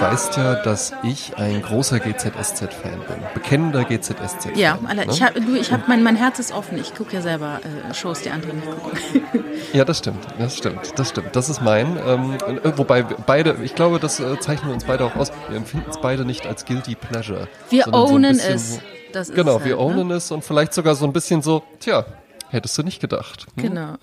weißt 0.00 0.36
ja, 0.36 0.54
dass 0.56 0.92
ich 1.02 1.36
ein 1.36 1.62
großer 1.62 2.00
GZSZ-Fan 2.00 3.00
bin. 3.06 3.16
Bekennender 3.34 3.84
GZSZ-Fan. 3.84 4.56
Ja, 4.56 4.78
alle, 4.86 5.06
ne? 5.06 5.12
ich 5.12 5.22
hab, 5.22 5.34
du, 5.34 5.54
ich 5.54 5.72
hab, 5.72 5.88
mein, 5.88 6.02
mein 6.02 6.16
Herz 6.16 6.38
ist 6.38 6.52
offen. 6.52 6.78
Ich 6.78 6.94
gucke 6.94 7.14
ja 7.14 7.22
selber 7.22 7.60
äh, 7.88 7.94
Shows, 7.94 8.22
die 8.22 8.30
andere 8.30 8.54
nicht 8.54 8.70
gucken. 8.70 9.44
ja, 9.72 9.84
das 9.84 9.98
stimmt, 9.98 10.26
das 10.38 10.56
stimmt, 10.56 10.98
das 10.98 11.08
stimmt. 11.10 11.36
Das 11.36 11.48
ist 11.48 11.60
mein. 11.60 11.98
Ähm, 12.06 12.34
äh, 12.62 12.72
wobei 12.76 13.02
beide, 13.02 13.56
ich 13.62 13.74
glaube, 13.74 13.98
das 13.98 14.20
äh, 14.20 14.38
zeichnen 14.40 14.70
wir 14.70 14.74
uns 14.74 14.84
beide 14.84 15.04
auch 15.04 15.16
aus. 15.16 15.32
Wir 15.48 15.56
empfinden 15.56 15.90
es 15.90 16.00
beide 16.00 16.24
nicht 16.24 16.46
als 16.46 16.64
Guilty 16.64 16.94
Pleasure. 16.94 17.48
Wir 17.68 17.92
ownen 17.92 18.36
so 18.36 18.48
es. 18.48 18.80
Das 19.12 19.32
genau, 19.32 19.64
wir 19.64 19.76
halt, 19.76 19.78
ne? 19.78 19.78
ownen 19.78 20.08
ne? 20.08 20.14
es 20.14 20.30
und 20.30 20.44
vielleicht 20.44 20.72
sogar 20.72 20.94
so 20.94 21.04
ein 21.04 21.12
bisschen 21.12 21.42
so, 21.42 21.64
tja, 21.80 22.06
hättest 22.48 22.78
du 22.78 22.84
nicht 22.84 23.00
gedacht. 23.00 23.46
Hm? 23.56 23.62
Genau 23.62 23.94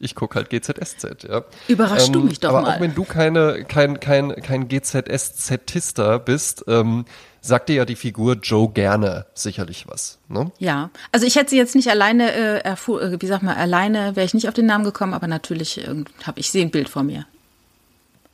ich 0.00 0.14
gucke 0.14 0.36
halt 0.36 0.50
GZSZ, 0.50 1.24
ja. 1.28 1.44
Überraschst 1.68 2.08
ähm, 2.08 2.12
du 2.14 2.20
mich 2.20 2.40
doch 2.40 2.48
aber 2.48 2.62
mal. 2.62 2.66
Aber 2.66 2.76
auch 2.76 2.80
wenn 2.80 2.94
du 2.94 3.04
keine, 3.04 3.64
kein, 3.64 4.00
kein, 4.00 4.34
kein 4.34 4.66
GZSZ-Tister 4.66 6.18
bist, 6.18 6.64
ähm, 6.66 7.04
sagt 7.42 7.68
dir 7.68 7.76
ja 7.76 7.84
die 7.84 7.96
Figur 7.96 8.36
Joe 8.36 8.70
gerne 8.70 9.26
sicherlich 9.34 9.86
was. 9.86 10.18
Ne? 10.28 10.50
Ja, 10.58 10.90
also 11.12 11.26
ich 11.26 11.36
hätte 11.36 11.50
sie 11.50 11.58
jetzt 11.58 11.74
nicht 11.74 11.88
alleine 11.88 12.32
äh, 12.32 12.58
erfuhr, 12.60 13.02
äh, 13.02 13.20
wie 13.20 13.26
sag 13.26 13.42
mal, 13.42 13.56
alleine 13.56 14.16
wäre 14.16 14.24
ich 14.24 14.34
nicht 14.34 14.48
auf 14.48 14.54
den 14.54 14.66
Namen 14.66 14.84
gekommen, 14.84 15.14
aber 15.14 15.26
natürlich 15.26 15.86
äh, 15.86 16.04
habe 16.24 16.40
ich 16.40 16.50
sehe 16.50 16.64
ein 16.64 16.70
Bild 16.70 16.88
vor 16.88 17.02
mir. 17.02 17.26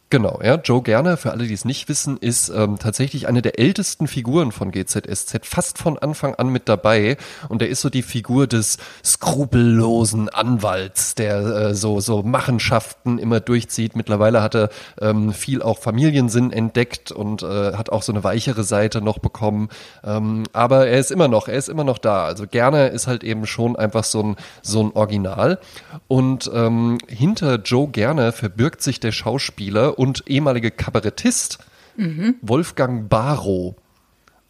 Genau, 0.09 0.39
ja. 0.41 0.55
Joe 0.55 0.83
Gerner, 0.83 1.17
für 1.17 1.33
alle, 1.33 1.49
die 1.49 1.55
es 1.55 1.65
nicht 1.65 1.89
wissen, 1.89 2.17
ist 2.17 2.49
ähm, 2.49 2.79
tatsächlich 2.79 3.27
eine 3.27 3.43
der 3.43 3.59
ältesten 3.59 4.07
Figuren 4.07 4.53
von 4.53 4.71
GZSZ, 4.71 5.41
fast 5.45 5.79
von 5.79 5.99
Anfang 5.99 6.37
an 6.37 6.49
mit 6.49 6.69
dabei. 6.69 7.17
Und 7.49 7.61
er 7.61 7.69
ist 7.69 7.81
so 7.81 7.91
die 7.91 8.03
Figur 8.03 8.47
des 8.47 8.79
skrupellosen 9.05 10.29
Anwalts, 10.29 11.17
der 11.17 11.39
äh, 11.39 11.75
so, 11.75 11.99
so 11.99 12.23
Machenschaften 12.23 13.19
immer 13.19 13.41
durchzieht. 13.41 13.97
Mittlerweile 13.97 14.43
hat 14.43 14.55
er 14.55 14.69
ähm, 15.01 15.33
viel 15.33 15.61
auch 15.61 15.81
Familiensinn 15.81 16.53
entdeckt 16.53 17.11
und 17.11 17.43
äh, 17.43 17.73
hat 17.73 17.91
auch 17.91 18.03
so 18.05 18.13
eine 18.13 18.23
weichere 18.23 18.63
Seite 18.63 19.01
noch 19.01 19.19
bekommen. 19.19 19.71
Ähm, 20.05 20.45
aber 20.53 20.87
er 20.87 21.01
ist 21.01 21.11
immer 21.11 21.27
noch, 21.27 21.49
er 21.49 21.59
ist 21.59 21.69
immer 21.69 21.83
noch 21.83 21.99
da. 21.99 22.27
Also 22.27 22.47
Gerner 22.47 22.93
ist 22.93 23.09
halt 23.09 23.25
eben 23.25 23.45
schon 23.45 23.75
einfach 23.75 24.05
so 24.05 24.23
ein, 24.23 24.37
so 24.63 24.85
ein 24.85 24.93
Original. 24.93 25.59
Und 26.07 26.49
ähm, 26.55 26.99
hinter 27.09 27.57
Joe 27.57 27.89
Gerner 27.89 28.31
verbirgt 28.31 28.83
sich 28.83 29.01
der 29.01 29.11
Schauspieler 29.11 29.96
und 29.99 30.25
ehemalige 30.27 30.71
Kabarettist 30.71 31.59
mhm. 31.97 32.37
Wolfgang 32.43 33.09
Barrow. 33.09 33.75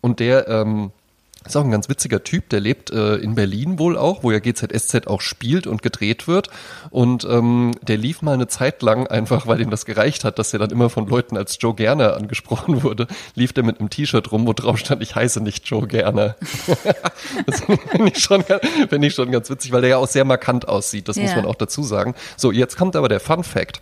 Und 0.00 0.20
der 0.20 0.48
ähm, 0.48 0.92
ist 1.46 1.56
auch 1.56 1.64
ein 1.64 1.70
ganz 1.70 1.88
witziger 1.88 2.24
Typ, 2.24 2.48
der 2.48 2.60
lebt 2.60 2.90
äh, 2.90 3.16
in 3.16 3.34
Berlin 3.34 3.78
wohl 3.78 3.96
auch, 3.96 4.22
wo 4.22 4.32
ja 4.32 4.40
GZSZ 4.40 5.06
auch 5.06 5.20
spielt 5.20 5.66
und 5.66 5.82
gedreht 5.82 6.26
wird. 6.26 6.50
Und 6.90 7.24
ähm, 7.24 7.72
der 7.82 7.96
lief 7.96 8.22
mal 8.22 8.34
eine 8.34 8.48
Zeit 8.48 8.82
lang 8.82 9.06
einfach, 9.06 9.46
weil 9.46 9.60
ihm 9.60 9.70
das 9.70 9.84
gereicht 9.84 10.24
hat, 10.24 10.38
dass 10.38 10.52
er 10.52 10.58
dann 10.58 10.70
immer 10.70 10.90
von 10.90 11.06
Leuten 11.06 11.36
als 11.36 11.58
Joe 11.60 11.74
Gerner 11.74 12.16
angesprochen 12.16 12.82
wurde, 12.82 13.06
lief 13.34 13.52
der 13.52 13.64
mit 13.64 13.78
einem 13.78 13.90
T-Shirt 13.90 14.32
rum, 14.32 14.46
wo 14.46 14.52
drauf 14.52 14.78
stand, 14.78 15.02
ich 15.02 15.14
heiße 15.14 15.40
nicht 15.40 15.66
Joe 15.66 15.86
Gerner. 15.86 16.36
das 17.46 17.60
finde 17.60 18.12
ich, 18.12 18.18
schon, 18.18 18.42
find 18.88 19.04
ich 19.04 19.14
schon 19.14 19.30
ganz 19.30 19.48
witzig, 19.48 19.72
weil 19.72 19.82
der 19.82 19.90
ja 19.90 19.96
auch 19.98 20.08
sehr 20.08 20.24
markant 20.24 20.68
aussieht, 20.68 21.08
das 21.08 21.16
ja. 21.16 21.22
muss 21.22 21.36
man 21.36 21.46
auch 21.46 21.54
dazu 21.54 21.82
sagen. 21.82 22.14
So, 22.36 22.50
jetzt 22.50 22.76
kommt 22.76 22.96
aber 22.96 23.08
der 23.08 23.20
Fun 23.20 23.44
Fact. 23.44 23.80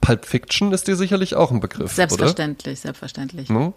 Pulp 0.00 0.26
Fiction 0.26 0.72
ist 0.72 0.88
dir 0.88 0.96
sicherlich 0.96 1.34
auch 1.34 1.50
ein 1.50 1.60
Begriff, 1.60 1.92
Selbstverständlich, 1.92 2.74
oder? 2.78 2.82
selbstverständlich. 2.82 3.48
Hm? 3.48 3.72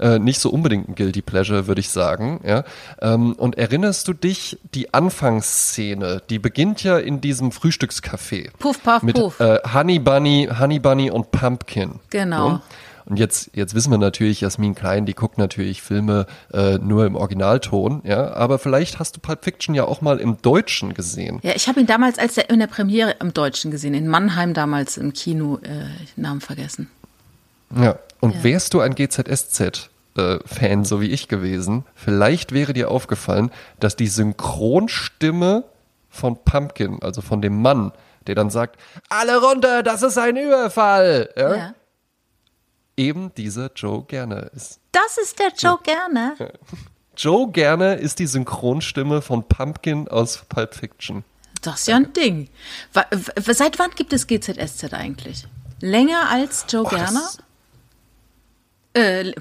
Äh, 0.00 0.18
nicht 0.20 0.38
so 0.38 0.50
unbedingt 0.50 0.88
ein 0.88 0.94
Guilty 0.94 1.22
Pleasure, 1.22 1.66
würde 1.66 1.80
ich 1.80 1.90
sagen. 1.90 2.40
Ja? 2.46 2.64
Ähm, 3.02 3.32
und 3.32 3.58
erinnerst 3.58 4.06
du 4.06 4.12
dich, 4.12 4.58
die 4.74 4.94
Anfangsszene, 4.94 6.22
die 6.30 6.38
beginnt 6.38 6.84
ja 6.84 6.98
in 6.98 7.20
diesem 7.20 7.50
Frühstückscafé. 7.50 8.50
Puff, 8.58 8.82
puff, 8.82 9.02
mit, 9.02 9.16
puff. 9.16 9.40
Äh, 9.40 9.58
Honey 9.74 9.98
Bunny, 9.98 10.48
Honey 10.56 10.78
Bunny 10.78 11.10
und 11.10 11.32
Pumpkin. 11.32 11.98
Genau. 12.10 12.48
Ja? 12.48 12.62
Und 13.08 13.18
jetzt, 13.18 13.50
jetzt 13.54 13.74
wissen 13.74 13.90
wir 13.90 13.96
natürlich, 13.96 14.42
Jasmin 14.42 14.74
Klein, 14.74 15.06
die 15.06 15.14
guckt 15.14 15.38
natürlich 15.38 15.80
Filme 15.80 16.26
äh, 16.52 16.76
nur 16.76 17.06
im 17.06 17.16
Originalton, 17.16 18.02
ja. 18.04 18.34
Aber 18.34 18.58
vielleicht 18.58 18.98
hast 18.98 19.16
du 19.16 19.20
Pulp 19.20 19.44
Fiction 19.44 19.74
ja 19.74 19.84
auch 19.84 20.02
mal 20.02 20.18
im 20.18 20.42
Deutschen 20.42 20.92
gesehen. 20.92 21.40
Ja, 21.42 21.52
ich 21.54 21.68
habe 21.68 21.80
ihn 21.80 21.86
damals 21.86 22.18
als 22.18 22.34
der 22.34 22.50
in 22.50 22.58
der 22.58 22.66
Premiere 22.66 23.16
im 23.20 23.32
Deutschen 23.32 23.70
gesehen, 23.70 23.94
in 23.94 24.08
Mannheim 24.08 24.52
damals 24.52 24.98
im 24.98 25.14
Kino, 25.14 25.58
äh, 25.62 25.86
Namen 26.16 26.42
vergessen. 26.42 26.90
Ja, 27.74 27.98
und 28.20 28.34
ja. 28.36 28.44
wärst 28.44 28.74
du 28.74 28.80
ein 28.80 28.94
GZSZ? 28.94 29.90
äh, 30.18 30.38
Fan, 30.44 30.84
so 30.84 31.00
wie 31.00 31.10
ich 31.10 31.28
gewesen, 31.28 31.84
vielleicht 31.94 32.52
wäre 32.52 32.72
dir 32.72 32.90
aufgefallen, 32.90 33.50
dass 33.80 33.96
die 33.96 34.08
Synchronstimme 34.08 35.64
von 36.10 36.36
Pumpkin, 36.44 36.98
also 37.02 37.22
von 37.22 37.40
dem 37.40 37.62
Mann, 37.62 37.92
der 38.26 38.34
dann 38.34 38.50
sagt, 38.50 38.78
alle 39.08 39.40
runter, 39.40 39.82
das 39.82 40.02
ist 40.02 40.18
ein 40.18 40.36
Überfall. 40.36 41.30
Ja? 41.36 41.56
ja 41.56 41.74
eben 42.98 43.32
dieser 43.36 43.70
Joe 43.74 44.04
Gerner 44.04 44.50
ist. 44.52 44.80
Das 44.92 45.16
ist 45.22 45.38
der 45.38 45.52
Joe 45.56 45.78
Gerner. 45.82 46.34
Joe 47.16 47.50
Gerner 47.50 47.96
ist 47.96 48.18
die 48.18 48.26
Synchronstimme 48.26 49.22
von 49.22 49.46
Pumpkin 49.48 50.08
aus 50.08 50.44
Pulp 50.48 50.74
Fiction. 50.74 51.24
Das 51.62 51.80
ist 51.80 51.88
ja 51.88 51.96
ein 51.96 52.12
Ding. 52.12 52.48
Seit 53.36 53.78
wann 53.78 53.90
gibt 53.92 54.12
es 54.12 54.26
GZSZ 54.26 54.92
eigentlich? 54.92 55.46
Länger 55.80 56.28
als 56.30 56.66
Joe 56.68 56.84
oh, 56.84 56.88
Gerner? 56.88 57.28
Äh, 58.94 59.32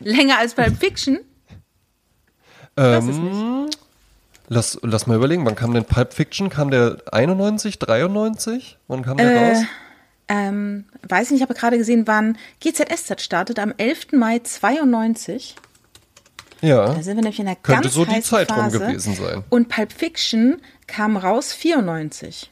länger 0.00 0.38
als 0.38 0.54
Pulp 0.54 0.76
Fiction? 0.78 1.20
Ähm, 2.76 3.68
lass, 4.48 4.78
lass 4.82 5.06
mal 5.06 5.16
überlegen, 5.16 5.44
wann 5.44 5.56
kam 5.56 5.74
denn 5.74 5.84
Pulp 5.84 6.12
Fiction? 6.12 6.48
Kam 6.48 6.70
der 6.70 6.98
91, 7.10 7.78
93? 7.78 8.78
Wann 8.86 9.02
kam 9.02 9.16
der 9.16 9.30
äh, 9.30 9.48
raus? 9.48 9.66
Ähm, 10.28 10.84
weiß 11.08 11.30
nicht, 11.30 11.38
ich 11.38 11.42
habe 11.42 11.54
gerade 11.54 11.78
gesehen, 11.78 12.06
wann 12.06 12.36
GZSZ 12.60 13.20
startet, 13.20 13.58
am 13.58 13.72
11. 13.76 14.12
Mai 14.12 14.40
92. 14.40 15.56
Ja. 16.60 16.86
Da 16.94 17.02
sind 17.02 17.16
wir 17.16 17.22
nämlich 17.22 17.38
in 17.38 17.46
der 17.46 17.56
Könnte 17.56 17.82
ganz 17.82 17.94
so 17.94 18.04
die 18.04 18.20
Zeitraum 18.20 18.64
Phase. 18.64 18.78
gewesen 18.80 19.14
sein. 19.14 19.44
Und 19.48 19.68
Pulp 19.68 19.92
Fiction 19.92 20.60
kam 20.86 21.16
raus 21.16 21.52
94. 21.52 22.50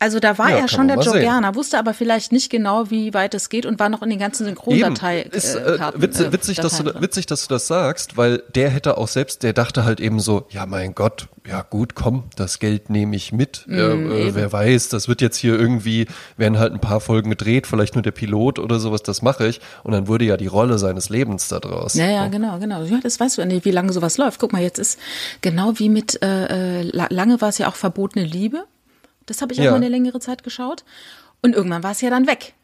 Also 0.00 0.18
da 0.18 0.38
war 0.38 0.50
ja, 0.50 0.56
er 0.56 0.68
schon 0.68 0.88
der 0.88 0.98
Joe 0.98 1.20
Gerner, 1.20 1.54
wusste 1.54 1.78
aber 1.78 1.92
vielleicht 1.92 2.32
nicht 2.32 2.48
genau, 2.48 2.90
wie 2.90 3.12
weit 3.12 3.34
es 3.34 3.50
geht 3.50 3.66
und 3.66 3.78
war 3.78 3.90
noch 3.90 4.00
in 4.00 4.08
den 4.08 4.18
ganzen 4.18 4.46
Synchrondatei. 4.46 5.20
Ist 5.30 5.54
äh, 5.54 5.78
witzig, 5.94 6.26
äh, 6.26 6.32
witzig, 6.32 6.56
dass 6.56 6.78
du, 6.78 7.02
witzig, 7.02 7.26
dass 7.26 7.46
du 7.46 7.52
das 7.52 7.66
sagst, 7.66 8.16
weil 8.16 8.42
der 8.54 8.70
hätte 8.70 8.96
auch 8.96 9.08
selbst, 9.08 9.42
der 9.42 9.52
dachte 9.52 9.84
halt 9.84 10.00
eben 10.00 10.18
so, 10.18 10.46
ja 10.48 10.64
mein 10.64 10.94
Gott, 10.94 11.28
ja 11.46 11.60
gut, 11.60 11.94
komm, 11.94 12.24
das 12.34 12.60
Geld 12.60 12.88
nehme 12.88 13.14
ich 13.14 13.32
mit. 13.32 13.64
Mm, 13.66 14.10
äh, 14.10 14.34
wer 14.34 14.50
weiß, 14.50 14.88
das 14.88 15.06
wird 15.06 15.20
jetzt 15.20 15.36
hier 15.36 15.58
irgendwie, 15.58 16.06
werden 16.38 16.58
halt 16.58 16.72
ein 16.72 16.80
paar 16.80 17.00
Folgen 17.00 17.28
gedreht, 17.28 17.66
vielleicht 17.66 17.94
nur 17.94 18.02
der 18.02 18.12
Pilot 18.12 18.58
oder 18.58 18.80
sowas, 18.80 19.02
das 19.02 19.20
mache 19.20 19.48
ich. 19.48 19.60
Und 19.84 19.92
dann 19.92 20.08
wurde 20.08 20.24
ja 20.24 20.38
die 20.38 20.46
Rolle 20.46 20.78
seines 20.78 21.10
Lebens 21.10 21.48
da 21.48 21.60
draus. 21.60 21.92
Ja, 21.92 22.08
ja, 22.08 22.28
genau, 22.28 22.58
genau. 22.58 22.84
Ja, 22.84 23.00
das 23.02 23.20
weißt 23.20 23.36
du 23.36 23.44
nicht, 23.44 23.66
wie 23.66 23.70
lange 23.70 23.92
sowas 23.92 24.16
läuft. 24.16 24.40
Guck 24.40 24.54
mal, 24.54 24.62
jetzt 24.62 24.78
ist 24.78 24.98
genau 25.42 25.78
wie 25.78 25.90
mit, 25.90 26.22
äh, 26.22 26.80
äh 26.80 26.90
lange 27.10 27.40
war 27.42 27.50
es 27.50 27.58
ja 27.58 27.68
auch 27.68 27.76
verbotene 27.76 28.24
Liebe. 28.24 28.64
Das 29.30 29.42
habe 29.42 29.52
ich 29.52 29.60
auch 29.60 29.66
mal 29.66 29.76
eine 29.76 29.88
längere 29.88 30.18
Zeit 30.18 30.42
geschaut. 30.42 30.82
Und 31.40 31.54
irgendwann 31.54 31.84
war 31.84 31.92
es 31.92 32.00
ja 32.00 32.10
dann 32.10 32.26
weg. 32.26 32.54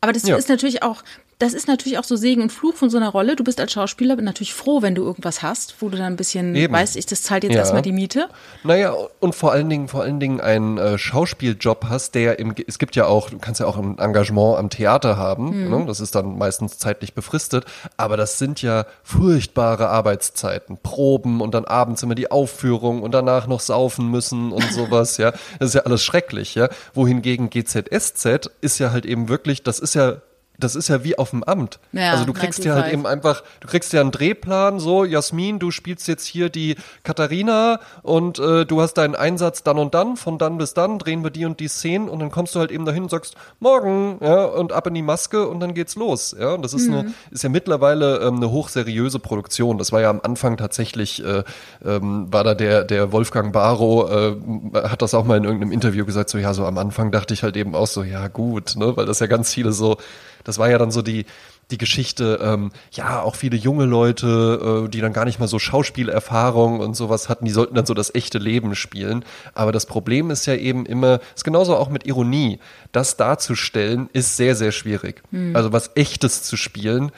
Aber 0.00 0.14
das 0.14 0.22
ja. 0.22 0.36
ist 0.36 0.48
natürlich 0.48 0.82
auch, 0.82 1.02
das 1.38 1.54
ist 1.54 1.68
natürlich 1.68 1.98
auch 1.98 2.04
so 2.04 2.16
Segen 2.16 2.42
und 2.42 2.50
Fluch 2.50 2.74
von 2.74 2.90
so 2.90 2.96
einer 2.96 3.10
Rolle. 3.10 3.36
Du 3.36 3.44
bist 3.44 3.60
als 3.60 3.72
Schauspieler 3.72 4.16
natürlich 4.16 4.52
froh, 4.52 4.82
wenn 4.82 4.96
du 4.96 5.04
irgendwas 5.04 5.40
hast, 5.40 5.76
wo 5.78 5.88
du 5.88 5.96
dann 5.96 6.06
ein 6.06 6.16
bisschen 6.16 6.54
Eben. 6.56 6.72
weißt, 6.72 6.96
ich, 6.96 7.06
das 7.06 7.22
zahlt 7.22 7.44
jetzt 7.44 7.52
ja. 7.52 7.60
erstmal 7.60 7.82
die 7.82 7.92
Miete. 7.92 8.28
Naja, 8.64 8.92
und 9.20 9.36
vor 9.36 9.52
allen 9.52 9.70
Dingen, 9.70 9.86
vor 9.86 10.02
allen 10.02 10.18
Dingen 10.18 10.40
einen 10.40 10.78
äh, 10.78 10.98
Schauspieljob 10.98 11.86
hast, 11.88 12.16
der 12.16 12.40
im, 12.40 12.54
es 12.66 12.80
gibt 12.80 12.96
ja 12.96 13.06
auch, 13.06 13.30
du 13.30 13.38
kannst 13.38 13.60
ja 13.60 13.66
auch 13.66 13.76
ein 13.76 13.98
Engagement 13.98 14.58
am 14.58 14.68
Theater 14.68 15.16
haben, 15.16 15.66
mhm. 15.66 15.70
ne? 15.70 15.84
das 15.86 16.00
ist 16.00 16.16
dann 16.16 16.36
meistens 16.38 16.78
zeitlich 16.78 17.14
befristet, 17.14 17.66
aber 17.96 18.16
das 18.16 18.38
sind 18.38 18.60
ja 18.60 18.86
furchtbare 19.04 19.88
Arbeitszeiten, 19.88 20.78
Proben 20.82 21.40
und 21.40 21.54
dann 21.54 21.66
abends 21.66 22.02
immer 22.02 22.16
die 22.16 22.32
Aufführung 22.32 23.02
und 23.02 23.12
danach 23.12 23.46
noch 23.46 23.60
saufen 23.60 24.10
müssen 24.10 24.50
und 24.50 24.64
sowas, 24.72 25.18
ja. 25.18 25.30
Das 25.60 25.68
ist 25.68 25.74
ja 25.74 25.82
alles 25.82 26.02
schrecklich, 26.02 26.56
ja. 26.56 26.68
Wohingegen 26.94 27.48
GZSZ 27.48 28.50
ist 28.60 28.80
ja 28.80 28.90
halt 28.90 29.06
eben 29.06 29.28
wirklich, 29.28 29.62
das 29.62 29.78
ist 29.78 29.94
ja 29.94 30.16
das 30.58 30.74
ist 30.74 30.88
ja 30.88 31.04
wie 31.04 31.16
auf 31.16 31.30
dem 31.30 31.44
Amt. 31.44 31.78
Ja, 31.92 32.10
also 32.10 32.24
du 32.24 32.32
kriegst 32.32 32.64
ja 32.64 32.74
halt 32.74 32.92
eben 32.92 33.06
einfach, 33.06 33.44
du 33.60 33.68
kriegst 33.68 33.92
ja 33.92 34.00
einen 34.00 34.10
Drehplan, 34.10 34.80
so, 34.80 35.04
Jasmin, 35.04 35.60
du 35.60 35.70
spielst 35.70 36.08
jetzt 36.08 36.26
hier 36.26 36.50
die 36.50 36.74
Katharina 37.04 37.78
und 38.02 38.40
äh, 38.40 38.66
du 38.66 38.82
hast 38.82 38.94
deinen 38.94 39.14
Einsatz 39.14 39.62
dann 39.62 39.78
und 39.78 39.94
dann, 39.94 40.16
von 40.16 40.36
dann 40.36 40.58
bis 40.58 40.74
dann 40.74 40.98
drehen 40.98 41.22
wir 41.22 41.30
die 41.30 41.44
und 41.44 41.60
die 41.60 41.68
Szenen 41.68 42.08
und 42.08 42.18
dann 42.18 42.32
kommst 42.32 42.56
du 42.56 42.58
halt 42.58 42.72
eben 42.72 42.84
dahin 42.84 43.04
und 43.04 43.10
sagst, 43.10 43.36
morgen, 43.60 44.18
ja, 44.20 44.46
und 44.46 44.72
ab 44.72 44.88
in 44.88 44.94
die 44.94 45.02
Maske 45.02 45.46
und 45.46 45.60
dann 45.60 45.74
geht's 45.74 45.94
los. 45.94 46.34
Ja, 46.38 46.54
und 46.54 46.62
das 46.62 46.74
ist 46.74 46.88
mhm. 46.88 46.94
eine, 46.94 47.14
ist 47.30 47.44
ja 47.44 47.50
mittlerweile 47.50 48.18
ähm, 48.18 48.36
eine 48.36 48.50
hochseriöse 48.50 49.20
Produktion. 49.20 49.78
Das 49.78 49.92
war 49.92 50.00
ja 50.00 50.10
am 50.10 50.20
Anfang 50.20 50.56
tatsächlich, 50.56 51.24
äh, 51.24 51.44
ähm, 51.84 52.32
war 52.32 52.42
da 52.42 52.54
der, 52.54 52.82
der 52.82 53.12
Wolfgang 53.12 53.52
Barrow, 53.52 54.10
äh, 54.10 54.88
hat 54.88 55.02
das 55.02 55.14
auch 55.14 55.24
mal 55.24 55.36
in 55.36 55.44
irgendeinem 55.44 55.70
Interview 55.70 56.04
gesagt, 56.04 56.30
so 56.30 56.38
ja, 56.38 56.52
so 56.52 56.66
am 56.66 56.78
Anfang 56.78 57.12
dachte 57.12 57.32
ich 57.32 57.44
halt 57.44 57.56
eben 57.56 57.76
auch 57.76 57.86
so, 57.86 58.02
ja 58.02 58.26
gut, 58.26 58.74
ne, 58.74 58.96
weil 58.96 59.06
das 59.06 59.20
ja 59.20 59.28
ganz 59.28 59.54
viele 59.54 59.70
so 59.70 59.98
das 60.44 60.58
war 60.58 60.70
ja 60.70 60.78
dann 60.78 60.90
so 60.90 61.02
die, 61.02 61.26
die 61.70 61.78
Geschichte, 61.78 62.38
ähm, 62.42 62.70
ja, 62.92 63.20
auch 63.20 63.36
viele 63.36 63.56
junge 63.56 63.84
Leute, 63.84 64.86
äh, 64.86 64.88
die 64.88 65.00
dann 65.00 65.12
gar 65.12 65.24
nicht 65.24 65.38
mal 65.38 65.48
so 65.48 65.58
Schauspielerfahrung 65.58 66.80
und 66.80 66.94
sowas 66.94 67.28
hatten, 67.28 67.44
die 67.44 67.50
sollten 67.50 67.74
dann 67.74 67.86
so 67.86 67.94
das 67.94 68.14
echte 68.14 68.38
Leben 68.38 68.74
spielen. 68.74 69.24
Aber 69.54 69.72
das 69.72 69.84
Problem 69.84 70.30
ist 70.30 70.46
ja 70.46 70.54
eben 70.54 70.86
immer, 70.86 71.20
ist 71.34 71.44
genauso 71.44 71.76
auch 71.76 71.90
mit 71.90 72.06
Ironie, 72.06 72.58
das 72.92 73.16
darzustellen 73.16 74.08
ist 74.12 74.36
sehr, 74.36 74.54
sehr 74.54 74.72
schwierig. 74.72 75.22
Mhm. 75.30 75.54
Also 75.54 75.72
was 75.72 75.90
echtes 75.94 76.42
zu 76.42 76.56
spielen, 76.56 77.12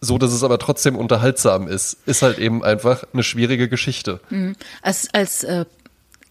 so 0.00 0.16
dass 0.16 0.32
es 0.32 0.42
aber 0.42 0.58
trotzdem 0.58 0.96
unterhaltsam 0.96 1.68
ist, 1.68 1.98
ist 2.06 2.22
halt 2.22 2.38
eben 2.38 2.64
einfach 2.64 3.04
eine 3.12 3.22
schwierige 3.22 3.68
Geschichte. 3.68 4.20
Mhm. 4.30 4.56
Als, 4.80 5.08
als 5.12 5.44
äh, 5.44 5.66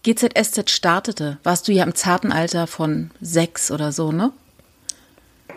GZSZ 0.02 0.70
startete, 0.70 1.38
warst 1.44 1.68
du 1.68 1.72
ja 1.72 1.84
im 1.84 1.94
zarten 1.94 2.32
Alter 2.32 2.66
von 2.66 3.10
sechs 3.20 3.70
oder 3.70 3.92
so, 3.92 4.10
ne? 4.10 4.32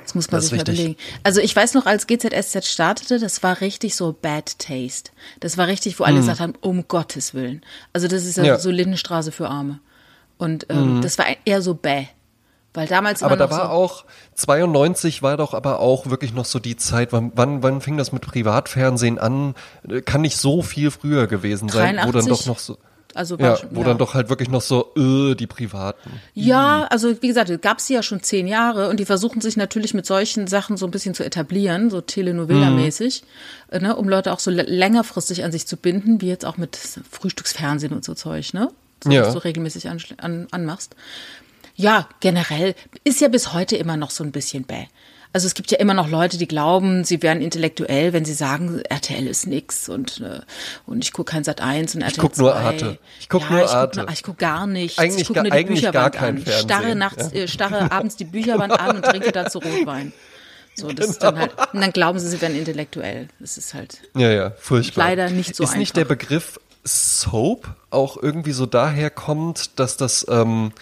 Das 0.03 0.15
muss 0.15 0.31
man 0.31 0.39
das 0.39 0.49
sich 0.49 0.57
mal 0.57 0.61
überlegen. 0.61 0.95
Also 1.23 1.39
ich 1.39 1.55
weiß 1.55 1.73
noch, 1.73 1.85
als 1.85 2.07
GZSZ 2.07 2.65
startete, 2.65 3.19
das 3.19 3.41
war 3.41 3.61
richtig 3.61 3.95
so 3.95 4.13
Bad 4.13 4.59
Taste. 4.59 5.11
Das 5.39 5.57
war 5.57 5.67
richtig, 5.67 5.99
wo 5.99 6.03
alle 6.03 6.15
mhm. 6.15 6.19
gesagt 6.19 6.39
haben, 6.39 6.53
um 6.61 6.87
Gottes 6.87 7.33
Willen. 7.33 7.61
Also 7.93 8.07
das 8.07 8.25
ist 8.25 8.37
ja, 8.37 8.43
ja. 8.43 8.59
so 8.59 8.69
Lindenstraße 8.69 9.31
für 9.31 9.47
Arme. 9.47 9.79
Und 10.37 10.67
ähm, 10.69 10.97
mhm. 10.97 11.01
das 11.01 11.17
war 11.17 11.25
eher 11.45 11.61
so 11.61 11.73
bäh. 11.73 12.07
Weil 12.73 12.87
damals 12.87 13.21
aber 13.21 13.37
da 13.37 13.51
war 13.51 13.67
so 13.67 13.71
auch 13.71 14.05
92 14.33 15.21
war 15.21 15.37
doch 15.37 15.53
aber 15.53 15.79
auch 15.79 16.07
wirklich 16.09 16.33
noch 16.33 16.45
so 16.45 16.57
die 16.57 16.75
Zeit. 16.75 17.13
Wann, 17.13 17.31
wann, 17.35 17.61
wann 17.61 17.81
fing 17.81 17.97
das 17.97 18.11
mit 18.11 18.23
Privatfernsehen 18.23 19.19
an? 19.19 19.53
Kann 20.05 20.21
nicht 20.21 20.37
so 20.37 20.63
viel 20.63 20.89
früher 20.89 21.27
gewesen 21.27 21.69
sein, 21.69 21.97
83, 21.97 22.07
wo 22.07 22.17
dann 22.17 22.27
doch 22.27 22.45
noch 22.47 22.59
so 22.59 22.77
also 23.15 23.37
ja, 23.37 23.57
schon, 23.57 23.69
wo 23.71 23.81
ja. 23.81 23.87
dann 23.87 23.97
doch 23.97 24.13
halt 24.13 24.29
wirklich 24.29 24.49
noch 24.49 24.61
so 24.61 24.93
äh, 24.95 25.35
die 25.35 25.47
Privaten. 25.47 26.09
Ja, 26.33 26.87
also 26.89 27.21
wie 27.21 27.27
gesagt, 27.27 27.61
gab 27.61 27.79
es 27.79 27.89
ja 27.89 28.03
schon 28.03 28.21
zehn 28.23 28.47
Jahre 28.47 28.89
und 28.89 28.99
die 28.99 29.05
versuchen 29.05 29.41
sich 29.41 29.57
natürlich 29.57 29.93
mit 29.93 30.05
solchen 30.05 30.47
Sachen 30.47 30.77
so 30.77 30.85
ein 30.85 30.91
bisschen 30.91 31.13
zu 31.13 31.23
etablieren, 31.23 31.89
so 31.89 31.99
Telenovela-mäßig, 31.99 33.23
mhm. 33.71 33.81
ne, 33.81 33.95
um 33.95 34.09
Leute 34.09 34.33
auch 34.33 34.39
so 34.39 34.51
längerfristig 34.51 35.43
an 35.43 35.51
sich 35.51 35.67
zu 35.67 35.77
binden, 35.77 36.21
wie 36.21 36.27
jetzt 36.27 36.45
auch 36.45 36.57
mit 36.57 36.77
Frühstücksfernsehen 37.11 37.93
und 37.93 38.03
so 38.03 38.13
Zeug, 38.13 38.53
ne? 38.53 38.69
So, 39.03 39.11
ja. 39.11 39.25
Was 39.25 39.33
du 39.33 39.43
regelmäßig 39.43 39.89
an, 39.89 40.01
an, 40.17 40.47
anmachst. 40.51 40.95
Ja, 41.75 42.07
generell 42.19 42.75
ist 43.03 43.19
ja 43.19 43.27
bis 43.27 43.53
heute 43.53 43.75
immer 43.75 43.97
noch 43.97 44.11
so 44.11 44.23
ein 44.23 44.31
bisschen 44.31 44.63
bäh. 44.63 44.85
Also 45.33 45.47
es 45.47 45.55
gibt 45.55 45.71
ja 45.71 45.79
immer 45.79 45.95
noch 45.95 46.09
Leute, 46.09 46.37
die 46.37 46.47
glauben, 46.47 47.03
sie 47.03 47.23
wären 47.23 47.41
intellektuell, 47.41 48.13
wenn 48.13 48.23
sie 48.23 48.33
sagen, 48.33 48.81
RTL 48.87 49.25
ist 49.25 49.47
nix 49.47 49.89
und, 49.89 50.21
äh, 50.21 50.41
und 50.85 51.03
ich 51.03 51.11
gucke 51.11 51.31
kein 51.31 51.43
Sat 51.43 51.59
1 51.59 51.95
und 51.95 52.01
RTL 52.01 52.13
Ich 52.13 52.19
gucke 52.19 52.39
nur 52.39 52.55
Arte. 52.55 52.99
Ich 53.19 53.29
gucke 53.29 53.45
ja, 53.45 53.51
nur 53.51 53.69
Arte. 53.69 54.05
Ich 54.11 54.21
gucke 54.21 54.33
guck 54.33 54.37
gar 54.37 54.67
nichts. 54.67 54.99
Eigentlich, 54.99 55.21
ich 55.21 55.27
gucke 55.27 55.41
nur 55.41 55.51
die 55.51 55.63
Bücherwand 55.63 56.21
an. 56.21 56.37
Fernsehen. 56.37 56.63
Starre 56.63 56.95
nachts, 56.95 57.31
ja. 57.33 57.41
äh, 57.41 57.47
starre 57.47 57.91
abends 57.91 58.15
die 58.15 58.25
Bücherwand 58.25 58.79
an 58.79 58.97
und 58.97 59.05
trinke 59.05 59.31
dazu 59.31 59.57
Rotwein. 59.57 60.13
So, 60.75 60.87
das 60.87 60.95
genau. 60.95 61.09
ist 61.11 61.23
dann 61.23 61.39
halt, 61.39 61.51
und 61.73 61.81
dann 61.81 61.91
glauben 61.91 62.19
sie, 62.19 62.29
sie 62.29 62.41
wären 62.41 62.55
intellektuell. 62.55 63.27
Das 63.39 63.57
ist 63.57 63.73
halt 63.73 64.01
ja, 64.15 64.31
ja, 64.31 64.51
furchtbar. 64.51 65.05
leider 65.09 65.29
nicht 65.29 65.55
so 65.55 65.63
ist 65.63 65.69
einfach. 65.69 65.73
Ist 65.73 65.79
nicht 65.79 65.97
der 65.97 66.05
Begriff 66.05 66.59
Soap 66.83 67.75
auch 67.89 68.21
irgendwie 68.21 68.51
so 68.51 68.65
daher 68.65 69.09
kommt, 69.09 69.79
dass 69.79 69.97
das, 69.97 70.25
ähm, 70.29 70.73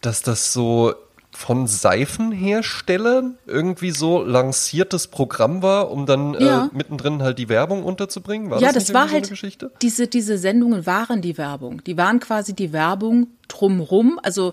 dass 0.00 0.22
das 0.22 0.52
so 0.52 0.94
von 1.32 1.66
Seifenherstellern 1.66 3.38
irgendwie 3.46 3.90
so 3.90 4.22
lanciertes 4.22 5.08
Programm 5.08 5.62
war, 5.62 5.90
um 5.90 6.06
dann 6.06 6.34
äh, 6.34 6.44
ja. 6.44 6.64
äh, 6.66 6.76
mittendrin 6.76 7.22
halt 7.22 7.38
die 7.38 7.48
Werbung 7.48 7.82
unterzubringen? 7.82 8.50
War 8.50 8.60
ja, 8.60 8.72
das, 8.72 8.86
das 8.86 8.94
war 8.94 9.10
halt 9.10 9.26
so 9.26 9.34
diese 9.80 10.06
diese 10.06 10.38
Sendungen 10.38 10.86
waren 10.86 11.22
die 11.22 11.38
Werbung. 11.38 11.82
Die 11.84 11.96
waren 11.96 12.20
quasi 12.20 12.54
die 12.54 12.72
Werbung 12.72 13.28
drumrum. 13.48 14.20
Also 14.22 14.52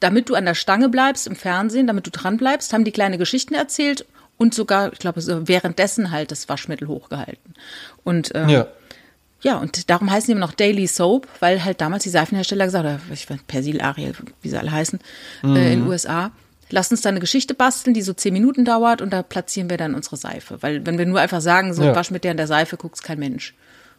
damit 0.00 0.28
du 0.28 0.34
an 0.34 0.44
der 0.44 0.54
Stange 0.54 0.88
bleibst 0.88 1.26
im 1.26 1.36
Fernsehen, 1.36 1.86
damit 1.86 2.06
du 2.06 2.10
dran 2.10 2.36
bleibst, 2.36 2.72
haben 2.72 2.84
die 2.84 2.92
kleine 2.92 3.18
Geschichten 3.18 3.54
erzählt 3.54 4.04
und 4.36 4.54
sogar, 4.54 4.92
ich 4.92 4.98
glaube, 4.98 5.22
währenddessen 5.48 6.10
halt 6.10 6.30
das 6.30 6.48
Waschmittel 6.48 6.88
hochgehalten. 6.88 7.54
Und 8.04 8.32
ähm, 8.34 8.48
ja. 8.48 8.66
Ja, 9.42 9.58
und 9.58 9.90
darum 9.90 10.10
heißen 10.10 10.26
die 10.26 10.32
immer 10.32 10.40
noch 10.40 10.54
Daily 10.54 10.86
Soap, 10.86 11.28
weil 11.40 11.64
halt 11.64 11.80
damals 11.80 12.04
die 12.04 12.10
Seifenhersteller 12.10 12.64
gesagt 12.64 12.86
haben, 12.86 13.02
ich 13.12 13.28
weiß, 13.28 13.40
Persil, 13.46 13.80
Ariel, 13.80 14.14
wie 14.42 14.48
sie 14.48 14.58
alle 14.58 14.72
heißen, 14.72 14.98
mhm. 15.42 15.56
äh, 15.56 15.72
in 15.72 15.80
den 15.80 15.88
USA, 15.88 16.32
lass 16.70 16.90
uns 16.90 17.02
da 17.02 17.10
eine 17.10 17.20
Geschichte 17.20 17.54
basteln, 17.54 17.94
die 17.94 18.02
so 18.02 18.12
zehn 18.12 18.32
Minuten 18.32 18.64
dauert 18.64 19.02
und 19.02 19.12
da 19.12 19.22
platzieren 19.22 19.70
wir 19.70 19.76
dann 19.76 19.94
unsere 19.94 20.16
Seife. 20.16 20.62
Weil 20.62 20.86
wenn 20.86 20.98
wir 20.98 21.06
nur 21.06 21.20
einfach 21.20 21.40
sagen, 21.40 21.74
so 21.74 21.84
ja. 21.84 21.94
wasch 21.94 22.10
mit 22.10 22.24
der 22.24 22.32
in 22.32 22.36
der 22.36 22.46
Seife, 22.46 22.76
guckt's 22.76 23.02
kein 23.02 23.18
Mensch. 23.18 23.54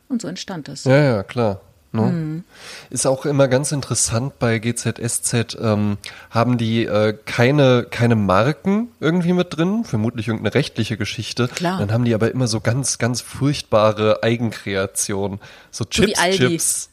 Und 0.09 0.21
so 0.21 0.27
entstand 0.27 0.67
das. 0.67 0.85
Ja, 0.85 0.97
ja, 0.97 1.23
klar. 1.23 1.61
Ne? 1.91 2.01
Mhm. 2.01 2.43
Ist 2.89 3.05
auch 3.07 3.25
immer 3.25 3.47
ganz 3.47 3.71
interessant 3.71 4.39
bei 4.39 4.59
GZSZ, 4.59 5.57
ähm, 5.59 5.97
haben 6.29 6.57
die 6.57 6.85
äh, 6.85 7.17
keine, 7.25 7.85
keine 7.89 8.15
Marken 8.15 8.89
irgendwie 8.99 9.33
mit 9.33 9.57
drin, 9.57 9.83
vermutlich 9.85 10.27
irgendeine 10.27 10.53
rechtliche 10.53 10.97
Geschichte. 10.97 11.47
Klar. 11.47 11.79
Dann 11.79 11.91
haben 11.91 12.05
die 12.05 12.13
aber 12.13 12.31
immer 12.31 12.47
so 12.47 12.59
ganz, 12.59 12.97
ganz 12.97 13.21
furchtbare 13.21 14.21
Eigenkreationen. 14.23 15.39
So 15.71 15.85
Chips, 15.85 16.19
so 16.19 16.31
Chips. 16.31 16.89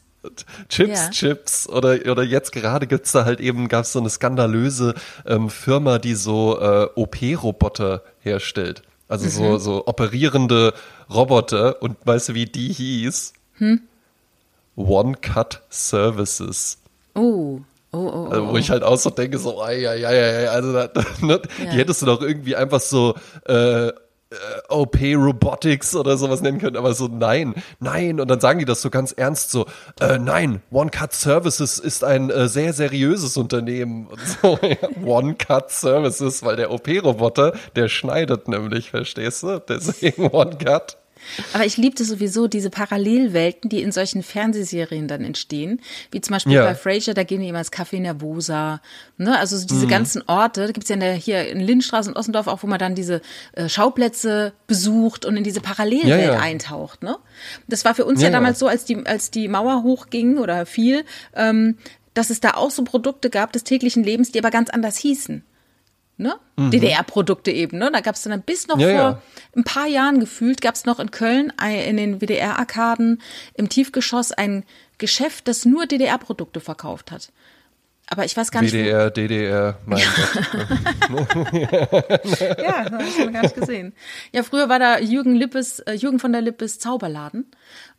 Chips, 0.69 0.99
ja. 0.99 1.09
Chips 1.11 1.69
oder 1.69 1.99
oder 2.11 2.23
jetzt 2.23 2.51
gerade 2.51 2.87
gibt's 2.87 3.11
da 3.11 3.25
halt 3.25 3.39
eben 3.39 3.67
gab's 3.67 3.91
so 3.91 3.99
eine 3.99 4.09
skandalöse 4.09 4.95
ähm, 5.27 5.51
Firma, 5.51 5.99
die 5.99 6.15
so 6.15 6.59
äh, 6.59 6.87
OP-Roboter 6.95 8.01
herstellt. 8.21 8.81
Also 9.07 9.25
mhm. 9.25 9.29
so 9.29 9.57
so 9.59 9.87
operierende 9.87 10.73
Roboter 11.13 11.79
und 11.83 11.97
weißt 12.05 12.29
du 12.29 12.33
wie 12.33 12.47
die 12.47 12.73
hieß? 12.73 13.33
Hm? 13.59 13.81
One-Cut 14.75 15.61
Services. 15.69 16.77
Oh. 17.15 17.61
Oh, 17.91 17.97
oh, 17.97 18.27
oh, 18.27 18.29
also, 18.29 18.47
wo 18.49 18.57
ich 18.57 18.69
halt 18.69 18.83
auch 18.83 18.97
so 18.97 19.09
denke, 19.09 19.37
so, 19.37 19.63
ja, 19.63 19.71
ja, 19.71 20.11
ja, 20.11 20.41
ja, 20.41 20.51
also 20.51 20.73
da, 20.73 20.89
ne, 21.21 21.39
ja. 21.63 21.71
die 21.71 21.77
hättest 21.77 22.01
du 22.01 22.05
doch 22.05 22.21
irgendwie 22.21 22.53
einfach 22.53 22.81
so 22.81 23.15
äh, 23.47 23.87
äh 23.87 23.93
OP 24.67 24.97
Robotics 25.01 25.95
oder 25.95 26.17
sowas 26.17 26.41
nennen 26.41 26.59
können, 26.59 26.75
aber 26.75 26.93
so 26.93 27.07
nein, 27.07 27.55
nein 27.79 28.19
und 28.19 28.29
dann 28.29 28.41
sagen 28.41 28.59
die 28.59 28.65
das 28.65 28.81
so 28.81 28.89
ganz 28.89 29.13
ernst 29.13 29.49
so, 29.49 29.65
äh, 30.01 30.17
nein, 30.17 30.61
One 30.71 30.89
Cut 30.89 31.13
Services 31.13 31.79
ist 31.79 32.03
ein 32.03 32.29
äh, 32.31 32.49
sehr 32.49 32.73
seriöses 32.73 33.37
Unternehmen 33.37 34.07
und 34.07 34.19
so, 34.19 34.59
ja, 34.67 34.89
One 35.05 35.35
Cut 35.35 35.71
Services, 35.71 36.43
weil 36.43 36.57
der 36.57 36.71
OP 36.71 36.89
Roboter, 37.01 37.53
der 37.77 37.87
schneidet 37.87 38.49
nämlich, 38.49 38.89
verstehst 38.89 39.43
du? 39.43 39.59
Deswegen 39.59 40.27
One 40.31 40.57
Cut. 40.57 40.97
Aber 41.53 41.65
ich 41.65 41.77
liebte 41.77 42.05
sowieso 42.05 42.47
diese 42.47 42.69
Parallelwelten, 42.69 43.69
die 43.69 43.81
in 43.81 43.91
solchen 43.91 44.23
Fernsehserien 44.23 45.07
dann 45.07 45.23
entstehen. 45.23 45.81
Wie 46.11 46.21
zum 46.21 46.33
Beispiel 46.33 46.53
ja. 46.53 46.63
bei 46.63 46.75
Frasier, 46.75 47.13
da 47.13 47.23
gehen 47.23 47.41
die 47.41 47.49
immer 47.49 47.59
ins 47.59 47.71
Café 47.71 47.99
Nervosa. 47.99 48.81
Ne? 49.17 49.37
Also 49.37 49.63
diese 49.65 49.85
mhm. 49.85 49.89
ganzen 49.89 50.23
Orte, 50.27 50.67
da 50.67 50.71
gibt's 50.71 50.89
ja 50.89 50.95
in 50.95 50.99
der, 50.99 51.13
hier 51.13 51.47
in 51.47 51.59
Lindstraße 51.59 52.09
und 52.09 52.17
Ossendorf 52.17 52.47
auch, 52.47 52.63
wo 52.63 52.67
man 52.67 52.79
dann 52.79 52.95
diese 52.95 53.21
äh, 53.53 53.69
Schauplätze 53.69 54.53
besucht 54.67 55.25
und 55.25 55.37
in 55.37 55.43
diese 55.43 55.61
Parallelwelt 55.61 56.25
ja, 56.25 56.33
ja. 56.33 56.39
eintaucht. 56.39 57.03
Ne? 57.03 57.17
Das 57.67 57.85
war 57.85 57.95
für 57.95 58.05
uns 58.05 58.21
ja, 58.21 58.29
damals 58.29 58.59
so, 58.59 58.67
als 58.67 58.85
die, 58.85 59.05
als 59.05 59.31
die 59.31 59.47
Mauer 59.47 59.83
hochging 59.83 60.37
oder 60.37 60.65
fiel, 60.65 61.05
ähm, 61.35 61.77
dass 62.13 62.29
es 62.29 62.39
da 62.39 62.51
auch 62.51 62.71
so 62.71 62.83
Produkte 62.83 63.29
gab 63.29 63.51
des 63.51 63.63
täglichen 63.63 64.03
Lebens, 64.03 64.31
die 64.31 64.39
aber 64.39 64.51
ganz 64.51 64.69
anders 64.69 64.97
hießen 64.97 65.43
ne? 66.17 66.35
Mhm. 66.55 66.71
DDR-Produkte 66.71 67.51
eben, 67.51 67.77
ne? 67.77 67.91
Da 67.91 68.01
gab 68.01 68.15
es 68.15 68.23
dann 68.23 68.41
bis 68.41 68.67
noch 68.67 68.79
ja, 68.79 68.87
vor 68.87 68.95
ja. 68.95 69.21
ein 69.55 69.63
paar 69.63 69.87
Jahren 69.87 70.19
gefühlt, 70.19 70.61
gab 70.61 70.75
es 70.75 70.85
noch 70.85 70.99
in 70.99 71.11
Köln 71.11 71.51
in 71.87 71.97
den 71.97 72.21
WDR-Arkaden 72.21 73.21
im 73.55 73.69
Tiefgeschoss 73.69 74.31
ein 74.31 74.63
Geschäft, 74.97 75.47
das 75.47 75.65
nur 75.65 75.85
DDR-Produkte 75.85 76.59
verkauft 76.59 77.11
hat. 77.11 77.31
Aber 78.07 78.23
ich 78.23 78.37
weiß 78.37 78.51
gar 78.51 78.61
nicht. 78.61 78.73
WDR, 78.73 79.09
DDR, 79.09 79.79
mein 79.85 79.99
Gott. 79.99 81.29
ja, 82.59 82.83
das 82.83 82.91
habe 82.91 83.03
ich 83.03 83.33
gar 83.33 83.41
nicht 83.41 83.55
gesehen. 83.55 83.93
Ja, 84.31 84.43
früher 84.43 84.69
war 84.69 84.77
da 84.77 84.99
Jürgen 84.99 85.35
Lippes, 85.35 85.79
äh, 85.79 85.93
Jürgen 85.93 86.19
von 86.19 86.31
der 86.31 86.41
Lippes 86.41 86.77
Zauberladen. 86.77 87.49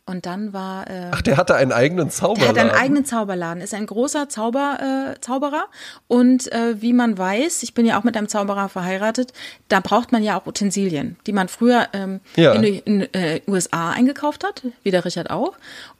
Und 0.09 0.25
dann 0.25 0.53
war. 0.53 0.89
Äh, 0.89 1.11
Ach, 1.11 1.21
der 1.21 1.35
hatte 1.35 1.55
einen 1.55 1.73
eigenen 1.73 2.09
Zauberladen. 2.09 2.55
Der 2.55 2.63
hat 2.63 2.71
einen 2.71 2.81
eigenen 2.81 3.03
Zauberladen, 3.03 3.61
ist 3.61 3.73
ein 3.73 3.85
großer 3.85 4.29
Zauber, 4.29 5.15
äh, 5.15 5.19
Zauberer. 5.19 5.65
Und 6.07 6.49
äh, 6.53 6.81
wie 6.81 6.93
man 6.93 7.17
weiß, 7.17 7.61
ich 7.63 7.73
bin 7.73 7.85
ja 7.85 7.99
auch 7.99 8.05
mit 8.05 8.15
einem 8.15 8.29
Zauberer 8.29 8.69
verheiratet, 8.69 9.33
da 9.67 9.81
braucht 9.81 10.13
man 10.13 10.23
ja 10.23 10.39
auch 10.39 10.47
Utensilien, 10.47 11.17
die 11.27 11.33
man 11.33 11.49
früher 11.49 11.89
ähm, 11.91 12.21
ja. 12.37 12.53
in 12.53 12.61
den 12.61 13.13
äh, 13.13 13.41
USA 13.47 13.91
eingekauft 13.91 14.45
hat, 14.45 14.63
wie 14.83 14.91
der 14.91 15.03
Richard 15.03 15.29
auch. 15.29 15.57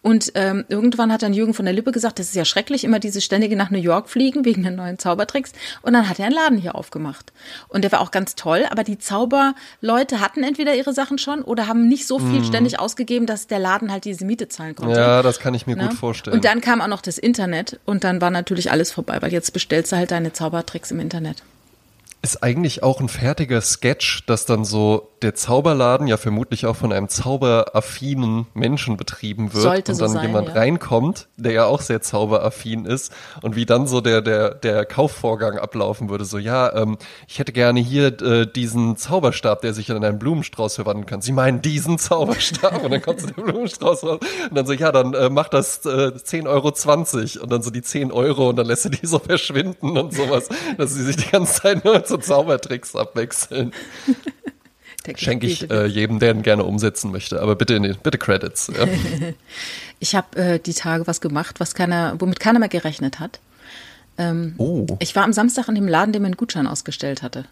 Und 0.07 0.31
ähm, 0.35 0.63
irgendwann 0.69 1.11
hat 1.11 1.21
dann 1.21 1.33
Jürgen 1.33 1.53
von 1.53 1.65
der 1.65 1.73
Lippe 1.73 1.91
gesagt, 1.91 2.17
das 2.17 2.27
ist 2.27 2.35
ja 2.35 2.45
schrecklich, 2.45 2.85
immer 2.85 2.97
diese 2.97 3.19
ständige 3.19 3.57
nach 3.57 3.71
New 3.71 3.77
York 3.77 4.07
fliegen 4.07 4.45
wegen 4.45 4.63
den 4.63 4.75
neuen 4.75 4.97
Zaubertricks. 4.97 5.51
Und 5.81 5.91
dann 5.91 6.07
hat 6.07 6.17
er 6.17 6.27
einen 6.27 6.35
Laden 6.35 6.57
hier 6.57 6.75
aufgemacht. 6.75 7.33
Und 7.67 7.83
der 7.83 7.91
war 7.91 7.99
auch 7.99 8.11
ganz 8.11 8.35
toll, 8.35 8.65
aber 8.69 8.85
die 8.85 8.99
Zauberleute 8.99 10.21
hatten 10.21 10.43
entweder 10.43 10.75
ihre 10.75 10.93
Sachen 10.93 11.17
schon 11.17 11.41
oder 11.41 11.67
haben 11.67 11.89
nicht 11.89 12.07
so 12.07 12.19
viel 12.19 12.39
mm. 12.39 12.45
ständig 12.45 12.79
ausgegeben, 12.79 13.25
dass 13.25 13.47
der 13.47 13.59
Laden 13.59 13.91
halt 13.91 14.05
diese 14.05 14.23
Miete 14.23 14.47
zahlen 14.47 14.75
konnte. 14.75 14.97
Ja, 14.97 15.21
das 15.21 15.39
kann 15.39 15.53
ich 15.53 15.67
mir 15.67 15.75
ne? 15.75 15.89
gut 15.89 15.97
vorstellen. 15.97 16.37
Und 16.37 16.45
dann 16.45 16.61
kam 16.61 16.79
auch 16.79 16.87
noch 16.87 17.01
das 17.01 17.17
Internet 17.17 17.77
und 17.83 18.05
dann 18.05 18.21
war 18.21 18.29
natürlich 18.29 18.71
alles 18.71 18.93
vorbei, 18.93 19.21
weil 19.21 19.33
jetzt 19.33 19.51
bestellst 19.51 19.91
du 19.91 19.97
halt 19.97 20.11
deine 20.11 20.31
Zaubertricks 20.31 20.89
im 20.91 21.01
Internet. 21.01 21.43
Ist 22.21 22.43
eigentlich 22.43 22.83
auch 22.83 22.99
ein 22.99 23.09
fertiger 23.09 23.61
Sketch, 23.61 24.25
dass 24.25 24.45
dann 24.45 24.65
so 24.65 25.11
der 25.21 25.33
Zauberladen 25.33 26.07
ja 26.07 26.17
vermutlich 26.17 26.65
auch 26.65 26.75
von 26.75 26.91
einem 26.91 27.09
zauberaffinen 27.09 28.47
Menschen 28.53 28.97
betrieben 28.97 29.53
wird 29.53 29.63
Sollte 29.63 29.91
und 29.91 30.01
dann 30.01 30.09
so 30.09 30.13
sein, 30.15 30.27
jemand 30.27 30.49
ja. 30.49 30.53
reinkommt, 30.55 31.27
der 31.37 31.51
ja 31.53 31.65
auch 31.65 31.81
sehr 31.81 32.01
zauberaffin 32.01 32.85
ist 32.85 33.11
und 33.41 33.55
wie 33.55 33.65
dann 33.65 33.87
so 33.87 34.01
der 34.01 34.21
der 34.21 34.53
der 34.53 34.85
Kaufvorgang 34.85 35.57
ablaufen 35.57 36.09
würde. 36.09 36.25
So 36.25 36.37
ja, 36.37 36.73
ähm, 36.75 36.97
ich 37.27 37.39
hätte 37.39 37.51
gerne 37.51 37.79
hier 37.79 38.19
äh, 38.21 38.45
diesen 38.45 38.97
Zauberstab, 38.97 39.61
der 39.61 39.73
sich 39.73 39.89
in 39.89 40.03
einen 40.03 40.19
Blumenstrauß 40.19 40.75
verwandeln 40.75 41.05
kann. 41.05 41.21
Sie 41.21 41.31
meinen 41.31 41.61
diesen 41.61 41.97
Zauberstab 41.97 42.83
und 42.83 42.91
dann 42.91 43.01
kommt 43.01 43.21
so 43.21 43.27
der 43.27 43.41
Blumenstrauß 43.41 44.03
raus 44.03 44.19
und 44.49 44.55
dann 44.55 44.65
so 44.65 44.73
ja, 44.73 44.91
dann 44.91 45.13
äh, 45.13 45.29
macht 45.29 45.53
das 45.53 45.85
äh, 45.85 45.89
10,20 45.89 46.45
Euro 46.47 47.43
und 47.43 47.51
dann 47.51 47.61
so 47.61 47.71
die 47.71 47.81
10 47.81 48.11
Euro 48.11 48.49
und 48.49 48.55
dann 48.57 48.67
lässt 48.67 48.85
er 48.85 48.91
die 48.91 49.05
so 49.05 49.19
verschwinden 49.19 49.97
und 49.97 50.13
sowas, 50.13 50.49
dass 50.77 50.93
sie 50.93 51.03
sich 51.03 51.17
die 51.17 51.29
ganze 51.29 51.61
Zeit 51.61 51.85
nur 51.85 52.03
so 52.07 52.17
Zaubertricks 52.17 52.95
abwechseln. 52.95 53.73
Schenke 55.15 55.47
ich 55.47 55.69
äh, 55.71 55.85
jedem, 55.85 56.19
der 56.19 56.31
ihn 56.35 56.41
gerne 56.43 56.65
umsetzen 56.65 57.11
möchte. 57.11 57.41
Aber 57.41 57.55
bitte 57.55 57.75
in 57.75 57.95
bitte 58.03 58.17
Credits. 58.17 58.67
Ja. 58.75 58.85
Ich 59.99 60.13
habe 60.15 60.37
äh, 60.37 60.59
die 60.59 60.75
Tage 60.75 61.07
was 61.07 61.21
gemacht, 61.21 61.59
was 61.59 61.73
keiner, 61.73 62.15
womit 62.19 62.39
keiner 62.39 62.59
mehr 62.59 62.69
gerechnet 62.69 63.19
hat. 63.19 63.39
Ähm, 64.19 64.53
Oh. 64.59 64.85
Ich 64.99 65.15
war 65.15 65.23
am 65.23 65.33
Samstag 65.33 65.67
in 65.69 65.73
dem 65.75 65.87
Laden, 65.87 66.11
der 66.11 66.21
mir 66.21 66.27
einen 66.27 66.37
Gutschein 66.37 66.67
ausgestellt 66.67 67.23
hatte. 67.23 67.45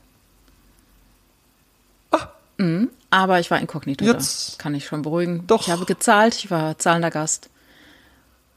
Mhm, 2.57 2.89
aber 3.09 3.39
ich 3.41 3.51
war 3.51 3.59
inkognito. 3.59 4.05
Ah. 4.05 4.09
Jetzt- 4.09 4.53
Da. 4.59 4.63
Kann 4.63 4.75
ich 4.75 4.85
schon 4.85 5.01
beruhigen. 5.01 5.45
Doch. 5.47 5.63
Ich 5.63 5.69
habe 5.71 5.85
gezahlt, 5.85 6.35
ich 6.35 6.51
war 6.51 6.77
zahlender 6.77 7.11
Gast. 7.11 7.49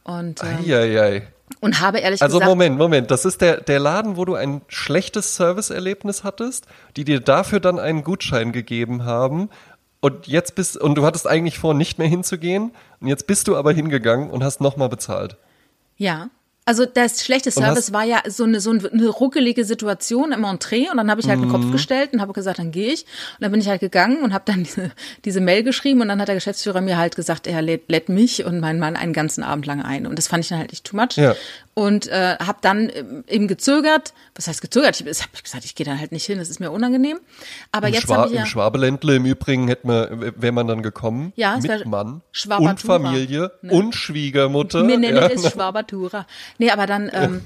Und, 0.04 0.40
ähm, 0.44 0.58
Eieiei. 0.64 1.26
Und 1.60 1.80
habe 1.80 1.98
ehrlich 1.98 2.22
Also 2.22 2.38
gesagt. 2.38 2.48
Moment, 2.48 2.78
Moment. 2.78 3.10
Das 3.10 3.24
ist 3.24 3.40
der, 3.40 3.60
der 3.60 3.78
Laden, 3.78 4.16
wo 4.16 4.24
du 4.24 4.34
ein 4.34 4.62
schlechtes 4.68 5.36
Serviceerlebnis 5.36 6.24
hattest, 6.24 6.66
die 6.96 7.04
dir 7.04 7.20
dafür 7.20 7.60
dann 7.60 7.78
einen 7.78 8.04
Gutschein 8.04 8.52
gegeben 8.52 9.04
haben. 9.04 9.50
Und 10.00 10.26
jetzt 10.28 10.54
bist, 10.54 10.76
und 10.76 10.94
du 10.94 11.04
hattest 11.04 11.26
eigentlich 11.26 11.58
vor, 11.58 11.74
nicht 11.74 11.98
mehr 11.98 12.08
hinzugehen. 12.08 12.72
Und 13.00 13.08
jetzt 13.08 13.26
bist 13.26 13.48
du 13.48 13.56
aber 13.56 13.72
hingegangen 13.72 14.30
und 14.30 14.44
hast 14.44 14.60
nochmal 14.60 14.88
bezahlt. 14.88 15.36
Ja. 15.96 16.30
Also 16.68 16.84
das 16.84 17.24
schlechte 17.24 17.50
Service 17.50 17.94
war 17.94 18.04
ja 18.04 18.20
so 18.28 18.44
eine, 18.44 18.60
so 18.60 18.72
eine 18.72 19.08
ruckelige 19.08 19.64
Situation 19.64 20.32
im 20.32 20.44
Entree 20.44 20.90
und 20.90 20.98
dann 20.98 21.10
habe 21.10 21.18
ich 21.18 21.26
halt 21.26 21.40
Mhm. 21.40 21.48
Kopf 21.48 21.72
gestellt 21.72 22.12
und 22.12 22.20
habe 22.20 22.34
gesagt, 22.34 22.58
dann 22.58 22.72
gehe 22.72 22.92
ich. 22.92 23.04
Und 23.04 23.40
dann 23.40 23.52
bin 23.52 23.60
ich 23.62 23.68
halt 23.68 23.80
gegangen 23.80 24.22
und 24.22 24.34
habe 24.34 24.44
dann 24.44 24.64
diese, 24.64 24.90
diese 25.24 25.40
Mail 25.40 25.62
geschrieben 25.62 26.02
und 26.02 26.08
dann 26.08 26.20
hat 26.20 26.28
der 26.28 26.34
Geschäftsführer 26.34 26.82
mir 26.82 26.98
halt 26.98 27.16
gesagt, 27.16 27.46
er 27.46 27.62
lädt, 27.62 27.88
lädt 27.88 28.10
mich 28.10 28.44
und 28.44 28.60
meinen 28.60 28.80
Mann 28.80 28.96
einen 28.96 29.14
ganzen 29.14 29.42
Abend 29.42 29.64
lang 29.64 29.80
ein. 29.80 30.06
Und 30.06 30.18
das 30.18 30.28
fand 30.28 30.44
ich 30.44 30.50
dann 30.50 30.58
halt 30.58 30.70
nicht 30.70 30.84
too 30.84 30.94
much. 30.94 31.16
Ja. 31.16 31.34
Und 31.78 32.08
äh, 32.08 32.36
habe 32.40 32.58
dann 32.60 32.90
ähm, 32.92 33.22
eben 33.28 33.46
gezögert. 33.46 34.12
Was 34.34 34.48
heißt 34.48 34.60
gezögert? 34.60 35.00
Ich 35.00 35.06
habe 35.06 35.30
gesagt, 35.40 35.64
ich 35.64 35.76
gehe 35.76 35.86
da 35.86 35.96
halt 35.96 36.10
nicht 36.10 36.26
hin, 36.26 36.38
das 36.38 36.50
ist 36.50 36.58
mir 36.58 36.72
unangenehm. 36.72 37.20
Aber 37.70 37.86
Im, 37.86 37.94
jetzt 37.94 38.02
Schwa 38.02 38.26
ich 38.26 38.32
ja... 38.32 38.40
Im 38.40 38.46
Schwabeländle 38.46 39.14
im 39.14 39.24
Übrigen 39.24 39.68
hätte 39.68 39.86
man, 39.86 40.32
wäre 40.34 40.52
man 40.52 40.66
dann 40.66 40.82
gekommen. 40.82 41.32
Ja, 41.36 41.56
mit 41.56 41.86
Mann 41.86 42.22
Schwabatura, 42.32 42.70
und 42.70 42.80
Familie 42.80 43.52
ne? 43.62 43.72
und 43.72 43.94
Schwiegermutter. 43.94 44.88
Wir 44.88 44.98
nennen 44.98 45.18
ja. 45.18 45.28
es 45.28 45.52
Schwabatura. 45.52 46.26
Nee, 46.58 46.72
aber 46.72 46.86
dann 46.86 47.12
ähm, 47.14 47.42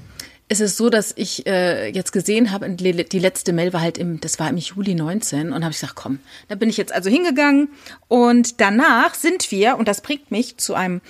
ist 0.49 0.61
es 0.61 0.77
so, 0.77 0.89
dass 0.89 1.13
ich 1.15 1.45
äh, 1.45 1.89
jetzt 1.89 2.11
gesehen 2.11 2.49
habe, 2.49 2.67
die 2.71 3.19
letzte 3.19 3.53
Mail 3.53 3.71
war 3.71 3.81
halt 3.81 3.99
im, 3.99 4.19
das 4.19 4.39
war 4.39 4.49
im 4.49 4.57
Juli 4.57 4.95
19 4.95 5.53
und 5.53 5.63
habe 5.63 5.73
ich 5.73 5.79
gesagt, 5.79 5.93
komm, 5.93 6.17
da 6.47 6.55
bin 6.55 6.69
ich 6.69 6.77
jetzt 6.77 6.91
also 6.91 7.07
hingegangen 7.07 7.69
und 8.07 8.61
danach 8.61 9.13
sind 9.13 9.51
wir, 9.51 9.77
und 9.77 9.87
das 9.87 10.01
bringt 10.01 10.31
mich 10.31 10.57
zu 10.57 10.73
einem, 10.73 11.01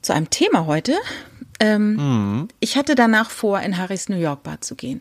zu 0.00 0.14
einem 0.14 0.30
Thema 0.30 0.64
heute, 0.64 0.94
ähm, 1.60 2.48
ich 2.60 2.76
hatte 2.76 2.94
danach 2.94 3.30
vor, 3.30 3.60
in 3.60 3.76
Harrys 3.76 4.08
New 4.08 4.16
York 4.16 4.42
Bar 4.42 4.60
zu 4.60 4.74
gehen. 4.74 5.00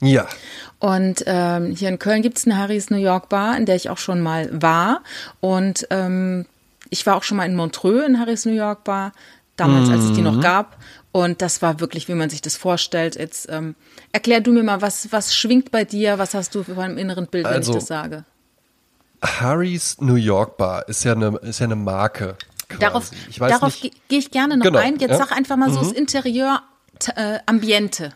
Ja. 0.00 0.26
Und 0.78 1.24
ähm, 1.26 1.74
hier 1.74 1.88
in 1.88 1.98
Köln 1.98 2.22
gibt's 2.22 2.46
eine 2.46 2.56
Harrys 2.56 2.90
New 2.90 2.98
York 2.98 3.28
Bar, 3.28 3.56
in 3.56 3.66
der 3.66 3.74
ich 3.74 3.90
auch 3.90 3.98
schon 3.98 4.20
mal 4.20 4.48
war. 4.62 5.02
Und 5.40 5.86
ähm, 5.90 6.46
ich 6.90 7.04
war 7.04 7.16
auch 7.16 7.22
schon 7.24 7.36
mal 7.36 7.46
in 7.46 7.56
Montreux 7.56 8.06
in 8.06 8.20
Harrys 8.20 8.46
New 8.46 8.52
York 8.52 8.84
Bar, 8.84 9.12
damals, 9.56 9.90
als 9.90 10.04
es 10.04 10.12
die 10.12 10.22
noch 10.22 10.40
gab. 10.40 10.76
Und 11.10 11.42
das 11.42 11.62
war 11.62 11.80
wirklich, 11.80 12.06
wie 12.06 12.14
man 12.14 12.30
sich 12.30 12.42
das 12.42 12.56
vorstellt. 12.56 13.16
Jetzt 13.16 13.48
ähm, 13.50 13.74
erklär 14.12 14.40
du 14.40 14.52
mir 14.52 14.62
mal, 14.62 14.80
was, 14.82 15.10
was 15.10 15.34
schwingt 15.34 15.70
bei 15.72 15.84
dir? 15.84 16.18
Was 16.18 16.34
hast 16.34 16.54
du 16.54 16.62
für 16.62 16.78
ein 16.80 16.96
inneren 16.96 17.26
Bild, 17.26 17.44
wenn 17.46 17.54
Also, 17.54 17.72
ich 17.72 17.78
das 17.78 17.86
sage? 17.86 18.24
Harry's 19.20 19.96
New 20.00 20.14
York 20.14 20.58
Bar 20.58 20.88
ist 20.88 21.02
ja 21.04 21.12
eine, 21.12 21.36
ist 21.38 21.58
ja 21.58 21.64
eine 21.64 21.76
Marke. 21.76 22.36
Quasi. 22.68 22.80
Darauf, 22.80 23.10
darauf 23.38 23.80
gehe 23.80 23.90
ich 24.08 24.30
gerne 24.30 24.56
noch 24.56 24.64
Genau, 24.64 24.78
ein. 24.78 24.98
Jetzt 24.98 25.12
ja. 25.12 25.16
sag 25.16 25.32
einfach 25.32 25.56
mal 25.56 25.70
so 25.70 25.80
das 25.80 25.92
Interieur, 25.92 26.62
äh, 27.16 27.38
Ambiente. 27.46 28.12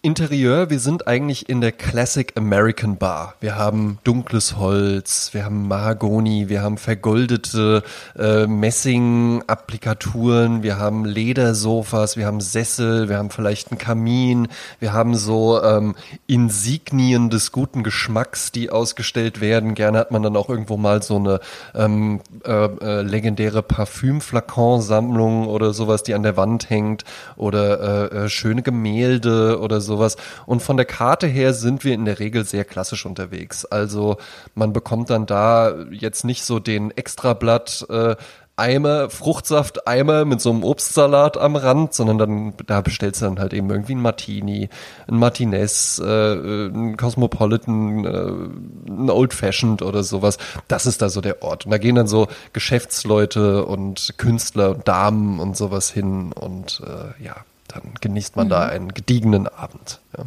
Interieur, 0.00 0.70
wir 0.70 0.78
sind 0.78 1.08
eigentlich 1.08 1.48
in 1.48 1.60
der 1.60 1.72
Classic 1.72 2.32
American 2.36 2.98
Bar. 2.98 3.34
Wir 3.40 3.56
haben 3.56 3.98
dunkles 4.04 4.56
Holz, 4.56 5.30
wir 5.32 5.44
haben 5.44 5.66
Mahagoni, 5.66 6.48
wir 6.48 6.62
haben 6.62 6.78
vergoldete 6.78 7.82
äh, 8.16 8.46
Messing-Applikaturen, 8.46 10.62
wir 10.62 10.78
haben 10.78 11.04
Ledersofas, 11.04 12.16
wir 12.16 12.26
haben 12.26 12.40
Sessel, 12.40 13.08
wir 13.08 13.18
haben 13.18 13.30
vielleicht 13.30 13.72
einen 13.72 13.78
Kamin, 13.78 14.46
wir 14.78 14.92
haben 14.92 15.16
so 15.16 15.60
ähm, 15.64 15.96
Insignien 16.28 17.28
des 17.28 17.50
guten 17.50 17.82
Geschmacks, 17.82 18.52
die 18.52 18.70
ausgestellt 18.70 19.40
werden. 19.40 19.74
Gerne 19.74 19.98
hat 19.98 20.12
man 20.12 20.22
dann 20.22 20.36
auch 20.36 20.48
irgendwo 20.48 20.76
mal 20.76 21.02
so 21.02 21.16
eine 21.16 21.40
ähm, 21.74 22.20
äh, 22.44 22.52
äh, 22.52 23.02
legendäre 23.02 23.64
Parfümflakon-Sammlung 23.64 25.48
oder 25.48 25.74
sowas, 25.74 26.04
die 26.04 26.14
an 26.14 26.22
der 26.22 26.36
Wand 26.36 26.70
hängt 26.70 27.02
oder 27.34 28.12
äh, 28.12 28.26
äh, 28.26 28.28
schöne 28.28 28.62
Gemälde 28.62 29.58
oder 29.60 29.80
sowas. 29.88 30.16
Und 30.46 30.62
von 30.62 30.76
der 30.76 30.86
Karte 30.86 31.26
her 31.26 31.52
sind 31.52 31.84
wir 31.84 31.94
in 31.94 32.04
der 32.04 32.20
Regel 32.20 32.44
sehr 32.44 32.64
klassisch 32.64 33.04
unterwegs. 33.04 33.64
Also 33.64 34.18
man 34.54 34.72
bekommt 34.72 35.10
dann 35.10 35.26
da 35.26 35.74
jetzt 35.90 36.24
nicht 36.24 36.44
so 36.44 36.60
den 36.60 36.96
Extrablatt 36.96 37.86
äh, 37.90 38.14
Eimer, 38.58 39.08
Fruchtsaft-Eimer 39.08 40.24
mit 40.24 40.40
so 40.40 40.50
einem 40.50 40.64
Obstsalat 40.64 41.36
am 41.36 41.54
Rand, 41.54 41.94
sondern 41.94 42.18
dann, 42.18 42.54
da 42.66 42.80
bestellst 42.80 43.22
du 43.22 43.26
dann 43.26 43.38
halt 43.38 43.52
eben 43.52 43.70
irgendwie 43.70 43.94
ein 43.94 44.02
Martini, 44.02 44.68
ein 45.06 45.16
Martinez, 45.16 46.02
äh, 46.04 46.34
ein 46.34 46.96
Cosmopolitan, 46.96 48.04
äh, 48.04 48.90
ein 48.90 49.10
Old 49.10 49.32
Fashioned 49.32 49.80
oder 49.82 50.02
sowas. 50.02 50.38
Das 50.66 50.86
ist 50.86 51.00
da 51.02 51.08
so 51.08 51.20
der 51.20 51.42
Ort. 51.42 51.66
Und 51.66 51.70
da 51.70 51.78
gehen 51.78 51.94
dann 51.94 52.08
so 52.08 52.26
Geschäftsleute 52.52 53.64
und 53.64 54.14
Künstler 54.18 54.70
und 54.70 54.88
Damen 54.88 55.38
und 55.38 55.56
sowas 55.56 55.90
hin 55.90 56.32
und 56.32 56.82
äh, 56.84 57.24
ja, 57.24 57.36
dann 57.68 57.94
genießt 58.00 58.36
man 58.36 58.48
da 58.48 58.66
einen 58.66 58.92
gediegenen 58.94 59.46
Abend. 59.46 60.00
Ja. 60.16 60.24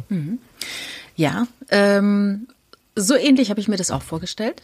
Ja, 1.16 1.46
ähm, 1.70 2.48
so 2.96 3.14
ähnlich 3.14 3.50
habe 3.50 3.60
ich 3.60 3.68
mir 3.68 3.76
das 3.76 3.90
auch 3.90 4.02
vorgestellt. 4.02 4.62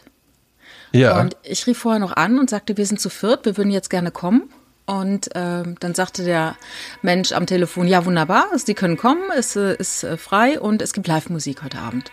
ja. 0.91 1.19
Und 1.19 1.35
ich 1.43 1.67
rief 1.67 1.77
vorher 1.79 1.99
noch 1.99 2.15
an 2.15 2.39
und 2.39 2.49
sagte, 2.49 2.77
wir 2.77 2.85
sind 2.85 2.99
zu 2.99 3.09
viert, 3.09 3.45
wir 3.45 3.57
würden 3.57 3.71
jetzt 3.71 3.89
gerne 3.89 4.11
kommen. 4.11 4.49
Und 4.85 5.29
ähm, 5.35 5.75
dann 5.79 5.93
sagte 5.93 6.23
der 6.23 6.55
Mensch 7.03 7.31
am 7.31 7.45
Telefon, 7.45 7.87
ja 7.87 8.05
wunderbar, 8.05 8.45
Sie 8.55 8.73
können 8.73 8.97
kommen, 8.97 9.21
es 9.37 9.55
äh, 9.55 9.75
ist 9.75 10.03
äh, 10.03 10.17
frei 10.17 10.59
und 10.59 10.81
es 10.81 10.93
gibt 10.93 11.07
Live-Musik 11.07 11.61
heute 11.63 11.77
Abend. 11.77 12.09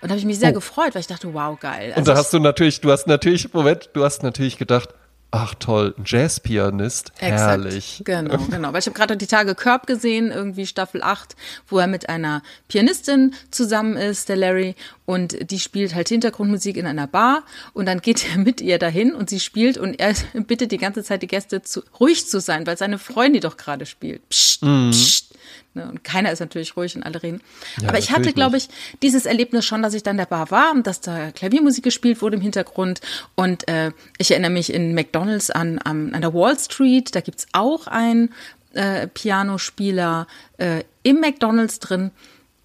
Und 0.00 0.08
da 0.08 0.14
habe 0.14 0.18
ich 0.18 0.24
mich 0.24 0.40
sehr 0.40 0.50
Oh. 0.50 0.54
gefreut, 0.54 0.94
weil 0.96 1.00
ich 1.00 1.06
dachte, 1.06 1.32
wow, 1.32 1.58
geil. 1.60 1.92
Und 1.96 2.08
da 2.08 2.12
Also 2.12 2.20
hast 2.20 2.32
du 2.32 2.40
natürlich, 2.40 2.80
du 2.80 2.90
hast 2.90 3.06
natürlich, 3.06 3.52
Moment, 3.54 3.90
du 3.92 4.02
hast 4.04 4.24
natürlich 4.24 4.58
gedacht, 4.58 4.88
ach 5.32 5.54
toll, 5.54 5.94
ein 5.98 6.04
Jazzpianist, 6.06 7.10
Exakt. 7.16 7.40
herrlich. 7.40 8.02
Genau, 8.04 8.38
genau. 8.50 8.72
Weil 8.72 8.80
ich 8.80 8.86
habe 8.86 8.96
gerade 8.96 9.16
die 9.16 9.26
Tage 9.26 9.54
Curb 9.54 9.86
gesehen, 9.86 10.30
irgendwie 10.30 10.66
Staffel 10.66 11.02
8, 11.02 11.34
wo 11.66 11.78
er 11.78 11.86
mit 11.88 12.08
einer 12.08 12.42
Pianistin 12.68 13.34
zusammen 13.50 13.96
ist, 13.96 14.28
der 14.28 14.36
Larry, 14.36 14.76
und 15.06 15.50
die 15.50 15.58
spielt 15.58 15.94
halt 15.94 16.08
Hintergrundmusik 16.10 16.76
in 16.76 16.86
einer 16.86 17.06
Bar 17.06 17.44
und 17.72 17.86
dann 17.86 18.00
geht 18.00 18.24
er 18.30 18.38
mit 18.44 18.60
ihr 18.60 18.78
dahin 18.78 19.14
und 19.14 19.30
sie 19.30 19.40
spielt 19.40 19.78
und 19.78 19.98
er 19.98 20.14
bittet 20.46 20.70
die 20.70 20.78
ganze 20.78 21.02
Zeit 21.02 21.22
die 21.22 21.26
Gäste 21.26 21.62
zu, 21.62 21.82
ruhig 21.98 22.28
zu 22.28 22.40
sein, 22.40 22.66
weil 22.66 22.76
seine 22.76 22.98
Freundin 22.98 23.40
doch 23.40 23.56
gerade 23.56 23.86
spielt. 23.86 24.28
Psst, 24.28 24.60
psst. 24.90 25.31
Ne, 25.74 25.88
Und 25.88 26.04
keiner 26.04 26.30
ist 26.30 26.40
natürlich 26.40 26.76
ruhig 26.76 26.94
und 26.96 27.02
alle 27.02 27.22
reden. 27.22 27.40
Ja, 27.80 27.88
Aber 27.88 27.98
ich 27.98 28.10
hatte, 28.10 28.32
glaube 28.32 28.58
ich, 28.58 28.68
dieses 29.00 29.24
Erlebnis 29.24 29.64
schon, 29.64 29.82
dass 29.82 29.94
ich 29.94 30.02
dann 30.02 30.18
der 30.18 30.26
Bar 30.26 30.50
war 30.50 30.72
und 30.72 30.86
dass 30.86 31.00
da 31.00 31.30
Klaviermusik 31.30 31.82
gespielt 31.82 32.20
wurde 32.20 32.36
im 32.36 32.42
Hintergrund. 32.42 33.00
Und 33.36 33.66
äh, 33.68 33.92
ich 34.18 34.30
erinnere 34.30 34.50
mich 34.50 34.72
in 34.72 34.94
McDonalds 34.94 35.50
an, 35.50 35.78
an, 35.78 36.14
an 36.14 36.20
der 36.20 36.34
Wall 36.34 36.58
Street, 36.58 37.14
da 37.14 37.20
gibt's 37.20 37.46
auch 37.52 37.86
einen 37.86 38.34
äh, 38.74 39.06
Pianospieler 39.08 40.26
äh, 40.58 40.84
im 41.02 41.20
McDonalds 41.20 41.78
drin. 41.78 42.10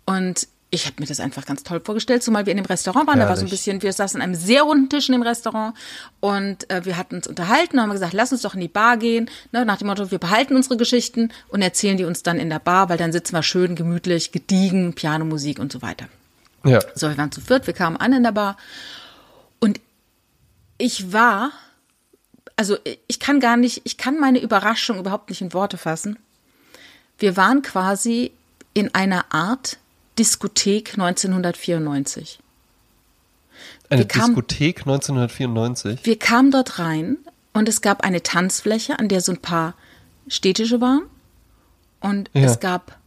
Und 0.06 0.48
ich 0.70 0.86
habe 0.86 0.96
mir 1.00 1.06
das 1.06 1.20
einfach 1.20 1.46
ganz 1.46 1.64
toll 1.64 1.80
vorgestellt, 1.84 2.24
zumal 2.24 2.46
wir 2.46 2.52
in 2.52 2.58
dem 2.58 2.66
Restaurant 2.66 3.08
waren. 3.08 3.20
Da 3.20 3.30
war 3.30 3.36
so 3.36 3.42
ein 3.42 3.46
Herrlich. 3.46 3.52
bisschen, 3.52 3.82
wir 3.82 3.94
saßen 3.94 4.22
an 4.22 4.30
einem 4.30 4.36
sehr 4.36 4.64
runden 4.64 4.90
Tisch 4.90 5.08
in 5.08 5.14
dem 5.14 5.22
Restaurant 5.22 5.76
und 6.20 6.70
äh, 6.70 6.84
wir 6.84 6.98
hatten 6.98 7.16
uns 7.16 7.28
unterhalten 7.28 7.78
und 7.78 7.84
haben 7.84 7.92
gesagt, 7.92 8.14
lass 8.14 8.34
uns 8.34 8.42
doch 8.42 8.54
in 8.54 8.60
die 8.60 8.68
Bar 8.68 8.98
gehen. 8.98 9.30
Ne, 9.54 9.66
nach 9.66 9.78
dem 9.78 9.88
Motto, 9.88 10.12
wir 10.12 10.20
behalten 10.20 10.56
unsere 10.58 10.76
Geschichten 10.76 11.32
und 11.48 11.62
erzählen 11.62 11.96
die 11.96 12.04
uns 12.04 12.22
dann 12.22 12.38
in 12.38 12.50
der 12.50 12.60
Bar, 12.60 12.90
weil 12.90 12.98
dann 12.98 13.14
sitzen 13.14 13.34
wir 13.34 13.44
schön 13.44 13.76
gemütlich, 13.76 14.34
gediegen, 14.34 14.94
Pianomusik 14.94 15.60
und 15.60 15.72
so 15.72 15.82
weiter. 15.82 16.08
Ja. 16.66 16.80
So, 16.96 17.08
wir 17.08 17.18
waren 17.18 17.32
zu 17.32 17.40
viert, 17.40 17.66
wir 17.66 17.74
kamen 17.74 17.96
an 17.96 18.12
in 18.12 18.24
der 18.24 18.34
Bar 18.34 18.58
und 19.60 19.80
ich 20.78 21.14
war, 21.14 21.52
also 22.58 22.78
ich 23.08 23.22
kann 23.22 23.40
gar 23.40 23.56
nicht, 23.56 23.84
ich 23.86 23.98
kann 23.98 24.20
meine 24.20 24.42
Überraschung 24.42 25.00
überhaupt 25.00 25.30
nicht 25.30 25.42
in 25.42 25.54
Worte 25.54 25.78
fassen. 25.78 26.20
Wir 27.20 27.38
waren 27.38 27.62
quasi 27.62 28.32
in 28.74 28.94
einer 28.94 29.34
Art 29.34 29.78
Diskothek 30.18 30.94
1994. 30.94 32.40
Eine 33.90 34.06
kamen, 34.06 34.36
Diskothek 34.36 34.80
1994? 34.80 36.06
Wir 36.06 36.20
kamen 36.20 36.52
dort 36.52 36.80
rein 36.80 37.18
und 37.54 37.70
es 37.70 37.82
gab 37.82 38.04
eine 38.04 38.24
Tanzfläche, 38.24 39.00
an 39.00 39.08
der 39.08 39.22
so 39.22 39.32
ein 39.32 39.42
paar 39.42 39.74
Städtische 40.28 40.82
waren. 40.82 41.04
Und 42.00 42.30
ja. 42.34 42.44
es 42.44 42.60
gab 42.60 42.98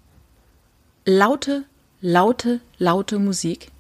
laute, 1.04 1.64
laute, 2.00 2.60
laute 2.78 3.18
Musik. 3.18 3.70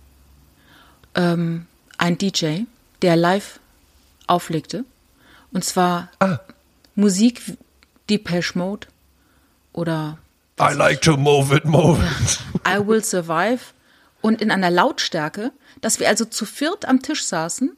Ähm, 1.14 1.66
ein 1.98 2.18
DJ, 2.18 2.62
der 3.02 3.16
live 3.16 3.60
auflegte. 4.26 4.84
Und 5.52 5.64
zwar 5.64 6.08
ah. 6.20 6.38
Musik 6.94 7.42
Depeche 8.08 8.56
Mode 8.58 8.86
oder 9.72 10.18
I 10.60 10.74
like 10.74 11.00
to 11.02 11.16
move 11.16 11.54
it, 11.56 11.64
move 11.64 11.98
it. 12.04 12.40
I 12.66 12.86
will 12.86 13.02
survive. 13.02 13.60
Und 14.20 14.42
in 14.42 14.50
einer 14.50 14.70
Lautstärke, 14.70 15.52
dass 15.80 15.98
wir 15.98 16.08
also 16.08 16.24
zu 16.24 16.44
viert 16.44 16.84
am 16.86 17.00
Tisch 17.00 17.24
saßen 17.24 17.76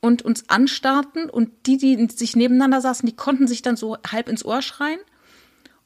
und 0.00 0.22
uns 0.22 0.48
anstarrten 0.50 1.30
und 1.30 1.50
die, 1.66 1.78
die 1.78 2.08
sich 2.14 2.36
nebeneinander 2.36 2.80
saßen, 2.80 3.06
die 3.06 3.16
konnten 3.16 3.46
sich 3.46 3.62
dann 3.62 3.76
so 3.76 3.96
halb 4.10 4.28
ins 4.28 4.44
Ohr 4.44 4.60
schreien. 4.60 5.00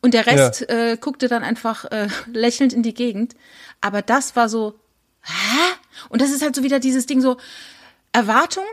Und 0.02 0.14
der 0.14 0.26
Rest 0.26 0.66
ja. 0.68 0.74
äh, 0.74 0.96
guckte 0.96 1.28
dann 1.28 1.42
einfach 1.42 1.84
äh, 1.86 2.08
lächelnd 2.32 2.72
in 2.72 2.82
die 2.82 2.94
Gegend. 2.94 3.34
Aber 3.80 4.02
das 4.02 4.34
war 4.34 4.48
so, 4.48 4.78
hä? 5.22 5.58
Und 6.08 6.20
das 6.20 6.30
ist 6.30 6.42
halt 6.42 6.54
so 6.54 6.62
wieder 6.62 6.80
dieses 6.80 7.06
Ding 7.06 7.20
so, 7.20 7.36
Erwartung 8.12 8.64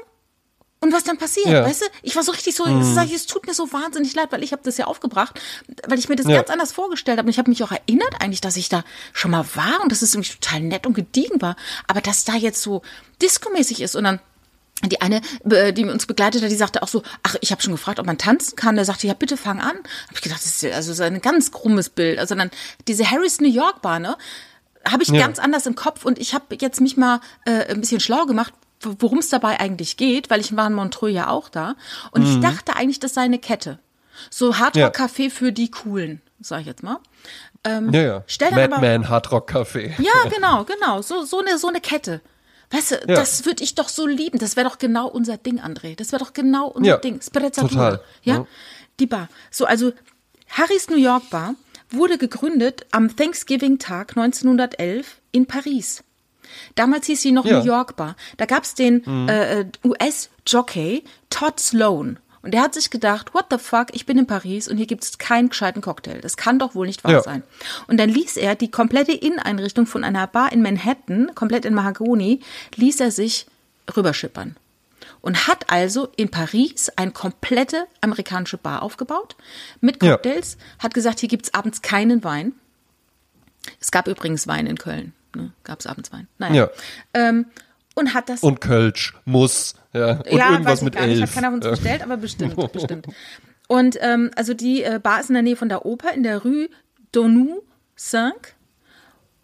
und 0.84 0.92
was 0.92 1.06
dann 1.06 1.18
passiert, 1.18 1.48
ja. 1.48 1.63
weißt 1.63 1.82
du? 1.82 1.86
Ich 2.02 2.16
war 2.18 2.24
so 2.24 2.34
richtig 2.34 2.56
so, 2.56 2.66
mhm. 2.66 2.84
sag 2.84 3.06
ich, 3.06 3.13
es 3.13 3.25
tut 3.25 3.48
mir 3.48 3.54
so 3.54 3.72
wahnsinnig 3.72 4.13
leid, 4.16 4.34
weil 4.34 4.44
ich 4.44 4.52
habe 4.52 4.63
das 4.66 4.78
ja 4.78 4.86
aufgebracht, 4.86 5.40
weil 5.88 5.98
ich 5.98 6.10
mir 6.10 6.18
das 6.18 6.28
ja. 6.28 6.36
ganz 6.36 6.50
anders 6.50 6.74
vorgestellt 6.74 7.18
habe. 7.18 7.28
Und 7.28 7.32
ich 7.32 7.40
habe 7.40 7.50
mich 7.50 7.63
auch 7.63 7.72
erinnert 7.72 8.16
eigentlich, 8.20 8.42
dass 8.42 8.58
ich 8.58 8.68
da 8.68 8.84
schon 9.13 9.32
mal 9.32 9.46
war 9.56 9.82
und 9.82 9.94
dass 9.94 10.02
es 10.02 10.13
irgendwie 10.13 10.34
total 10.34 10.60
nett 10.60 10.86
und 10.86 10.94
gediegen 10.94 11.42
war. 11.42 11.56
Aber 11.88 12.02
dass 12.02 12.25
da 12.25 12.36
jetzt 12.36 12.62
so 12.62 12.82
diskomäßig 13.22 13.82
ist 13.82 13.96
und 13.96 14.04
dann 14.04 14.20
die 14.90 15.00
eine, 15.00 15.22
die 15.46 15.86
uns 15.86 16.06
begleitet 16.06 16.44
hat, 16.44 16.52
die 16.52 16.56
sagte 16.56 16.84
auch 16.84 16.90
so, 16.90 17.02
ach, 17.24 17.38
ich 17.40 17.54
habe 17.54 17.62
schon 17.62 17.72
gefragt, 17.72 18.00
ob 18.00 18.06
man 18.06 18.18
tanzen 18.18 18.58
kann. 18.58 18.75
Der 18.75 18.84
sagte, 18.84 19.08
ja, 19.08 19.13
bitte 19.13 19.38
fang 19.38 19.62
an. 19.62 19.78
Hab 20.10 20.16
ich 20.16 20.22
gedacht, 20.22 20.42
das 20.44 20.62
ist 20.62 20.74
also 20.74 20.94
so 20.94 21.04
ein 21.04 21.22
ganz 21.22 21.54
krummes 21.54 21.88
Bild. 21.88 22.20
Also 22.20 22.36
dann 22.36 22.52
diese 22.90 23.10
Harris 23.10 23.40
New 23.40 23.50
York 23.50 23.82
Bar, 23.82 24.00
ne? 24.00 24.18
Habe 24.86 25.04
ich 25.04 25.10
ja. 25.10 25.22
ganz 25.22 25.40
anders 25.40 25.66
im 25.66 25.75
Kopf 25.75 26.04
und 26.04 26.20
ich 26.20 26.34
habe 26.34 26.58
jetzt 26.60 26.82
mich 26.82 26.98
mal 26.98 27.22
äh, 27.46 27.72
ein 27.72 27.80
bisschen 27.80 28.02
schlau 28.02 28.25
gemacht, 28.25 28.54
worum 28.84 29.20
es 29.20 29.30
dabei 29.30 29.60
eigentlich 29.60 29.98
geht, 29.98 30.30
weil 30.30 30.42
ich 30.42 30.56
war 30.56 30.68
in 30.68 30.74
Montreux 30.74 31.12
ja 31.12 31.30
auch 31.30 31.50
da. 31.50 31.75
Und 32.12 32.22
mhm. 32.22 32.28
ich 32.28 32.40
dachte 32.40 32.75
eigentlich, 32.75 33.00
das 33.00 33.13
sei 33.13 33.22
eine 33.22 33.40
Kette. 33.40 33.80
So 34.30 34.58
Hardrock-Café 34.58 35.24
ja. 35.24 35.30
für 35.30 35.52
die 35.52 35.72
Coolen, 35.72 36.22
sag 36.40 36.62
ich 36.62 36.68
jetzt 36.68 36.84
mal. 36.84 37.00
Ähm, 37.63 37.92
ja, 37.94 38.02
ja. 38.02 38.24
Madman 38.52 39.10
Hardrock-Café. 39.10 39.94
Ja, 40.02 40.30
genau, 40.30 40.63
genau. 40.63 41.02
So, 41.02 41.24
so, 41.24 41.40
eine, 41.40 41.58
so 41.58 41.68
eine 41.68 41.82
Kette. 41.82 42.22
Weißt 42.72 42.92
du, 42.92 42.96
ja. 42.96 43.16
das 43.16 43.46
würde 43.46 43.63
ich 43.63 43.75
doch 43.75 43.88
so 43.88 44.08
lieben. 44.08 44.40
Das 44.40 44.56
wäre 44.56 44.68
doch 44.68 44.78
genau 44.78 45.08
unser 45.08 45.38
Ding, 45.38 45.60
André. 45.60 45.96
Das 45.96 46.12
wäre 46.12 46.24
doch 46.24 46.34
genau 46.34 46.68
unser 46.68 46.90
ja, 46.90 46.98
Ding. 46.98 47.20
Total. 47.22 48.02
Ja? 48.24 48.36
ja? 48.36 48.48
Die 49.00 49.06
Bar. 49.06 49.30
So, 49.52 49.66
also 49.66 49.94
Harrys 50.50 50.90
New 50.90 50.98
York 50.98 51.30
Bar 51.30 51.56
wurde 51.90 52.18
gegründet 52.18 52.86
am 52.92 53.16
Thanksgiving-Tag 53.16 54.18
1911 54.18 55.22
in 55.32 55.46
Paris. 55.46 56.04
Damals 56.75 57.07
hieß 57.07 57.22
sie 57.22 57.31
noch 57.31 57.45
ja. 57.45 57.60
New 57.60 57.65
York 57.65 57.95
Bar. 57.95 58.15
Da 58.38 58.45
gab 58.45 58.63
es 58.63 58.75
den 58.75 59.03
mhm. 59.05 59.29
äh, 59.29 59.62
äh 59.62 59.65
US-Jockey 59.83 61.03
Todd 61.29 61.60
Sloan. 61.60 62.19
Und 62.43 62.53
der 62.53 62.62
hat 62.62 62.74
sich 62.74 62.89
gedacht, 62.89 63.33
what 63.33 63.45
the 63.50 63.57
fuck, 63.57 63.88
ich 63.93 64.05
bin 64.05 64.17
in 64.17 64.27
Paris 64.27 64.67
und 64.67 64.75
hier 64.75 64.86
gibt 64.86 65.03
es 65.03 65.17
keinen 65.17 65.48
gescheiten 65.48 65.81
Cocktail. 65.81 66.19
Das 66.19 66.36
kann 66.36 66.60
doch 66.60 66.75
wohl 66.75 66.86
nicht 66.86 67.03
wahr 67.05 67.13
ja. 67.13 67.24
sein. 67.24 67.41
Und 67.88 67.98
dann 67.98 68.10
ließ 68.10 68.36
er 68.36 68.55
die 68.55 68.69
komplette 68.69 69.13
Inneneinrichtung 69.13 69.86
von 69.86 70.03
einer 70.03 70.27
Bar 70.27 70.51
in 70.51 70.62
Manhattan, 70.62 71.33
komplett 71.36 71.63
in 71.63 71.74
Mahagoni, 71.74 72.41
ließ 72.75 73.00
er 73.00 73.12
sich 73.12 73.48
rüberschippern. 73.95 74.57
Und 75.22 75.48
hat 75.48 75.69
also 75.72 76.10
in 76.17 76.29
Paris 76.31 76.89
eine 76.98 77.12
komplette 77.12 77.88
amerikanische 78.01 78.57
Bar 78.57 78.83
aufgebaut 78.83 79.38
mit 79.79 80.01
Cocktails, 80.01 80.57
ja. 80.60 80.83
hat 80.83 80.93
gesagt, 80.93 81.22
hier 81.22 81.29
gibt 81.29 81.45
es 81.45 81.53
abends 81.53 81.81
keinen 81.81 82.25
Wein. 82.25 82.51
Es 83.79 83.89
gab 83.89 84.10
übrigens 84.10 84.48
Wein 84.48 84.67
in 84.67 84.77
Köln 84.77 85.13
ne? 85.36 85.52
gab 85.63 85.80
es 85.80 85.88
abends 85.88 86.12
Wein. 86.12 86.28
Naja. 86.38 86.56
Ja. 86.56 86.70
Ähm, 87.13 87.46
und 87.96 88.13
hat 88.13 88.30
das. 88.30 88.42
Und 88.42 88.62
Kölsch 88.62 89.13
muss, 89.25 89.75
ja. 89.94 90.22
Und 90.22 90.32
ja, 90.32 90.52
irgendwas 90.52 90.82
mit 90.82 90.96
elf. 90.96 91.08
Nicht, 91.08 91.22
hat 91.22 91.34
keiner 91.34 91.48
von 91.48 91.56
uns 91.56 91.66
ja. 91.66 91.72
bestellt, 91.72 92.02
aber 92.02 92.18
bestimmt, 92.18 92.56
bestimmt. 92.74 93.08
Und 93.68 93.98
ähm, 94.02 94.32
also 94.36 94.54
die 94.54 94.84
äh, 94.84 95.00
Bar 95.02 95.20
ist 95.20 95.30
in 95.30 95.34
der 95.36 95.44
Nähe 95.44 95.56
von 95.56 95.70
der 95.70 95.86
Oper 95.86 96.13
in 96.13 96.24
der 96.24 96.44
Rue 96.44 96.70
Donou 97.12 97.63
5 97.96 98.34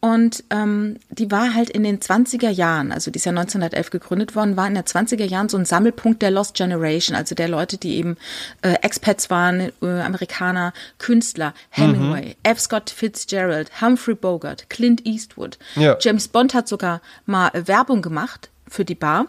und 0.01 0.45
ähm, 0.49 0.97
die 1.09 1.29
war 1.29 1.53
halt 1.53 1.69
in 1.69 1.83
den 1.83 1.99
20er 1.99 2.49
Jahren, 2.49 2.93
also 2.93 3.11
die 3.11 3.17
ist 3.17 3.25
ja 3.25 3.31
1911 3.31 3.89
gegründet 3.89 4.33
worden, 4.33 4.55
war 4.55 4.65
in 4.65 4.75
den 4.75 4.83
20er 4.83 5.25
Jahren 5.25 5.49
so 5.49 5.57
ein 5.57 5.65
Sammelpunkt 5.65 6.21
der 6.21 6.31
Lost 6.31 6.55
Generation, 6.55 7.17
also 7.17 7.35
der 7.35 7.49
Leute, 7.49 7.77
die 7.77 7.97
eben 7.97 8.15
äh, 8.61 8.75
Expats 8.81 9.29
waren, 9.29 9.71
äh, 9.81 9.85
Amerikaner, 9.85 10.71
Künstler, 10.99 11.53
Hemingway, 11.69 12.27
mhm. 12.27 12.35
F. 12.43 12.61
Scott 12.61 12.89
Fitzgerald, 12.89 13.81
Humphrey 13.81 14.15
Bogart, 14.15 14.69
Clint 14.69 15.05
Eastwood. 15.05 15.59
Ja. 15.75 15.97
James 15.99 16.29
Bond 16.29 16.53
hat 16.53 16.69
sogar 16.69 17.01
mal 17.25 17.49
äh, 17.49 17.67
Werbung 17.67 18.01
gemacht 18.01 18.49
für 18.69 18.85
die 18.85 18.95
Bar, 18.95 19.25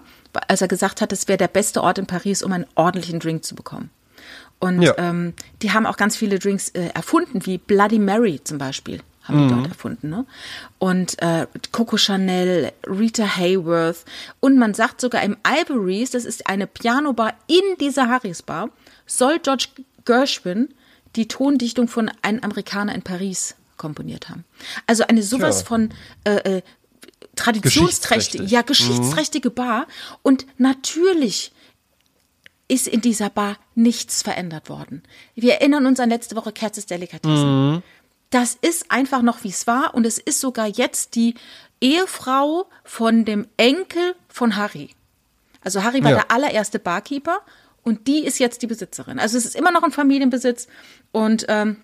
als 0.46 0.62
er 0.62 0.68
gesagt 0.68 1.00
hat, 1.00 1.12
es 1.12 1.26
wäre 1.26 1.38
der 1.38 1.48
beste 1.48 1.82
Ort 1.82 1.98
in 1.98 2.06
Paris, 2.06 2.44
um 2.44 2.52
einen 2.52 2.66
ordentlichen 2.76 3.18
Drink 3.18 3.44
zu 3.44 3.56
bekommen. 3.56 3.90
Und 4.60 4.82
ja. 4.82 4.94
ähm, 4.98 5.34
die 5.62 5.72
haben 5.72 5.86
auch 5.86 5.96
ganz 5.96 6.16
viele 6.16 6.38
Drinks 6.38 6.68
äh, 6.68 6.90
erfunden, 6.94 7.44
wie 7.44 7.58
Bloody 7.58 7.98
Mary 7.98 8.40
zum 8.44 8.58
Beispiel 8.58 9.00
haben 9.30 9.48
die 9.48 9.54
dort 9.54 9.64
mhm. 9.64 9.72
erfunden. 9.72 10.10
Ne? 10.10 10.26
Und 10.78 11.20
äh, 11.22 11.46
Coco 11.72 11.96
Chanel, 11.96 12.72
Rita 12.86 13.36
Hayworth 13.36 14.04
und 14.40 14.58
man 14.58 14.74
sagt 14.74 15.00
sogar 15.00 15.22
im 15.22 15.36
Ivories, 15.46 16.10
das 16.10 16.24
ist 16.24 16.46
eine 16.46 16.66
Pianobar 16.66 17.34
in 17.46 17.76
dieser 17.80 18.08
Harris 18.08 18.42
Bar, 18.42 18.70
soll 19.06 19.38
George 19.38 19.68
Gershwin 20.04 20.68
die 21.16 21.28
Tondichtung 21.28 21.88
von 21.88 22.10
Ein 22.22 22.42
Amerikaner 22.42 22.94
in 22.94 23.02
Paris 23.02 23.56
komponiert 23.76 24.28
haben. 24.28 24.44
Also 24.86 25.04
eine 25.06 25.22
sowas 25.22 25.58
Tja. 25.58 25.66
von 25.66 25.90
äh, 26.24 26.56
äh, 26.56 26.62
traditionsträchtige, 27.34 28.44
ja, 28.44 28.62
geschichtsträchtige 28.62 29.50
mhm. 29.50 29.54
Bar. 29.54 29.86
Und 30.22 30.46
natürlich 30.58 31.52
ist 32.68 32.86
in 32.86 33.00
dieser 33.00 33.30
Bar 33.30 33.56
nichts 33.74 34.22
verändert 34.22 34.68
worden. 34.68 35.02
Wir 35.34 35.54
erinnern 35.54 35.86
uns 35.86 35.98
an 35.98 36.08
letzte 36.08 36.36
Woche 36.36 36.52
Kerzes 36.52 36.86
Delikatessen. 36.86 37.72
Mhm 37.72 37.82
das 38.30 38.56
ist 38.60 38.90
einfach 38.90 39.22
noch, 39.22 39.44
wie 39.44 39.48
es 39.48 39.66
war. 39.66 39.94
Und 39.94 40.06
es 40.06 40.18
ist 40.18 40.40
sogar 40.40 40.66
jetzt 40.66 41.14
die 41.14 41.34
Ehefrau 41.80 42.68
von 42.84 43.24
dem 43.24 43.46
Enkel 43.56 44.14
von 44.28 44.56
Harry. 44.56 44.90
Also 45.62 45.82
Harry 45.82 46.02
war 46.02 46.12
ja. 46.12 46.16
der 46.18 46.30
allererste 46.30 46.78
Barkeeper 46.78 47.40
und 47.82 48.06
die 48.06 48.24
ist 48.24 48.38
jetzt 48.38 48.62
die 48.62 48.66
Besitzerin. 48.66 49.18
Also 49.18 49.36
es 49.36 49.44
ist 49.44 49.56
immer 49.56 49.72
noch 49.72 49.82
ein 49.82 49.92
Familienbesitz 49.92 50.68
und 51.12 51.44
ähm, 51.48 51.82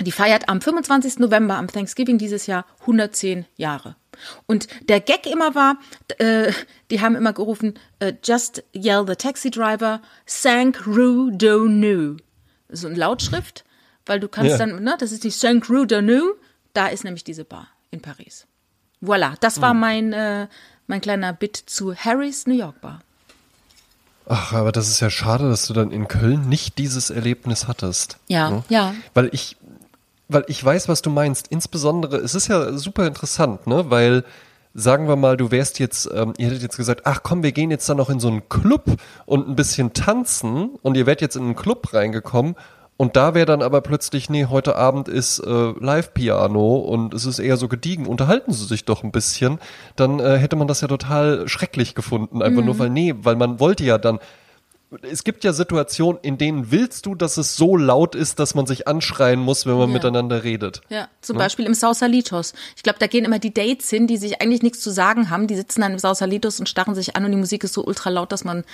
die 0.00 0.12
feiert 0.12 0.48
am 0.48 0.60
25. 0.60 1.18
November, 1.18 1.56
am 1.56 1.68
Thanksgiving 1.68 2.18
dieses 2.18 2.46
Jahr, 2.46 2.66
110 2.80 3.46
Jahre. 3.56 3.96
Und 4.46 4.68
der 4.88 5.00
Gag 5.00 5.26
immer 5.26 5.54
war, 5.54 5.78
äh, 6.18 6.52
die 6.90 7.00
haben 7.00 7.16
immer 7.16 7.32
gerufen, 7.32 7.74
äh, 7.98 8.12
just 8.22 8.62
yell 8.74 9.04
the 9.06 9.16
taxi 9.16 9.50
driver, 9.50 10.02
sank 10.24 10.86
Rue 10.86 11.32
do 11.32 11.64
nu. 11.66 12.16
So 12.68 12.88
eine 12.88 12.96
Lautschrift 12.96 13.64
weil 14.06 14.20
du 14.20 14.28
kannst 14.28 14.52
ja. 14.52 14.58
dann, 14.58 14.82
ne, 14.82 14.96
das 14.98 15.12
ist 15.12 15.24
die 15.24 15.30
Saint 15.30 15.68
Rue 15.68 15.86
de 15.86 16.00
Nou, 16.00 16.34
da 16.72 16.86
ist 16.86 17.04
nämlich 17.04 17.24
diese 17.24 17.44
Bar 17.44 17.68
in 17.90 18.00
Paris. 18.00 18.46
Voilà, 19.02 19.34
das 19.40 19.60
war 19.60 19.74
mhm. 19.74 19.80
mein, 19.80 20.12
äh, 20.12 20.48
mein 20.86 21.00
kleiner 21.00 21.32
Bit 21.32 21.56
zu 21.56 21.94
Harrys 21.94 22.46
New 22.46 22.56
York 22.56 22.80
Bar. 22.80 23.00
Ach, 24.28 24.52
aber 24.52 24.72
das 24.72 24.88
ist 24.88 25.00
ja 25.00 25.10
schade, 25.10 25.48
dass 25.48 25.66
du 25.66 25.72
dann 25.72 25.92
in 25.92 26.08
Köln 26.08 26.48
nicht 26.48 26.78
dieses 26.78 27.10
Erlebnis 27.10 27.68
hattest. 27.68 28.18
Ja, 28.26 28.50
ne? 28.50 28.64
ja. 28.68 28.94
Weil 29.14 29.28
ich, 29.32 29.56
weil 30.28 30.44
ich 30.48 30.64
weiß, 30.64 30.88
was 30.88 31.02
du 31.02 31.10
meinst. 31.10 31.48
Insbesondere, 31.48 32.16
es 32.16 32.34
ist 32.34 32.48
ja 32.48 32.76
super 32.76 33.06
interessant, 33.06 33.66
ne, 33.66 33.88
weil 33.90 34.24
sagen 34.74 35.08
wir 35.08 35.16
mal, 35.16 35.36
du 35.36 35.50
wärst 35.50 35.78
jetzt, 35.78 36.08
ähm, 36.12 36.34
ihr 36.36 36.48
hättet 36.48 36.62
jetzt 36.62 36.76
gesagt, 36.76 37.02
ach 37.04 37.22
komm, 37.22 37.42
wir 37.42 37.52
gehen 37.52 37.70
jetzt 37.70 37.88
dann 37.88 37.96
noch 37.96 38.10
in 38.10 38.20
so 38.20 38.28
einen 38.28 38.48
Club 38.48 38.84
und 39.24 39.48
ein 39.48 39.56
bisschen 39.56 39.94
tanzen 39.94 40.70
und 40.82 40.96
ihr 40.96 41.06
wärt 41.06 41.22
jetzt 41.22 41.36
in 41.36 41.44
einen 41.44 41.56
Club 41.56 41.94
reingekommen 41.94 42.56
und 42.96 43.16
da 43.16 43.34
wäre 43.34 43.46
dann 43.46 43.62
aber 43.62 43.82
plötzlich, 43.82 44.30
nee, 44.30 44.46
heute 44.46 44.76
Abend 44.76 45.08
ist 45.08 45.38
äh, 45.40 45.74
Live-Piano 45.78 46.76
und 46.76 47.12
es 47.12 47.26
ist 47.26 47.38
eher 47.38 47.58
so 47.58 47.68
gediegen, 47.68 48.06
unterhalten 48.06 48.52
Sie 48.52 48.64
sich 48.64 48.86
doch 48.86 49.02
ein 49.02 49.12
bisschen, 49.12 49.58
dann 49.96 50.18
äh, 50.18 50.38
hätte 50.38 50.56
man 50.56 50.66
das 50.66 50.80
ja 50.80 50.88
total 50.88 51.46
schrecklich 51.46 51.94
gefunden. 51.94 52.40
Einfach 52.40 52.60
mhm. 52.60 52.66
nur 52.66 52.78
weil, 52.78 52.90
nee, 52.90 53.14
weil 53.18 53.36
man 53.36 53.60
wollte 53.60 53.84
ja 53.84 53.98
dann, 53.98 54.18
es 55.02 55.24
gibt 55.24 55.42
ja 55.42 55.52
Situationen, 55.52 56.20
in 56.22 56.38
denen 56.38 56.70
willst 56.70 57.06
du, 57.06 57.16
dass 57.16 57.38
es 57.38 57.56
so 57.56 57.76
laut 57.76 58.14
ist, 58.14 58.38
dass 58.38 58.54
man 58.54 58.66
sich 58.66 58.86
anschreien 58.86 59.40
muss, 59.40 59.66
wenn 59.66 59.76
man 59.76 59.88
ja. 59.88 59.94
miteinander 59.94 60.44
redet. 60.44 60.80
Ja, 60.88 61.08
zum 61.20 61.36
ne? 61.36 61.42
Beispiel 61.42 61.66
im 61.66 61.74
Sausalitos. 61.74 62.54
Ich 62.76 62.84
glaube, 62.84 63.00
da 63.00 63.08
gehen 63.08 63.24
immer 63.24 63.40
die 63.40 63.52
Dates 63.52 63.90
hin, 63.90 64.06
die 64.06 64.16
sich 64.16 64.40
eigentlich 64.40 64.62
nichts 64.62 64.80
zu 64.80 64.90
sagen 64.90 65.28
haben. 65.28 65.48
Die 65.48 65.56
sitzen 65.56 65.80
dann 65.80 65.92
im 65.92 65.98
Sausalitos 65.98 66.60
und 66.60 66.68
starren 66.68 66.94
sich 66.94 67.16
an 67.16 67.24
und 67.24 67.32
die 67.32 67.36
Musik 67.36 67.64
ist 67.64 67.72
so 67.72 67.84
ultra 67.84 68.10
laut, 68.10 68.30
dass 68.30 68.44
man 68.44 68.64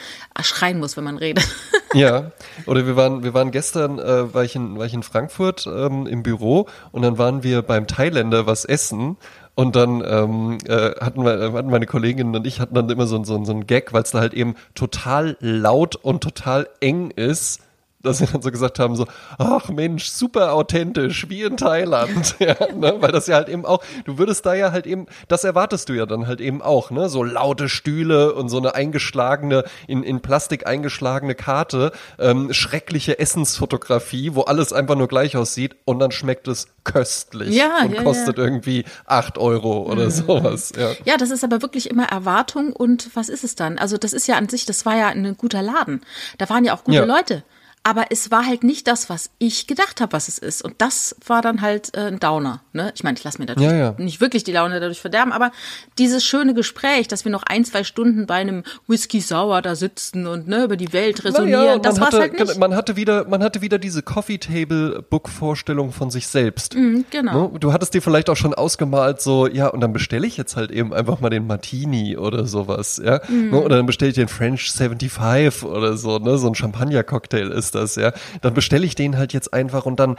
schreien 0.42 0.78
muss, 0.78 0.96
wenn 0.96 1.04
man 1.04 1.16
redet. 1.16 1.46
Ja, 1.94 2.32
oder 2.64 2.86
wir 2.86 2.96
waren, 2.96 3.22
wir 3.22 3.34
waren 3.34 3.50
gestern, 3.50 3.98
äh, 3.98 4.32
war, 4.32 4.44
ich 4.44 4.56
in, 4.56 4.78
war 4.78 4.86
ich 4.86 4.94
in 4.94 5.02
Frankfurt 5.02 5.66
ähm, 5.66 6.06
im 6.06 6.22
Büro 6.22 6.66
und 6.90 7.02
dann 7.02 7.18
waren 7.18 7.42
wir 7.42 7.60
beim 7.60 7.86
Thailänder 7.86 8.46
was 8.46 8.64
essen 8.64 9.18
Und 9.54 9.76
dann 9.76 10.02
ähm, 10.06 10.58
äh, 10.66 10.92
hatten, 11.00 11.24
wir, 11.24 11.52
hatten 11.52 11.70
meine 11.70 11.86
Kolleginnen 11.86 12.34
und 12.34 12.46
ich 12.46 12.58
hatten 12.58 12.74
dann 12.74 12.88
immer 12.88 13.06
so, 13.06 13.22
so, 13.22 13.44
so 13.44 13.52
einen 13.52 13.66
Gag, 13.66 13.92
weil 13.92 14.02
es 14.02 14.12
da 14.12 14.20
halt 14.20 14.32
eben 14.32 14.54
total 14.74 15.36
laut 15.40 15.96
und 15.96 16.22
total 16.22 16.68
eng 16.80 17.10
ist 17.10 17.60
dass 18.02 18.18
sie 18.18 18.26
dann 18.26 18.42
so 18.42 18.50
gesagt 18.50 18.78
haben, 18.78 18.96
so, 18.96 19.06
ach 19.38 19.68
Mensch, 19.68 20.06
super 20.06 20.52
authentisch, 20.52 21.28
wie 21.28 21.42
in 21.42 21.56
Thailand. 21.56 22.36
ja, 22.38 22.56
ne? 22.74 22.96
Weil 23.00 23.12
das 23.12 23.26
ja 23.26 23.36
halt 23.36 23.48
eben 23.48 23.64
auch, 23.64 23.82
du 24.04 24.18
würdest 24.18 24.44
da 24.46 24.54
ja 24.54 24.72
halt 24.72 24.86
eben, 24.86 25.06
das 25.28 25.44
erwartest 25.44 25.88
du 25.88 25.94
ja 25.94 26.06
dann 26.06 26.26
halt 26.26 26.40
eben 26.40 26.62
auch, 26.62 26.90
ne? 26.90 27.08
So 27.08 27.22
laute 27.22 27.68
Stühle 27.68 28.34
und 28.34 28.48
so 28.48 28.58
eine 28.58 28.74
eingeschlagene, 28.74 29.64
in, 29.86 30.02
in 30.02 30.20
Plastik 30.20 30.66
eingeschlagene 30.66 31.34
Karte, 31.34 31.92
ähm, 32.18 32.52
schreckliche 32.52 33.18
Essensfotografie, 33.18 34.34
wo 34.34 34.42
alles 34.42 34.72
einfach 34.72 34.96
nur 34.96 35.08
gleich 35.08 35.36
aussieht 35.36 35.76
und 35.84 35.98
dann 35.98 36.10
schmeckt 36.10 36.48
es 36.48 36.68
köstlich 36.84 37.54
ja, 37.54 37.82
und 37.84 37.94
ja, 37.94 38.02
kostet 38.02 38.38
ja. 38.38 38.44
irgendwie 38.44 38.84
acht 39.06 39.38
Euro 39.38 39.82
oder 39.90 40.06
mhm. 40.06 40.10
sowas. 40.10 40.72
Ja. 40.76 40.90
ja, 41.04 41.16
das 41.16 41.30
ist 41.30 41.44
aber 41.44 41.62
wirklich 41.62 41.88
immer 41.88 42.06
Erwartung 42.06 42.72
und 42.72 43.10
was 43.14 43.28
ist 43.28 43.44
es 43.44 43.54
dann? 43.54 43.78
Also 43.78 43.96
das 43.96 44.12
ist 44.12 44.26
ja 44.26 44.36
an 44.36 44.48
sich, 44.48 44.66
das 44.66 44.84
war 44.84 44.96
ja 44.96 45.08
ein 45.08 45.36
guter 45.36 45.62
Laden. 45.62 46.00
Da 46.38 46.48
waren 46.48 46.64
ja 46.64 46.74
auch 46.74 46.84
gute 46.84 47.04
Leute 47.04 47.44
aber 47.84 48.06
es 48.10 48.30
war 48.30 48.46
halt 48.46 48.62
nicht 48.62 48.86
das, 48.86 49.10
was 49.10 49.30
ich 49.38 49.66
gedacht 49.66 50.00
habe, 50.00 50.12
was 50.12 50.28
es 50.28 50.38
ist. 50.38 50.62
Und 50.62 50.74
das 50.78 51.16
war 51.26 51.42
dann 51.42 51.62
halt 51.62 51.96
äh, 51.96 52.02
ein 52.02 52.20
Downer. 52.20 52.62
Ne? 52.72 52.92
Ich 52.94 53.02
meine, 53.02 53.18
ich 53.18 53.24
lasse 53.24 53.38
mir 53.38 53.46
natürlich 53.46 53.70
ja, 53.70 53.76
ja. 53.76 53.94
nicht 53.98 54.20
wirklich 54.20 54.44
die 54.44 54.52
Laune 54.52 54.78
dadurch 54.78 55.00
verderben, 55.00 55.32
aber 55.32 55.50
dieses 55.98 56.24
schöne 56.24 56.54
Gespräch, 56.54 57.08
dass 57.08 57.24
wir 57.24 57.32
noch 57.32 57.42
ein, 57.42 57.64
zwei 57.64 57.82
Stunden 57.82 58.26
bei 58.26 58.36
einem 58.36 58.62
Whisky 58.86 59.20
Sauer 59.20 59.62
da 59.62 59.74
sitzen 59.74 60.28
und 60.28 60.46
ne, 60.46 60.64
über 60.64 60.76
die 60.76 60.92
Welt 60.92 61.24
resonieren, 61.24 61.64
ja, 61.64 61.78
das 61.78 62.00
war 62.00 62.12
halt 62.12 62.38
nicht. 62.38 62.56
Man 62.56 62.76
hatte 62.76 62.94
wieder, 62.94 63.26
man 63.26 63.42
hatte 63.42 63.62
wieder 63.62 63.78
diese 63.78 64.02
Coffee 64.02 64.38
Table 64.38 65.02
Book 65.02 65.28
Vorstellung 65.28 65.90
von 65.90 66.10
sich 66.10 66.28
selbst. 66.28 66.76
Mhm, 66.76 67.04
genau. 67.10 67.48
Ne? 67.48 67.58
Du 67.58 67.72
hattest 67.72 67.94
dir 67.94 68.02
vielleicht 68.02 68.30
auch 68.30 68.36
schon 68.36 68.54
ausgemalt, 68.54 69.20
so 69.20 69.48
ja, 69.48 69.66
und 69.66 69.80
dann 69.80 69.92
bestelle 69.92 70.26
ich 70.26 70.36
jetzt 70.36 70.54
halt 70.54 70.70
eben 70.70 70.94
einfach 70.94 71.20
mal 71.20 71.30
den 71.30 71.48
Martini 71.48 72.16
oder 72.16 72.46
sowas, 72.46 73.02
ja, 73.04 73.20
mhm. 73.28 73.50
ne? 73.50 73.60
oder 73.60 73.76
dann 73.76 73.86
bestelle 73.86 74.10
ich 74.10 74.14
den 74.14 74.28
French 74.28 74.70
75 74.70 75.64
oder 75.64 75.96
so, 75.96 76.18
ne, 76.18 76.38
so 76.38 76.46
ein 76.46 76.54
Champagner-Cocktail 76.54 77.50
ist 77.50 77.71
ist 77.74 77.96
das, 77.96 78.02
ja, 78.02 78.12
dann 78.40 78.54
bestelle 78.54 78.86
ich 78.86 78.94
den 78.94 79.16
halt 79.16 79.32
jetzt 79.32 79.52
einfach 79.52 79.86
und 79.86 79.98
dann 79.98 80.16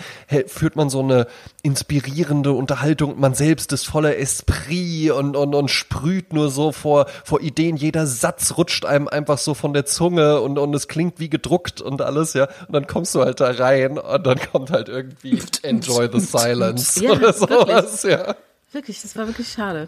führt 0.47 0.75
man 0.75 0.89
so 0.89 1.01
eine 1.01 1.27
inspirierende 1.61 2.51
Unterhaltung. 2.51 3.19
Man 3.19 3.33
selbst 3.33 3.71
ist 3.73 3.85
voller 3.85 4.17
Esprit 4.17 5.11
und, 5.11 5.35
und, 5.35 5.55
und 5.55 5.69
sprüht 5.69 6.33
nur 6.33 6.49
so 6.49 6.71
vor, 6.71 7.07
vor 7.23 7.41
Ideen. 7.41 7.77
Jeder 7.77 8.07
Satz 8.07 8.57
rutscht 8.57 8.85
einem 8.85 9.07
einfach 9.07 9.37
so 9.37 9.53
von 9.53 9.73
der 9.73 9.85
Zunge 9.85 10.41
und, 10.41 10.57
und 10.57 10.73
es 10.73 10.87
klingt 10.87 11.19
wie 11.19 11.29
gedruckt 11.29 11.81
und 11.81 12.01
alles, 12.01 12.33
ja. 12.33 12.47
Und 12.67 12.73
dann 12.73 12.87
kommst 12.87 13.15
du 13.15 13.21
halt 13.21 13.39
da 13.39 13.51
rein 13.51 13.97
und 13.97 14.25
dann 14.25 14.39
kommt 14.51 14.71
halt 14.71 14.89
irgendwie 14.89 15.41
Enjoy 15.63 16.09
the 16.11 16.19
Silence 16.19 17.03
ja, 17.03 17.11
oder 17.11 17.33
sowas, 17.33 18.03
wirklich. 18.03 18.19
ja. 18.27 18.35
Wirklich, 18.71 19.01
das 19.01 19.15
war 19.15 19.27
wirklich 19.27 19.51
schade. 19.51 19.87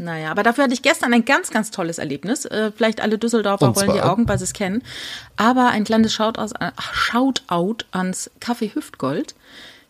Naja, 0.00 0.30
aber 0.30 0.42
dafür 0.42 0.64
hatte 0.64 0.72
ich 0.72 0.80
gestern 0.80 1.12
ein 1.12 1.26
ganz, 1.26 1.50
ganz 1.50 1.70
tolles 1.70 1.98
Erlebnis. 1.98 2.46
Äh, 2.46 2.72
vielleicht 2.74 3.02
alle 3.02 3.18
Düsseldorfer 3.18 3.68
rollen 3.68 3.92
die 3.92 4.00
Augen, 4.00 4.26
weil 4.26 4.38
sie 4.38 4.44
es 4.44 4.54
kennen. 4.54 4.82
Aber 5.36 5.68
ein 5.68 5.84
kleines 5.84 6.14
Shoutout, 6.14 6.54
äh, 6.58 6.70
Shoutout 6.92 7.84
ans 7.92 8.30
Café 8.40 8.74
Hüftgold. 8.74 9.34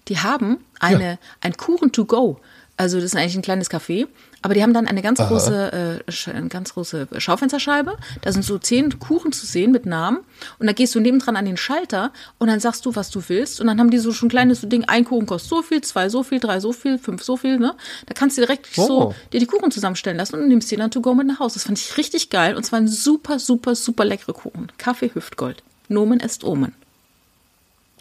Die 0.08 0.18
haben 0.18 0.58
eine, 0.80 1.12
ja. 1.12 1.18
ein 1.42 1.56
Kuchen 1.56 1.92
to 1.92 2.06
go. 2.06 2.40
Also 2.80 2.96
das 2.96 3.12
ist 3.12 3.16
eigentlich 3.16 3.36
ein 3.36 3.42
kleines 3.42 3.70
Café. 3.70 4.06
Aber 4.40 4.54
die 4.54 4.62
haben 4.62 4.72
dann 4.72 4.86
eine 4.86 5.02
ganz 5.02 5.20
Aha. 5.20 5.28
große, 5.28 6.00
äh, 6.08 6.30
eine 6.30 6.48
ganz 6.48 6.72
große 6.72 7.08
Schaufensterscheibe. 7.18 7.98
Da 8.22 8.32
sind 8.32 8.42
so 8.42 8.56
zehn 8.56 8.98
Kuchen 8.98 9.32
zu 9.32 9.44
sehen 9.44 9.70
mit 9.70 9.84
Namen. 9.84 10.20
Und 10.58 10.66
da 10.66 10.72
gehst 10.72 10.94
du 10.94 11.00
nebendran 11.00 11.36
an 11.36 11.44
den 11.44 11.58
Schalter 11.58 12.10
und 12.38 12.48
dann 12.48 12.58
sagst 12.58 12.86
du, 12.86 12.96
was 12.96 13.10
du 13.10 13.22
willst. 13.28 13.60
Und 13.60 13.66
dann 13.66 13.78
haben 13.78 13.90
die 13.90 13.98
so 13.98 14.12
schon 14.12 14.28
ein 14.28 14.30
kleines 14.30 14.62
Ding, 14.62 14.84
ein 14.86 15.04
Kuchen 15.04 15.26
kostet 15.26 15.50
so 15.50 15.60
viel, 15.60 15.82
zwei 15.82 16.08
so 16.08 16.22
viel, 16.22 16.40
drei 16.40 16.58
so 16.58 16.72
viel, 16.72 16.96
fünf 16.96 17.22
so 17.22 17.36
viel. 17.36 17.58
Ne? 17.58 17.74
Da 18.06 18.14
kannst 18.14 18.38
du 18.38 18.40
direkt 18.40 18.66
oh. 18.78 18.86
so 18.86 19.14
dir 19.30 19.40
die 19.40 19.46
Kuchen 19.46 19.70
zusammenstellen 19.70 20.16
lassen 20.16 20.36
und 20.36 20.48
nimmst 20.48 20.70
die 20.70 20.76
dann 20.76 20.90
to 20.90 21.02
go 21.02 21.14
mit 21.14 21.26
nach 21.26 21.38
Hause. 21.38 21.56
Das 21.56 21.64
fand 21.64 21.78
ich 21.78 21.98
richtig 21.98 22.30
geil. 22.30 22.56
Und 22.56 22.64
zwar 22.64 22.78
ein 22.78 22.88
super, 22.88 23.38
super, 23.38 23.74
super 23.74 24.06
leckere 24.06 24.32
Kuchen. 24.32 24.72
Kaffee 24.78 25.10
Hüftgold. 25.12 25.62
Nomen 25.88 26.18
est 26.18 26.44
Omen. 26.44 26.72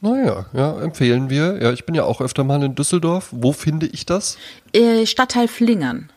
Naja, 0.02 0.46
ja, 0.54 0.82
empfehlen 0.82 1.30
wir. 1.30 1.62
Ja, 1.62 1.72
ich 1.74 1.86
bin 1.86 1.94
ja 1.94 2.04
auch 2.06 2.22
öfter 2.22 2.44
mal 2.44 2.64
in 2.64 2.76
Düsseldorf. 2.76 3.30
Wo 3.32 3.52
finde 3.52 3.86
ich 3.88 4.06
das? 4.06 4.38
Äh, 4.74 5.06
Stadtteil 5.06 5.48
Flingern. 5.48 6.10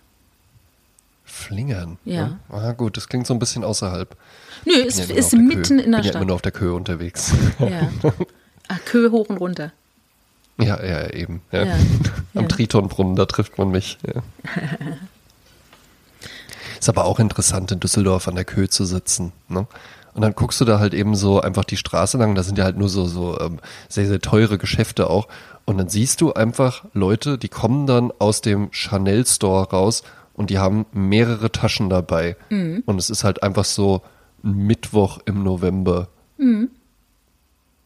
Flingern. 1.24 1.98
Ja. 2.04 2.26
Ne? 2.26 2.38
Ah, 2.50 2.72
gut, 2.72 2.96
das 2.96 3.08
klingt 3.08 3.26
so 3.26 3.34
ein 3.34 3.40
bisschen 3.40 3.64
außerhalb. 3.64 4.16
Nö, 4.64 4.74
es 4.86 5.08
ja 5.08 5.14
ist 5.14 5.32
mitten 5.32 5.78
in 5.78 5.90
der 5.90 5.98
bin 5.98 6.04
Stadt. 6.04 6.14
Ja 6.14 6.20
immer 6.20 6.26
nur 6.26 6.34
auf 6.36 6.42
der 6.42 6.52
Köhe 6.52 6.74
unterwegs. 6.74 7.32
Ja. 7.58 7.90
Ach, 8.68 8.84
Köhe 8.84 9.10
hoch 9.10 9.28
und 9.28 9.38
runter. 9.38 9.72
Ja, 10.58 10.82
ja, 10.84 11.10
eben. 11.10 11.42
Ja. 11.50 11.64
ja. 11.64 11.74
Am 12.34 12.42
ja. 12.42 12.48
Tritonbrunnen, 12.48 13.16
da 13.16 13.26
trifft 13.26 13.58
man 13.58 13.70
mich. 13.70 13.98
Ja. 14.06 14.22
ist 16.78 16.88
aber 16.88 17.04
auch 17.04 17.18
interessant, 17.18 17.72
in 17.72 17.80
Düsseldorf 17.80 18.28
an 18.28 18.36
der 18.36 18.44
Köhe 18.44 18.68
zu 18.68 18.84
sitzen. 18.84 19.32
Ne? 19.48 19.66
Und 20.14 20.22
dann 20.22 20.34
guckst 20.34 20.60
du 20.60 20.64
da 20.64 20.78
halt 20.78 20.92
eben 20.94 21.14
so 21.14 21.40
einfach 21.40 21.64
die 21.64 21.76
Straße 21.76 22.18
lang, 22.18 22.34
da 22.34 22.42
sind 22.42 22.58
ja 22.58 22.64
halt 22.64 22.76
nur 22.76 22.88
so, 22.88 23.06
so 23.06 23.40
ähm, 23.40 23.60
sehr, 23.88 24.06
sehr 24.06 24.20
teure 24.20 24.58
Geschäfte 24.58 25.08
auch. 25.08 25.26
Und 25.64 25.78
dann 25.78 25.88
siehst 25.88 26.20
du 26.20 26.34
einfach 26.34 26.84
Leute, 26.92 27.38
die 27.38 27.48
kommen 27.48 27.86
dann 27.86 28.12
aus 28.18 28.40
dem 28.40 28.68
Chanel 28.72 29.24
Store 29.26 29.70
raus 29.70 30.02
und 30.34 30.50
die 30.50 30.58
haben 30.58 30.86
mehrere 30.92 31.50
Taschen 31.50 31.88
dabei. 31.88 32.36
Mhm. 32.50 32.82
Und 32.84 32.98
es 32.98 33.10
ist 33.10 33.24
halt 33.24 33.42
einfach 33.42 33.64
so 33.64 34.02
ein 34.44 34.52
Mittwoch 34.66 35.20
im 35.24 35.42
November. 35.42 36.08
Mhm. 36.36 36.70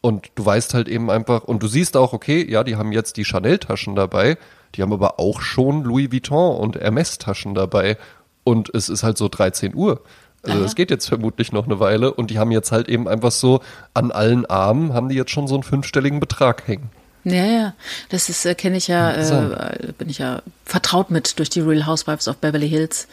Und 0.01 0.31
du 0.35 0.47
weißt 0.47 0.75
halt 0.75 0.89
eben 0.89 1.11
einfach, 1.11 1.45
und 1.45 1.63
du 1.63 1.69
siehst 1.69 1.97
auch, 1.97 2.13
okay, 2.13 2.49
ja, 2.49 2.65
die 2.65 2.77
haben 2.77 2.93
jetzt 2.93 3.17
die 3.17 3.25
Chanel-Taschen 3.25 3.97
dabei, 3.97 4.39
die 4.75 4.83
haben 4.83 4.93
aber 4.93 5.19
auch 5.19 5.41
schon 5.41 5.85
Louis 5.85 6.13
Vuitton 6.13 6.57
und 6.59 6.77
Hermes-Taschen 6.77 7.55
dabei. 7.55 7.99
Und 8.45 8.73
es 8.73 8.89
ist 8.89 9.03
halt 9.03 9.19
so 9.19 9.29
13 9.29 9.75
Uhr. 9.75 10.03
Also 10.43 10.65
es 10.65 10.75
geht 10.77 10.91
jetzt 10.91 11.09
vermutlich 11.09 11.53
noch 11.53 11.67
eine 11.67 11.81
Weile 11.81 12.15
und 12.15 12.31
die 12.31 12.39
haben 12.39 12.53
jetzt 12.53 12.71
halt 12.71 12.89
eben 12.89 13.09
einfach 13.09 13.33
so 13.33 13.61
an 13.95 14.13
allen 14.13 14.47
Armen 14.47 14.95
haben 14.95 15.09
die 15.09 15.17
jetzt 15.17 15.33
schon 15.33 15.49
so 15.49 15.55
einen 15.55 15.65
fünfstelligen 15.65 16.21
Betrag 16.21 16.69
hängen. 16.69 16.91
Ja, 17.25 17.45
ja, 17.45 17.75
das 18.11 18.29
ist, 18.29 18.47
äh, 18.47 18.55
kenne 18.55 18.77
ich 18.77 18.87
ja, 18.87 19.11
äh, 19.13 19.93
bin 19.99 20.09
ich 20.09 20.19
ja 20.19 20.43
vertraut 20.65 21.11
mit 21.11 21.41
durch 21.41 21.51
die 21.51 21.61
Real 21.61 21.85
Housewives 21.85 22.29
of 22.29 22.37
Beverly 22.37 22.69
Hills. 22.69 23.09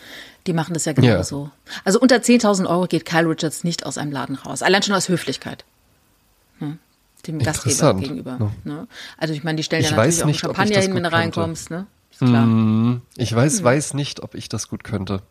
Die 0.46 0.54
machen 0.54 0.76
das 0.76 0.86
ja 0.86 0.94
genauso. 0.94 1.46
Ja. 1.66 1.74
Also 1.84 2.00
unter 2.00 2.18
10.000 2.18 2.68
Euro 2.68 2.86
geht 2.86 3.06
Kyle 3.06 3.28
Richards 3.28 3.64
nicht 3.64 3.88
aus 3.88 3.98
einem 3.98 4.12
Laden 4.12 4.36
raus. 4.36 4.62
Allein 4.62 4.84
schon 4.84 4.94
aus 4.94 5.10
Höflichkeit. 5.10 5.66
Hm. 6.60 6.78
Dem 7.26 7.40
Gastgeber 7.40 7.96
gegenüber. 7.96 8.38
Ja. 8.40 8.52
Ne? 8.66 8.88
Also 9.18 9.34
ich 9.34 9.44
meine, 9.44 9.56
die 9.56 9.64
stellen 9.64 9.82
ich 9.82 9.90
ja 9.90 9.96
natürlich 9.96 10.26
nicht, 10.26 10.46
auch 10.46 10.50
Champagner 10.50 10.82
hin, 10.82 10.94
wenn 10.94 11.04
du 11.04 11.12
reinkommst. 11.12 11.72
Ne? 11.72 11.88
Ist 12.12 12.20
klar. 12.20 12.46
Mm, 12.46 13.02
ich 13.16 13.34
weiß, 13.34 13.60
hm. 13.60 13.64
weiß 13.64 13.94
nicht, 13.96 14.22
ob 14.22 14.36
ich 14.36 14.48
das 14.48 14.68
gut 14.68 14.84
könnte. 14.84 15.24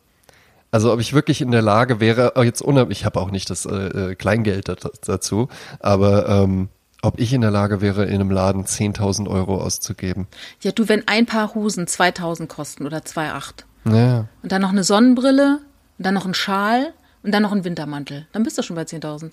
Also 0.72 0.92
ob 0.92 1.00
ich 1.00 1.12
wirklich 1.12 1.42
in 1.42 1.50
der 1.50 1.62
Lage 1.62 2.00
wäre, 2.00 2.32
oh, 2.36 2.42
jetzt 2.42 2.62
unab 2.62 2.90
ich 2.90 3.04
habe 3.04 3.20
auch 3.20 3.30
nicht 3.30 3.50
das 3.50 3.66
äh, 3.66 4.10
äh 4.10 4.14
Kleingeld 4.14 4.72
dazu, 5.06 5.48
aber 5.80 6.28
ähm, 6.28 6.70
ob 7.02 7.20
ich 7.20 7.32
in 7.34 7.42
der 7.42 7.50
Lage 7.50 7.80
wäre, 7.80 8.06
in 8.06 8.14
einem 8.14 8.30
Laden 8.30 8.64
10.000 8.64 9.28
Euro 9.28 9.60
auszugeben. 9.60 10.28
Ja, 10.62 10.72
du, 10.72 10.88
wenn 10.88 11.06
ein 11.08 11.26
paar 11.26 11.54
Hosen 11.54 11.86
2.000 11.86 12.46
kosten 12.46 12.86
oder 12.86 12.98
2,8 12.98 13.92
ja. 13.92 14.28
und 14.42 14.52
dann 14.52 14.62
noch 14.62 14.70
eine 14.70 14.82
Sonnenbrille 14.82 15.58
und 15.98 16.06
dann 16.06 16.14
noch 16.14 16.24
ein 16.24 16.34
Schal 16.34 16.94
und 17.22 17.32
dann 17.32 17.42
noch 17.42 17.52
ein 17.52 17.64
Wintermantel, 17.64 18.26
dann 18.32 18.42
bist 18.42 18.56
du 18.56 18.62
schon 18.62 18.76
bei 18.76 18.82
10.000. 18.82 19.32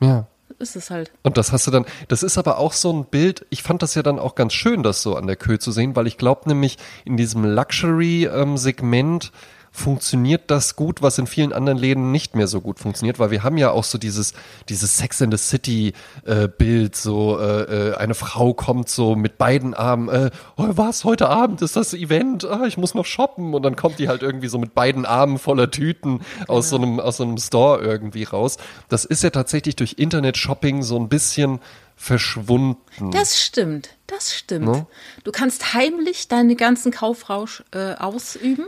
Ja. 0.00 0.26
Ist 0.58 0.76
es 0.76 0.90
halt. 0.90 1.10
Und 1.22 1.36
das 1.36 1.52
hast 1.52 1.66
du 1.66 1.70
dann, 1.70 1.84
das 2.08 2.22
ist 2.22 2.38
aber 2.38 2.56
auch 2.58 2.72
so 2.72 2.90
ein 2.90 3.04
Bild, 3.04 3.44
ich 3.50 3.62
fand 3.62 3.82
das 3.82 3.94
ja 3.94 4.02
dann 4.02 4.18
auch 4.18 4.34
ganz 4.36 4.54
schön, 4.54 4.82
das 4.82 5.02
so 5.02 5.16
an 5.16 5.26
der 5.26 5.36
Kö 5.36 5.58
zu 5.58 5.70
sehen, 5.72 5.96
weil 5.96 6.06
ich 6.06 6.16
glaube 6.16 6.48
nämlich 6.48 6.78
in 7.04 7.18
diesem 7.18 7.44
Luxury-Segment, 7.44 9.24
ähm, 9.24 9.30
funktioniert 9.76 10.50
das 10.50 10.74
gut, 10.74 11.02
was 11.02 11.18
in 11.18 11.26
vielen 11.26 11.52
anderen 11.52 11.78
Läden 11.78 12.10
nicht 12.10 12.34
mehr 12.34 12.46
so 12.46 12.62
gut 12.62 12.78
funktioniert, 12.78 13.18
weil 13.18 13.30
wir 13.30 13.42
haben 13.42 13.58
ja 13.58 13.70
auch 13.72 13.84
so 13.84 13.98
dieses, 13.98 14.32
dieses 14.70 14.96
Sex 14.96 15.20
in 15.20 15.30
the 15.30 15.36
City 15.36 15.92
äh, 16.24 16.48
Bild, 16.48 16.96
so 16.96 17.38
äh, 17.38 17.90
äh, 17.90 17.94
eine 17.96 18.14
Frau 18.14 18.54
kommt 18.54 18.88
so 18.88 19.14
mit 19.16 19.36
beiden 19.36 19.74
Armen, 19.74 20.08
äh, 20.08 20.30
oh, 20.56 20.68
was, 20.70 21.04
heute 21.04 21.28
Abend 21.28 21.60
ist 21.60 21.76
das 21.76 21.92
Event, 21.92 22.46
ah, 22.46 22.64
ich 22.66 22.78
muss 22.78 22.94
noch 22.94 23.04
shoppen 23.04 23.52
und 23.52 23.62
dann 23.62 23.76
kommt 23.76 23.98
die 23.98 24.08
halt 24.08 24.22
irgendwie 24.22 24.48
so 24.48 24.58
mit 24.58 24.74
beiden 24.74 25.04
Armen 25.04 25.38
voller 25.38 25.70
Tüten 25.70 26.20
aus 26.48 26.70
so 26.70 26.76
einem, 26.76 26.98
aus 26.98 27.18
so 27.18 27.24
einem 27.24 27.36
Store 27.36 27.82
irgendwie 27.82 28.24
raus. 28.24 28.56
Das 28.88 29.04
ist 29.04 29.22
ja 29.22 29.30
tatsächlich 29.30 29.76
durch 29.76 29.96
Internet-Shopping 29.98 30.82
so 30.82 30.98
ein 30.98 31.10
bisschen 31.10 31.60
verschwunden. 31.96 33.10
Das 33.10 33.42
stimmt, 33.42 33.90
das 34.06 34.34
stimmt. 34.34 34.64
No? 34.64 34.86
Du 35.24 35.32
kannst 35.32 35.74
heimlich 35.74 36.28
deinen 36.28 36.56
ganzen 36.56 36.92
Kaufrausch 36.92 37.62
äh, 37.72 37.94
ausüben 37.94 38.66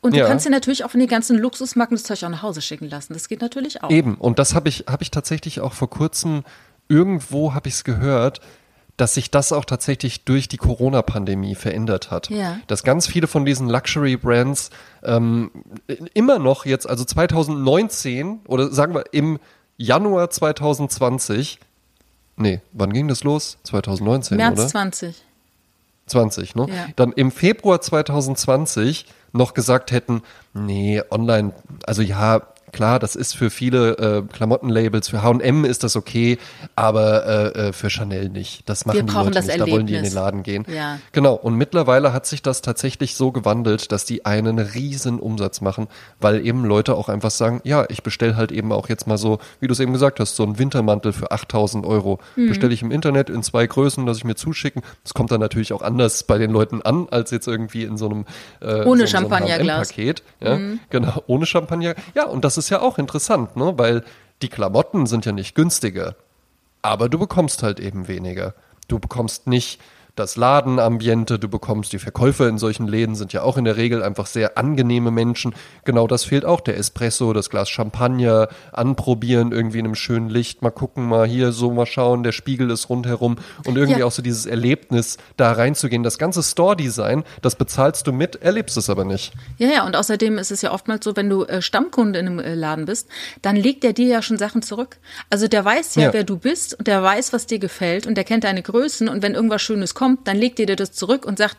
und 0.00 0.14
du 0.14 0.18
ja. 0.18 0.26
kannst 0.26 0.46
dir 0.46 0.50
natürlich 0.50 0.84
auch 0.84 0.90
von 0.90 1.00
den 1.00 1.08
ganzen 1.08 1.38
Luxusmarken 1.38 1.96
das 1.96 2.04
Zeug 2.04 2.22
auch 2.24 2.28
nach 2.28 2.42
Hause 2.42 2.62
schicken 2.62 2.88
lassen. 2.88 3.12
Das 3.12 3.28
geht 3.28 3.40
natürlich 3.40 3.82
auch. 3.82 3.90
Eben. 3.90 4.14
Und 4.16 4.38
das 4.38 4.54
habe 4.54 4.68
ich, 4.68 4.84
habe 4.88 5.02
ich 5.02 5.10
tatsächlich 5.10 5.60
auch 5.60 5.72
vor 5.72 5.90
kurzem 5.90 6.44
irgendwo 6.88 7.54
habe 7.54 7.68
ich 7.68 7.74
es 7.74 7.84
gehört, 7.84 8.40
dass 8.96 9.14
sich 9.14 9.30
das 9.30 9.52
auch 9.52 9.64
tatsächlich 9.64 10.24
durch 10.24 10.48
die 10.48 10.56
Corona-Pandemie 10.56 11.54
verändert 11.54 12.10
hat. 12.10 12.30
Ja. 12.30 12.58
Dass 12.66 12.82
ganz 12.82 13.06
viele 13.06 13.26
von 13.26 13.44
diesen 13.44 13.68
Luxury-Brands 13.68 14.70
ähm, 15.02 15.50
immer 16.14 16.38
noch 16.38 16.64
jetzt, 16.64 16.88
also 16.88 17.04
2019 17.04 18.40
oder 18.46 18.72
sagen 18.72 18.94
wir 18.94 19.04
im 19.12 19.38
Januar 19.76 20.30
2020, 20.30 21.58
nee, 22.36 22.60
wann 22.72 22.92
ging 22.92 23.08
das 23.08 23.22
los? 23.22 23.58
2019, 23.64 24.38
März 24.38 24.58
oder? 24.58 24.68
20. 24.68 25.22
20, 26.06 26.54
ne? 26.54 26.66
Ja. 26.68 26.86
Dann 26.94 27.12
im 27.12 27.30
Februar 27.30 27.80
2020 27.80 29.06
noch 29.36 29.54
gesagt 29.54 29.92
hätten, 29.92 30.22
nee, 30.52 31.02
online, 31.10 31.52
also 31.86 32.02
ja, 32.02 32.42
Klar, 32.76 32.98
das 32.98 33.16
ist 33.16 33.34
für 33.34 33.48
viele 33.48 33.96
äh, 33.96 34.22
Klamottenlabels, 34.30 35.08
für 35.08 35.22
H&M 35.22 35.64
ist 35.64 35.82
das 35.82 35.96
okay, 35.96 36.36
aber 36.74 37.24
äh, 37.24 37.68
äh, 37.68 37.72
für 37.72 37.88
Chanel 37.88 38.28
nicht. 38.28 38.68
Das 38.68 38.84
machen 38.84 39.06
die 39.06 39.14
Leute 39.14 39.30
nicht, 39.30 39.36
Erlebnis. 39.48 39.56
da 39.56 39.72
wollen 39.72 39.86
die 39.86 39.94
in 39.94 40.04
den 40.04 40.12
Laden 40.12 40.42
gehen. 40.42 40.66
Ja. 40.68 40.98
Genau, 41.12 41.32
und 41.36 41.54
mittlerweile 41.54 42.12
hat 42.12 42.26
sich 42.26 42.42
das 42.42 42.60
tatsächlich 42.60 43.14
so 43.14 43.32
gewandelt, 43.32 43.92
dass 43.92 44.04
die 44.04 44.26
einen 44.26 44.58
riesen 44.58 45.20
Umsatz 45.20 45.62
machen, 45.62 45.88
weil 46.20 46.46
eben 46.46 46.66
Leute 46.66 46.96
auch 46.96 47.08
einfach 47.08 47.30
sagen, 47.30 47.62
ja, 47.64 47.86
ich 47.88 48.02
bestelle 48.02 48.36
halt 48.36 48.52
eben 48.52 48.70
auch 48.72 48.90
jetzt 48.90 49.06
mal 49.06 49.16
so, 49.16 49.38
wie 49.58 49.68
du 49.68 49.72
es 49.72 49.80
eben 49.80 49.94
gesagt 49.94 50.20
hast, 50.20 50.36
so 50.36 50.42
einen 50.42 50.58
Wintermantel 50.58 51.14
für 51.14 51.30
8000 51.32 51.86
Euro. 51.86 52.18
Mhm. 52.36 52.48
Bestelle 52.48 52.74
ich 52.74 52.82
im 52.82 52.90
Internet 52.90 53.30
in 53.30 53.42
zwei 53.42 53.66
Größen, 53.66 54.04
dass 54.04 54.18
ich 54.18 54.24
mir 54.24 54.34
zuschicken. 54.34 54.82
Das 55.02 55.14
kommt 55.14 55.30
dann 55.30 55.40
natürlich 55.40 55.72
auch 55.72 55.80
anders 55.80 56.24
bei 56.24 56.36
den 56.36 56.50
Leuten 56.50 56.82
an, 56.82 57.08
als 57.10 57.30
jetzt 57.30 57.48
irgendwie 57.48 57.84
in 57.84 57.96
so 57.96 58.04
einem 58.04 58.26
äh, 58.60 58.84
ohne 58.84 59.06
so, 59.06 59.16
Champagnerglas. 59.16 59.88
So 59.88 59.94
Paket. 59.94 60.22
Ja, 60.40 60.58
mhm. 60.58 60.80
Genau, 60.90 61.22
ohne 61.26 61.46
Champagner. 61.46 61.94
Ja, 62.14 62.26
und 62.26 62.44
das 62.44 62.58
ist 62.58 62.65
ist 62.66 62.70
ja 62.70 62.80
auch 62.80 62.98
interessant, 62.98 63.56
ne? 63.56 63.74
Weil 63.76 64.04
die 64.42 64.48
Klamotten 64.48 65.06
sind 65.06 65.24
ja 65.24 65.32
nicht 65.32 65.54
günstiger. 65.54 66.16
Aber 66.82 67.08
du 67.08 67.18
bekommst 67.18 67.62
halt 67.62 67.78
eben 67.78 68.08
weniger. 68.08 68.54
Du 68.88 68.98
bekommst 68.98 69.46
nicht 69.46 69.80
das 70.16 70.36
Ladenambiente, 70.36 71.38
du 71.38 71.46
bekommst 71.46 71.92
die 71.92 71.98
Verkäufer 71.98 72.48
in 72.48 72.56
solchen 72.56 72.88
Läden 72.88 73.14
sind 73.14 73.34
ja 73.34 73.42
auch 73.42 73.58
in 73.58 73.66
der 73.66 73.76
Regel 73.76 74.02
einfach 74.02 74.26
sehr 74.26 74.56
angenehme 74.56 75.10
Menschen. 75.10 75.54
Genau 75.84 76.06
das 76.06 76.24
fehlt 76.24 76.46
auch. 76.46 76.60
Der 76.60 76.78
Espresso, 76.78 77.34
das 77.34 77.50
Glas 77.50 77.68
Champagner, 77.68 78.48
anprobieren, 78.72 79.52
irgendwie 79.52 79.78
in 79.78 79.84
einem 79.84 79.94
schönen 79.94 80.30
Licht, 80.30 80.62
mal 80.62 80.70
gucken, 80.70 81.06
mal 81.06 81.26
hier 81.26 81.52
so 81.52 81.70
mal 81.70 81.84
schauen, 81.84 82.22
der 82.22 82.32
Spiegel 82.32 82.70
ist 82.70 82.88
rundherum 82.88 83.36
und 83.66 83.76
irgendwie 83.76 84.00
ja. 84.00 84.06
auch 84.06 84.10
so 84.10 84.22
dieses 84.22 84.46
Erlebnis, 84.46 85.18
da 85.36 85.52
reinzugehen. 85.52 86.02
Das 86.02 86.16
ganze 86.16 86.42
Store-Design, 86.42 87.22
das 87.42 87.54
bezahlst 87.54 88.06
du 88.06 88.12
mit, 88.12 88.36
erlebst 88.36 88.78
es 88.78 88.88
aber 88.88 89.04
nicht. 89.04 89.34
Ja, 89.58 89.68
ja, 89.68 89.86
und 89.86 89.96
außerdem 89.96 90.38
ist 90.38 90.50
es 90.50 90.62
ja 90.62 90.72
oftmals 90.72 91.04
so, 91.04 91.14
wenn 91.14 91.28
du 91.28 91.44
äh, 91.44 91.60
Stammkunde 91.60 92.18
in 92.18 92.26
einem 92.26 92.38
äh, 92.38 92.54
Laden 92.54 92.86
bist, 92.86 93.08
dann 93.42 93.54
legt 93.54 93.84
er 93.84 93.92
dir 93.92 94.06
ja 94.06 94.22
schon 94.22 94.38
Sachen 94.38 94.62
zurück. 94.62 94.96
Also 95.28 95.46
der 95.46 95.62
weiß 95.62 95.96
ja, 95.96 96.04
ja, 96.04 96.12
wer 96.14 96.24
du 96.24 96.38
bist 96.38 96.78
und 96.78 96.86
der 96.86 97.02
weiß, 97.02 97.34
was 97.34 97.44
dir 97.44 97.58
gefällt 97.58 98.06
und 98.06 98.14
der 98.14 98.24
kennt 98.24 98.44
deine 98.44 98.62
Größen 98.62 99.08
und 99.08 99.22
wenn 99.22 99.34
irgendwas 99.34 99.60
Schönes 99.60 99.94
kommt, 99.94 100.05
kommt, 100.06 100.28
dann 100.28 100.36
legt 100.36 100.58
ihr 100.58 100.66
dir 100.66 100.76
das 100.76 100.92
zurück 100.92 101.24
und 101.24 101.38
sagt, 101.38 101.56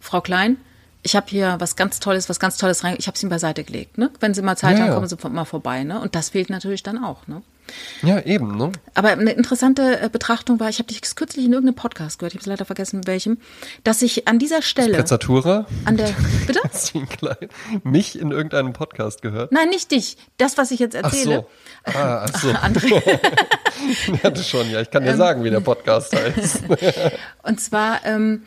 Frau 0.00 0.20
Klein, 0.20 0.56
ich 1.02 1.14
habe 1.14 1.26
hier 1.28 1.56
was 1.60 1.76
ganz 1.76 2.00
Tolles, 2.00 2.28
was 2.28 2.40
ganz 2.40 2.56
Tolles 2.56 2.82
rein, 2.82 2.96
ich 2.98 3.06
habe 3.06 3.14
es 3.14 3.22
ihm 3.22 3.28
beiseite 3.28 3.62
gelegt. 3.62 3.98
Ne? 3.98 4.10
Wenn 4.20 4.34
Sie 4.34 4.42
mal 4.42 4.56
Zeit 4.56 4.78
ja, 4.78 4.84
haben, 4.84 4.94
kommen 4.94 5.06
Sie 5.06 5.16
mal 5.28 5.44
vorbei. 5.44 5.84
Ne? 5.84 6.00
Und 6.00 6.14
das 6.14 6.30
fehlt 6.30 6.50
natürlich 6.50 6.82
dann 6.82 7.02
auch. 7.02 7.26
Ne? 7.28 7.42
Ja, 8.02 8.20
eben. 8.20 8.56
Ne? 8.56 8.72
Aber 8.94 9.08
eine 9.10 9.32
interessante 9.32 10.00
äh, 10.00 10.08
Betrachtung 10.08 10.60
war, 10.60 10.68
ich 10.68 10.78
habe 10.78 10.88
dich 10.88 11.00
kürzlich 11.14 11.44
in 11.44 11.52
irgendeinem 11.52 11.76
Podcast 11.76 12.18
gehört, 12.18 12.34
ich 12.34 12.40
habe 12.40 12.50
leider 12.50 12.64
vergessen, 12.64 13.06
welchem, 13.06 13.38
dass 13.82 14.02
ich 14.02 14.28
an 14.28 14.38
dieser 14.38 14.62
Stelle. 14.62 14.94
Prezzatura? 14.94 15.66
An 15.84 15.96
der. 15.96 16.14
Bitte? 16.46 16.60
Klein, 17.08 17.48
mich 17.82 18.18
in 18.18 18.30
irgendeinem 18.30 18.72
Podcast 18.72 19.22
gehört? 19.22 19.52
Nein, 19.52 19.68
nicht 19.70 19.90
dich. 19.90 20.16
Das, 20.36 20.58
was 20.58 20.70
ich 20.70 20.80
jetzt 20.80 20.94
erzähle. 20.94 21.46
Ach 21.84 21.92
so. 21.92 21.98
Ah, 21.98 22.26
ach 22.28 22.40
so. 22.40 22.48
André. 22.52 23.20
das 24.22 24.48
schon, 24.48 24.70
ja. 24.70 24.80
Ich 24.80 24.90
kann 24.90 25.04
dir 25.04 25.10
ähm, 25.10 25.16
sagen, 25.16 25.44
wie 25.44 25.50
der 25.50 25.60
Podcast 25.60 26.14
heißt. 26.14 26.64
und 27.42 27.60
zwar, 27.60 28.04
ähm, 28.04 28.42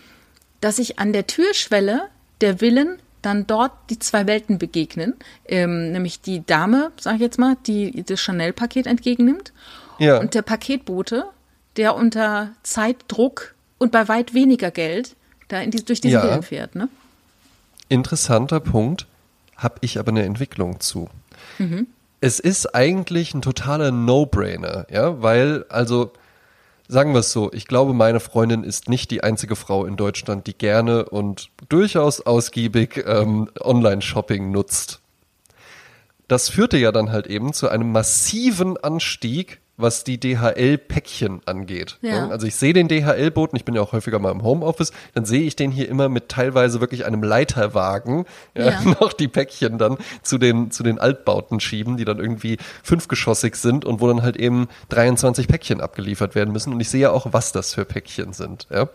dass 0.61 0.79
ich 0.79 0.99
an 0.99 1.13
der 1.13 1.27
Türschwelle 1.27 2.07
der 2.41 2.61
Willen 2.61 2.99
dann 3.21 3.47
dort 3.47 3.71
die 3.89 3.99
zwei 3.99 4.27
Welten 4.27 4.57
begegnen, 4.57 5.15
ähm, 5.45 5.91
nämlich 5.91 6.21
die 6.21 6.45
Dame, 6.45 6.91
sag 6.99 7.15
ich 7.15 7.21
jetzt 7.21 7.39
mal, 7.39 7.57
die 7.65 8.03
das 8.03 8.19
Chanel-Paket 8.19 8.87
entgegennimmt 8.87 9.53
ja. 9.99 10.19
und 10.19 10.33
der 10.33 10.41
Paketbote, 10.41 11.25
der 11.75 11.95
unter 11.95 12.51
Zeitdruck 12.63 13.55
und 13.77 13.91
bei 13.91 14.07
weit 14.07 14.33
weniger 14.33 14.71
Geld 14.71 15.15
da 15.47 15.65
die, 15.65 15.83
durch 15.83 16.01
diese 16.01 16.15
ja. 16.15 16.41
fährt. 16.41 16.75
Ne? 16.75 16.89
Interessanter 17.89 18.59
Punkt, 18.59 19.07
habe 19.55 19.75
ich 19.81 19.99
aber 19.99 20.09
eine 20.09 20.23
Entwicklung 20.23 20.79
zu. 20.79 21.09
Mhm. 21.57 21.87
Es 22.19 22.39
ist 22.39 22.73
eigentlich 22.73 23.33
ein 23.33 23.41
totaler 23.41 23.91
No-Brainer, 23.91 24.87
ja, 24.89 25.21
weil 25.21 25.65
also 25.69 26.11
sagen 26.87 27.13
wir 27.13 27.19
es 27.19 27.31
so, 27.31 27.51
ich 27.53 27.67
glaube, 27.67 27.93
meine 27.93 28.19
Freundin 28.19 28.63
ist 28.63 28.89
nicht 28.89 29.11
die 29.11 29.23
einzige 29.23 29.55
Frau 29.55 29.85
in 29.85 29.97
Deutschland, 29.97 30.47
die 30.47 30.57
gerne 30.57 31.05
und 31.05 31.49
durchaus 31.69 32.21
ausgiebig 32.21 33.03
ähm, 33.05 33.49
Online-Shopping 33.59 34.51
nutzt. 34.51 35.01
Das 36.27 36.49
führte 36.49 36.77
ja 36.77 36.91
dann 36.91 37.11
halt 37.11 37.27
eben 37.27 37.53
zu 37.53 37.69
einem 37.69 37.91
massiven 37.91 38.77
Anstieg 38.77 39.59
was 39.77 40.03
die 40.03 40.19
DHL-Päckchen 40.19 41.41
angeht. 41.45 41.99
Ja. 42.01 42.27
Also 42.29 42.47
ich 42.47 42.55
sehe 42.55 42.73
den 42.73 42.87
DHL-Boten, 42.87 43.55
ich 43.55 43.63
bin 43.63 43.75
ja 43.75 43.81
auch 43.81 43.91
häufiger 43.91 44.17
mal 44.17 44.31
im 44.31 44.41
Homeoffice, 44.41 44.91
dann 45.13 45.23
sehe 45.23 45.43
ich 45.43 45.55
den 45.55 45.71
hier 45.71 45.87
immer 45.87 46.09
mit 46.09 46.29
teilweise 46.29 46.81
wirklich 46.81 47.05
einem 47.05 47.21
Leiterwagen 47.21 48.25
ja, 48.55 48.71
ja. 48.71 48.81
noch 48.99 49.13
die 49.13 49.27
Päckchen 49.27 49.77
dann 49.77 49.97
zu 50.23 50.39
den, 50.39 50.71
zu 50.71 50.81
den 50.81 50.97
Altbauten 50.99 51.59
schieben, 51.59 51.95
die 51.95 52.05
dann 52.05 52.17
irgendwie 52.17 52.57
fünfgeschossig 52.81 53.55
sind 53.55 53.85
und 53.85 54.01
wo 54.01 54.07
dann 54.07 54.23
halt 54.23 54.35
eben 54.35 54.67
23 54.89 55.47
Päckchen 55.47 55.79
abgeliefert 55.79 56.33
werden 56.33 56.51
müssen. 56.51 56.73
Und 56.73 56.79
ich 56.79 56.89
sehe 56.89 57.01
ja 57.01 57.11
auch, 57.11 57.27
was 57.31 57.51
das 57.51 57.75
für 57.75 57.85
Päckchen 57.85 58.33
sind. 58.33 58.67
Ja. 58.71 58.89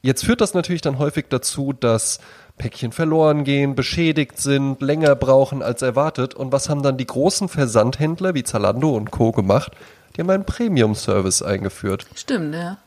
Jetzt 0.00 0.24
führt 0.24 0.40
das 0.40 0.54
natürlich 0.54 0.82
dann 0.82 0.98
häufig 0.98 1.26
dazu, 1.28 1.72
dass 1.72 2.18
Päckchen 2.58 2.92
verloren 2.92 3.44
gehen, 3.44 3.74
beschädigt 3.74 4.38
sind, 4.38 4.80
länger 4.80 5.14
brauchen 5.14 5.62
als 5.62 5.82
erwartet. 5.82 6.34
Und 6.34 6.52
was 6.52 6.68
haben 6.68 6.82
dann 6.82 6.96
die 6.96 7.06
großen 7.06 7.48
Versandhändler 7.48 8.34
wie 8.34 8.44
Zalando 8.44 8.90
und 8.90 9.10
Co. 9.10 9.32
gemacht? 9.32 9.72
Die 10.14 10.20
haben 10.20 10.30
einen 10.30 10.44
Premium-Service 10.44 11.42
eingeführt. 11.42 12.06
Stimmt, 12.14 12.54
ja. 12.54 12.78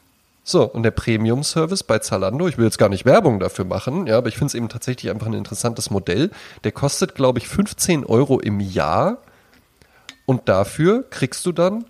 So, 0.44 0.64
und 0.64 0.84
der 0.84 0.92
Premium-Service 0.92 1.82
bei 1.82 1.98
Zalando, 1.98 2.48
ich 2.48 2.60
will 2.60 2.66
jetzt 2.66 2.78
gar 2.78 2.90
nicht 2.90 3.04
Werbung 3.04 3.40
dafür 3.40 3.66
machen, 3.66 4.06
ja, 4.06 4.18
aber 4.18 4.28
ich 4.28 4.36
finde 4.36 4.48
es 4.50 4.54
eben 4.54 4.70
tatsächlich 4.70 5.10
einfach 5.10 5.26
ein 5.26 5.34
interessantes 5.34 5.90
Modell. 5.90 6.30
Der 6.64 6.72
kostet, 6.72 7.16
glaube 7.16 7.40
ich, 7.40 7.48
15 7.48 8.06
Euro 8.06 8.40
im 8.40 8.60
Jahr. 8.60 9.18
Und 10.28 10.48
dafür 10.48 11.04
kriegst 11.10 11.46
du 11.46 11.52
dann 11.52 11.86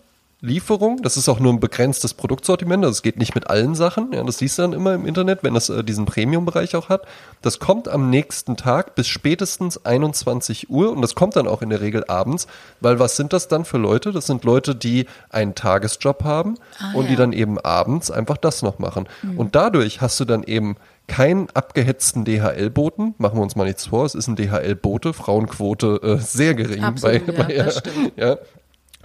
Lieferung. 0.46 1.02
Das 1.02 1.18
ist 1.18 1.28
auch 1.28 1.40
nur 1.40 1.52
ein 1.52 1.60
begrenztes 1.60 2.14
Produktsortiment. 2.14 2.84
Also 2.84 2.94
es 2.94 3.02
geht 3.02 3.18
nicht 3.18 3.36
mit 3.36 3.50
allen 3.50 3.76
Sachen. 3.76 4.14
Ja, 4.14 4.24
das 4.24 4.38
siehst 4.38 4.58
du 4.58 4.62
dann 4.62 4.74
immer 4.74 4.94
im 4.94 5.06
Internet, 5.06 5.44
wenn 5.44 5.54
das 5.54 5.70
äh, 5.70 5.84
diesen 5.84 6.06
Premium-Bereich 6.06 6.76
auch 6.76 6.90
hat. 6.90 7.02
Das 7.42 7.60
kommt 7.60 7.88
am 7.88 8.10
nächsten 8.10 8.56
Tag 8.56 8.96
bis 8.96 9.08
spätestens 9.08 9.86
21 9.86 10.70
Uhr 10.70 10.92
und 10.92 11.02
das 11.02 11.16
kommt 11.16 11.36
dann 11.36 11.48
auch 11.48 11.62
in 11.62 11.70
der 11.70 11.82
Regel 11.82 12.06
abends, 12.08 12.48
weil 12.80 13.00
was 13.00 13.16
sind 13.18 13.34
das 13.34 13.48
dann 13.48 13.66
für 13.66 13.78
Leute? 13.78 14.12
Das 14.12 14.28
sind 14.28 14.44
Leute, 14.44 14.76
die 14.76 15.08
einen 15.30 15.56
Tagesjob 15.56 16.24
haben 16.24 16.56
ah, 16.80 16.94
und 16.94 17.06
ja. 17.06 17.10
die 17.12 17.16
dann 17.16 17.34
eben 17.34 17.60
abends 17.60 18.12
einfach 18.12 18.38
das 18.38 18.62
noch 18.62 18.80
machen. 18.80 19.08
Mhm. 19.24 19.38
Und 19.38 19.56
dadurch 19.56 20.02
hast 20.02 20.20
du 20.20 20.26
dann 20.26 20.44
eben 20.44 20.78
keinen 21.08 21.50
abgehetzten 21.52 22.26
DHL-Boten, 22.26 23.16
machen 23.18 23.38
wir 23.38 23.44
uns 23.44 23.56
mal 23.56 23.66
nichts 23.66 23.88
vor, 23.88 24.06
es 24.06 24.16
ist 24.16 24.28
ein 24.28 24.36
DHL-Bote, 24.36 25.14
Frauenquote 25.14 26.00
äh, 26.02 26.18
sehr 26.18 26.56
gering 26.56 26.84
Absolut, 26.84 27.26
bei, 27.28 27.34
ja, 27.34 27.44
bei 27.44 27.54
ja, 27.54 28.30
ja, 28.30 28.38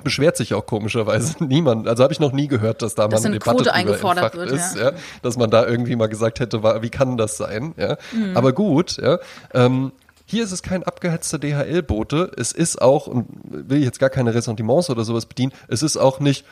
beschwert 0.03 0.37
sich 0.37 0.55
auch 0.55 0.67
komischerweise 0.67 1.37
niemand. 1.45 1.89
Also 1.89 2.03
habe 2.03 2.13
ich 2.13 2.21
noch 2.21 2.33
nie 2.33 2.49
gehört, 2.49 2.83
dass 2.83 2.95
da 2.95 3.09
dass 3.09 3.23
mal 3.23 3.29
eine 3.29 3.39
Debatte 3.39 3.57
Quote 3.57 3.73
eingefordert 3.73 4.35
wird, 4.35 4.51
ist, 4.51 4.77
ja. 4.77 4.91
ja. 4.91 4.97
dass 5.23 5.37
man 5.37 5.51
da 5.51 5.67
irgendwie 5.67 5.97
mal 5.97 6.09
gesagt 6.09 6.41
hätte, 6.41 6.63
wie 6.63 6.91
kann 6.91 7.17
das 7.17 7.37
sein? 7.37 7.75
Ja, 7.77 7.97
mhm. 8.13 8.37
aber 8.37 8.53
gut. 8.53 8.97
Ja, 8.97 9.19
ähm, 9.55 9.93
hier 10.27 10.45
ist 10.45 10.53
es 10.53 10.63
kein 10.63 10.85
abgehetzter 10.85 11.39
DHL-Bote. 11.39 12.31
Es 12.37 12.53
ist 12.53 12.81
auch 12.81 13.07
und 13.09 13.27
will 13.43 13.79
ich 13.79 13.85
jetzt 13.85 13.99
gar 13.99 14.11
keine 14.11 14.33
Ressentiments 14.33 14.89
oder 14.89 15.05
sowas 15.05 15.27
bedienen. 15.27 15.53
Es 15.67 15.83
ist 15.83 15.97
auch 15.97 16.21
nicht 16.21 16.45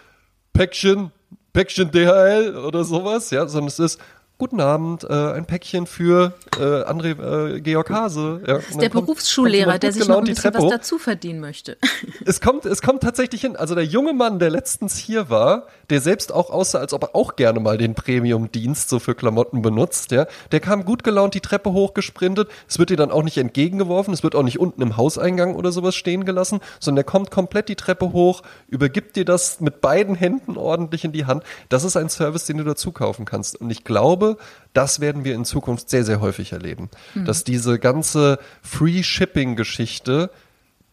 Päckchen, 0.53 1.13
Päckchen 1.53 1.91
DHL 1.93 2.57
oder 2.57 2.85
sowas, 2.85 3.31
ja, 3.31 3.47
sondern 3.47 3.69
es 3.69 3.79
ist 3.79 4.01
Guten 4.39 4.61
Abend, 4.61 5.03
äh, 5.03 5.33
ein 5.33 5.47
Päckchen 5.47 5.89
für 5.89 6.33
äh, 6.61 6.63
André 6.63 7.57
äh, 7.57 7.61
Georg 7.61 7.91
Hase. 7.91 8.41
Ja, 8.47 8.55
das 8.55 8.71
ist 8.71 8.81
der 8.81 8.89
Berufsschullehrer, 8.89 9.81
der 9.81 9.91
sich 9.91 10.07
noch 10.07 10.19
ein 10.19 10.25
bisschen 10.27 10.55
was 10.55 10.69
dazu 10.71 10.99
verdienen 10.99 11.41
möchte. 11.41 11.77
Es 12.25 12.43
kommt, 12.43 12.67
es 12.67 12.83
kommt 12.83 13.03
tatsächlich 13.03 13.41
hin. 13.41 13.57
Also 13.57 13.75
der 13.75 13.85
junge 13.85 14.13
Mann, 14.13 14.39
der 14.39 14.51
letztens 14.51 14.99
hier 14.99 15.31
war, 15.31 15.67
der 15.89 16.01
selbst 16.03 16.31
auch 16.31 16.51
aussah, 16.51 16.79
als 16.79 16.93
ob 16.93 17.05
er 17.05 17.17
auch 17.17 17.37
gerne 17.37 17.59
mal 17.59 17.79
den 17.79 17.95
Premium-Dienst 17.95 18.89
so 18.91 18.99
für 18.99 19.15
Klamotten 19.15 19.63
benutzt, 19.63 20.11
ja, 20.11 20.27
der 20.53 20.61
kam 20.61 20.85
gut 20.85 21.05
gelaunt 21.05 21.33
die 21.35 21.41
Treppe 21.41 21.73
hochgesprintet. 21.73 22.49
Es 22.69 22.79
wird 22.79 22.91
dir 22.91 22.97
dann 22.97 23.11
auch 23.11 23.23
nicht 23.23 23.39
entgegengeworfen, 23.39 24.13
es 24.13 24.23
wird 24.23 24.35
auch 24.35 24.43
nicht 24.43 24.59
unten 24.59 24.83
im 24.83 24.99
Hauseingang 24.99 25.55
oder 25.55 25.73
sowas 25.73 25.95
stehen 25.95 26.27
gelassen, 26.27 26.61
sondern 26.81 26.97
der 26.97 27.11
kommt 27.11 27.31
komplett 27.31 27.71
die 27.71 27.77
Treppe 27.77 28.13
hoch, 28.13 28.43
übergibt 28.69 29.17
dir 29.17 29.25
das 29.25 29.61
mit 29.61 29.81
beiden 29.81 30.15
Händen 30.15 30.59
ordentlich 30.59 31.05
in 31.05 31.13
die 31.13 31.25
Hand. 31.25 31.45
Das 31.71 31.83
ist 31.83 31.97
ein 31.97 32.11
Service, 32.11 32.45
den 32.45 32.59
du 32.59 32.65
dazu 32.65 32.93
kaufen 32.93 33.25
kannst. 33.25 33.59
Und 33.59 33.71
ich 33.71 33.85
glaube, 33.85 34.28
das 34.73 35.01
werden 35.01 35.25
wir 35.25 35.35
in 35.35 35.45
Zukunft 35.45 35.89
sehr, 35.91 36.05
sehr 36.05 36.21
häufig 36.21 36.53
erleben. 36.53 36.91
Mhm. 37.15 37.25
Dass 37.25 37.45
diese 37.45 37.79
ganze 37.79 38.39
Free-Shipping-Geschichte 38.63 40.31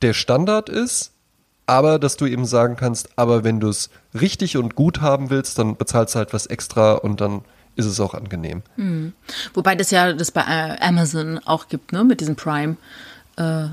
der 0.01 0.13
Standard 0.13 0.69
ist, 0.69 1.11
aber 1.65 1.99
dass 1.99 2.15
du 2.15 2.25
eben 2.25 2.45
sagen 2.45 2.75
kannst, 2.75 3.09
aber 3.17 3.43
wenn 3.43 3.59
du 3.59 3.69
es 3.69 3.89
richtig 4.13 4.57
und 4.57 4.75
gut 4.75 5.01
haben 5.01 5.29
willst, 5.29 5.57
dann 5.57 5.77
bezahlst 5.77 6.15
du 6.15 6.19
halt 6.19 6.33
was 6.33 6.45
extra 6.45 6.93
und 6.93 7.21
dann 7.21 7.41
ist 7.75 7.85
es 7.85 7.99
auch 7.99 8.13
angenehm. 8.13 8.61
Mhm. 8.77 9.13
Wobei 9.53 9.75
das 9.75 9.91
ja 9.91 10.13
das 10.13 10.31
bei 10.31 10.41
äh, 10.41 10.77
Amazon 10.79 11.39
auch 11.45 11.67
gibt, 11.67 11.91
ne, 11.91 12.03
mit 12.03 12.21
diesem 12.21 12.35
Prime. 12.35 12.77
Äh 13.37 13.67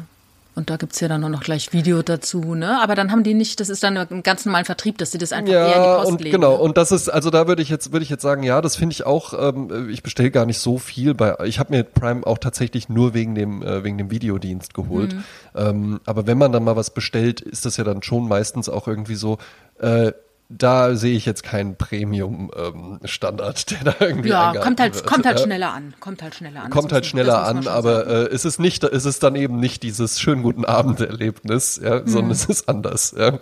Und 0.54 0.68
da 0.68 0.76
gibt's 0.76 1.00
ja 1.00 1.08
dann 1.08 1.24
auch 1.24 1.30
noch 1.30 1.42
gleich 1.42 1.72
Video 1.72 2.02
dazu, 2.02 2.54
ne? 2.54 2.82
Aber 2.82 2.94
dann 2.94 3.10
haben 3.10 3.22
die 3.22 3.32
nicht, 3.32 3.58
das 3.58 3.70
ist 3.70 3.82
dann 3.82 3.96
im 3.96 4.22
ganz 4.22 4.44
normalen 4.44 4.66
Vertrieb, 4.66 4.98
dass 4.98 5.10
sie 5.10 5.18
das 5.18 5.32
einfach 5.32 5.52
ja, 5.52 5.66
eher 5.66 5.76
in 5.76 5.82
die 5.82 5.88
Post 5.88 6.12
und 6.12 6.20
legen. 6.20 6.36
genau, 6.36 6.52
ne? 6.52 6.58
und 6.58 6.76
das 6.76 6.92
ist, 6.92 7.08
also 7.08 7.30
da 7.30 7.48
würde 7.48 7.62
ich 7.62 7.70
jetzt, 7.70 7.92
würde 7.92 8.02
ich 8.02 8.10
jetzt 8.10 8.20
sagen, 8.20 8.42
ja, 8.42 8.60
das 8.60 8.76
finde 8.76 8.92
ich 8.92 9.06
auch, 9.06 9.32
ähm, 9.32 9.88
ich 9.88 10.02
bestelle 10.02 10.30
gar 10.30 10.44
nicht 10.44 10.58
so 10.58 10.76
viel 10.76 11.14
bei, 11.14 11.36
ich 11.44 11.58
habe 11.58 11.74
mir 11.74 11.84
Prime 11.84 12.26
auch 12.26 12.36
tatsächlich 12.36 12.90
nur 12.90 13.14
wegen 13.14 13.34
dem, 13.34 13.62
äh, 13.62 13.82
wegen 13.82 13.96
dem 13.96 14.10
Videodienst 14.10 14.74
geholt. 14.74 15.14
Mhm. 15.14 15.24
Ähm, 15.54 16.00
aber 16.04 16.26
wenn 16.26 16.36
man 16.36 16.52
dann 16.52 16.64
mal 16.64 16.76
was 16.76 16.90
bestellt, 16.90 17.40
ist 17.40 17.64
das 17.64 17.78
ja 17.78 17.84
dann 17.84 18.02
schon 18.02 18.28
meistens 18.28 18.68
auch 18.68 18.86
irgendwie 18.86 19.14
so, 19.14 19.38
äh, 19.80 20.12
da 20.58 20.94
sehe 20.96 21.16
ich 21.16 21.24
jetzt 21.26 21.42
keinen 21.42 21.76
Premium-Standard, 21.76 23.70
der 23.70 23.84
da 23.84 23.94
irgendwie 24.00 24.28
ja, 24.30 24.52
kommt 24.54 24.80
halt, 24.80 24.94
wird. 24.94 25.06
kommt 25.06 25.26
halt 25.26 25.38
Ja. 25.38 25.44
schneller 25.44 25.72
an. 25.72 25.94
Kommt 26.00 26.22
halt 26.22 26.34
schneller 26.34 26.64
an. 26.64 26.70
Kommt 26.70 26.92
halt 26.92 27.06
schneller 27.06 27.44
an, 27.44 27.66
aber 27.66 28.06
äh, 28.06 28.26
es 28.34 28.44
ist 28.44 28.58
nicht, 28.58 28.84
es 28.84 29.04
ist 29.04 29.22
dann 29.22 29.34
eben 29.36 29.58
nicht 29.60 29.82
dieses 29.82 30.20
schönen 30.20 30.42
guten 30.42 30.64
Abend-Erlebnis, 30.64 31.80
ja, 31.82 32.00
Mhm. 32.00 32.08
sondern 32.08 32.30
es 32.32 32.44
ist 32.46 32.68
anders, 32.68 33.14
ja. 33.16 33.38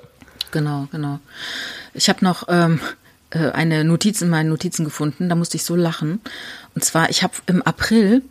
Genau, 0.52 0.88
genau. 0.90 1.18
Ich 1.94 2.08
habe 2.08 2.24
noch 2.24 2.44
ähm, 2.48 2.80
äh, 3.30 3.50
eine 3.50 3.84
Notiz 3.84 4.20
in 4.22 4.28
meinen 4.28 4.48
Notizen 4.48 4.84
gefunden, 4.84 5.28
da 5.28 5.34
musste 5.34 5.56
ich 5.56 5.64
so 5.64 5.76
lachen. 5.76 6.20
Und 6.74 6.84
zwar, 6.84 7.10
ich 7.10 7.22
habe 7.22 7.34
im 7.46 7.62
April 7.62 8.22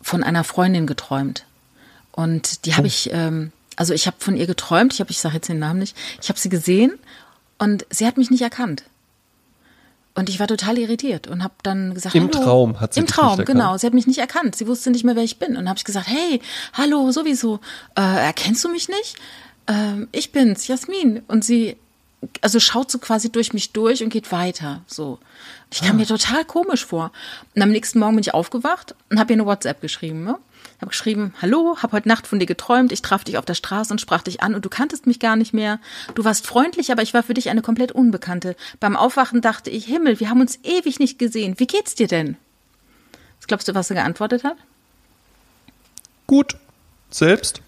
von 0.00 0.22
einer 0.22 0.44
Freundin 0.44 0.86
geträumt. 0.86 1.44
Und 2.12 2.66
die 2.66 2.74
habe 2.76 2.86
ich, 2.86 3.10
ähm, 3.12 3.52
also 3.76 3.94
ich 3.94 4.06
habe 4.06 4.16
von 4.20 4.36
ihr 4.36 4.46
geträumt, 4.46 4.92
ich 4.92 5.00
habe, 5.00 5.10
ich 5.10 5.18
sage 5.18 5.36
jetzt 5.36 5.48
den 5.48 5.58
Namen 5.58 5.78
nicht, 5.80 5.96
ich 6.20 6.28
habe 6.28 6.38
sie 6.38 6.48
gesehen 6.48 6.92
und 7.58 7.86
sie 7.90 8.06
hat 8.06 8.16
mich 8.16 8.30
nicht 8.30 8.42
erkannt. 8.42 8.84
Und 10.14 10.28
ich 10.28 10.38
war 10.40 10.46
total 10.46 10.76
irritiert 10.76 11.26
und 11.26 11.42
habe 11.42 11.54
dann 11.62 11.94
gesagt, 11.94 12.14
Im 12.14 12.24
hallo. 12.24 12.44
Traum 12.44 12.80
hat 12.80 12.92
sie 12.92 13.00
Im 13.00 13.06
Traum, 13.06 13.38
nicht 13.38 13.46
genau. 13.46 13.78
Sie 13.78 13.86
hat 13.86 13.94
mich 13.94 14.06
nicht 14.06 14.18
erkannt. 14.18 14.56
Sie 14.56 14.66
wusste 14.66 14.90
nicht 14.90 15.04
mehr, 15.04 15.16
wer 15.16 15.22
ich 15.22 15.38
bin. 15.38 15.56
Und 15.56 15.68
habe 15.68 15.78
ich 15.78 15.84
gesagt, 15.84 16.06
hey, 16.06 16.42
hallo, 16.74 17.10
sowieso. 17.12 17.60
Äh, 17.96 18.26
erkennst 18.26 18.62
du 18.62 18.68
mich 18.68 18.88
nicht? 18.88 19.16
Ähm, 19.66 20.08
ich 20.12 20.30
bin's, 20.30 20.66
Jasmin. 20.68 21.22
Und 21.28 21.46
sie, 21.46 21.78
also 22.42 22.60
schaut 22.60 22.90
so 22.90 22.98
quasi 22.98 23.32
durch 23.32 23.54
mich 23.54 23.72
durch 23.72 24.02
und 24.02 24.10
geht 24.10 24.30
weiter. 24.32 24.82
So. 24.86 25.18
Ich 25.72 25.80
kam 25.80 25.96
mir 25.96 26.06
total 26.06 26.44
komisch 26.44 26.84
vor. 26.84 27.10
Und 27.54 27.62
am 27.62 27.70
nächsten 27.70 27.98
Morgen 27.98 28.16
bin 28.16 28.20
ich 28.20 28.34
aufgewacht 28.34 28.94
und 29.08 29.18
habe 29.18 29.32
ihr 29.32 29.36
eine 29.36 29.46
WhatsApp 29.46 29.80
geschrieben. 29.80 30.24
Ne? 30.24 30.36
Habe 30.82 30.90
geschrieben, 30.90 31.32
hallo, 31.40 31.76
habe 31.80 31.92
heute 31.92 32.08
Nacht 32.08 32.26
von 32.26 32.40
dir 32.40 32.46
geträumt. 32.46 32.90
Ich 32.90 33.02
traf 33.02 33.22
dich 33.22 33.38
auf 33.38 33.44
der 33.44 33.54
Straße 33.54 33.92
und 33.92 34.00
sprach 34.00 34.22
dich 34.22 34.42
an 34.42 34.56
und 34.56 34.64
du 34.64 34.68
kanntest 34.68 35.06
mich 35.06 35.20
gar 35.20 35.36
nicht 35.36 35.54
mehr. 35.54 35.78
Du 36.16 36.24
warst 36.24 36.44
freundlich, 36.44 36.90
aber 36.90 37.02
ich 37.02 37.14
war 37.14 37.22
für 37.22 37.34
dich 37.34 37.50
eine 37.50 37.62
komplett 37.62 37.92
Unbekannte. 37.92 38.56
Beim 38.80 38.96
Aufwachen 38.96 39.40
dachte 39.40 39.70
ich, 39.70 39.84
Himmel, 39.84 40.18
wir 40.18 40.28
haben 40.28 40.40
uns 40.40 40.58
ewig 40.64 40.98
nicht 40.98 41.20
gesehen. 41.20 41.54
Wie 41.58 41.68
geht's 41.68 41.94
dir 41.94 42.08
denn? 42.08 42.36
Was 43.38 43.46
glaubst 43.46 43.68
du, 43.68 43.76
was 43.76 43.86
sie 43.88 43.94
geantwortet 43.94 44.42
hat? 44.42 44.56
Gut. 46.26 46.56
Selbst? 47.10 47.62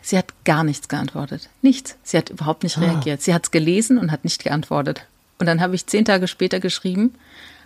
Sie 0.00 0.16
hat 0.16 0.32
gar 0.44 0.62
nichts 0.62 0.88
geantwortet. 0.88 1.48
Nichts. 1.62 1.96
Sie 2.04 2.16
hat 2.16 2.30
überhaupt 2.30 2.62
nicht 2.62 2.80
reagiert. 2.80 3.22
Sie 3.22 3.34
hat 3.34 3.46
es 3.46 3.50
gelesen 3.50 3.98
und 3.98 4.12
hat 4.12 4.22
nicht 4.22 4.44
geantwortet. 4.44 5.04
Und 5.40 5.46
dann 5.46 5.60
habe 5.60 5.74
ich 5.74 5.88
zehn 5.88 6.04
Tage 6.04 6.28
später 6.28 6.60
geschrieben, 6.60 7.16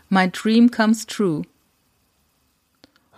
My 0.09 0.31
dream 0.31 0.71
comes 0.71 1.05
true. 1.05 1.43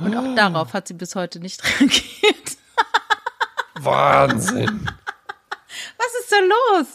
Und 0.05 0.17
auch 0.17 0.35
darauf 0.35 0.73
hat 0.73 0.89
sie 0.89 0.95
bis 0.95 1.15
heute 1.15 1.39
nicht 1.41 1.63
reagiert. 1.81 2.57
Wahnsinn. 3.81 4.89
Was 5.99 6.07
ist 6.21 6.31
da 6.33 6.37
los? 6.77 6.87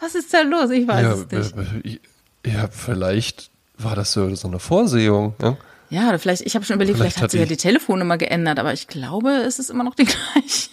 Was 0.00 0.14
ist 0.14 0.32
da 0.34 0.42
los? 0.42 0.70
Ich 0.70 0.86
weiß 0.86 1.02
ja, 1.30 1.38
es 1.38 1.54
nicht. 1.54 2.00
ja, 2.46 2.68
vielleicht 2.70 3.50
war 3.78 3.96
das 3.96 4.12
so, 4.12 4.34
so 4.34 4.48
eine 4.48 4.58
Vorsehung. 4.58 5.34
Ja? 5.40 5.56
Ja, 5.90 6.08
oder 6.10 6.18
vielleicht, 6.18 6.42
ich 6.42 6.54
habe 6.54 6.64
schon 6.64 6.74
überlegt, 6.76 6.98
vielleicht, 6.98 7.14
Vielleicht 7.16 7.22
hat 7.24 7.30
sie 7.30 7.38
ja 7.38 7.44
die- 7.44 7.50
die 7.50 7.56
Telefonnummer 7.56 8.18
geändert, 8.18 8.58
aber 8.58 8.72
ich 8.74 8.86
glaube, 8.88 9.30
es 9.30 9.58
ist 9.58 9.70
immer 9.70 9.84
noch 9.84 9.94
die 9.94 10.04
gleiche. 10.06 10.68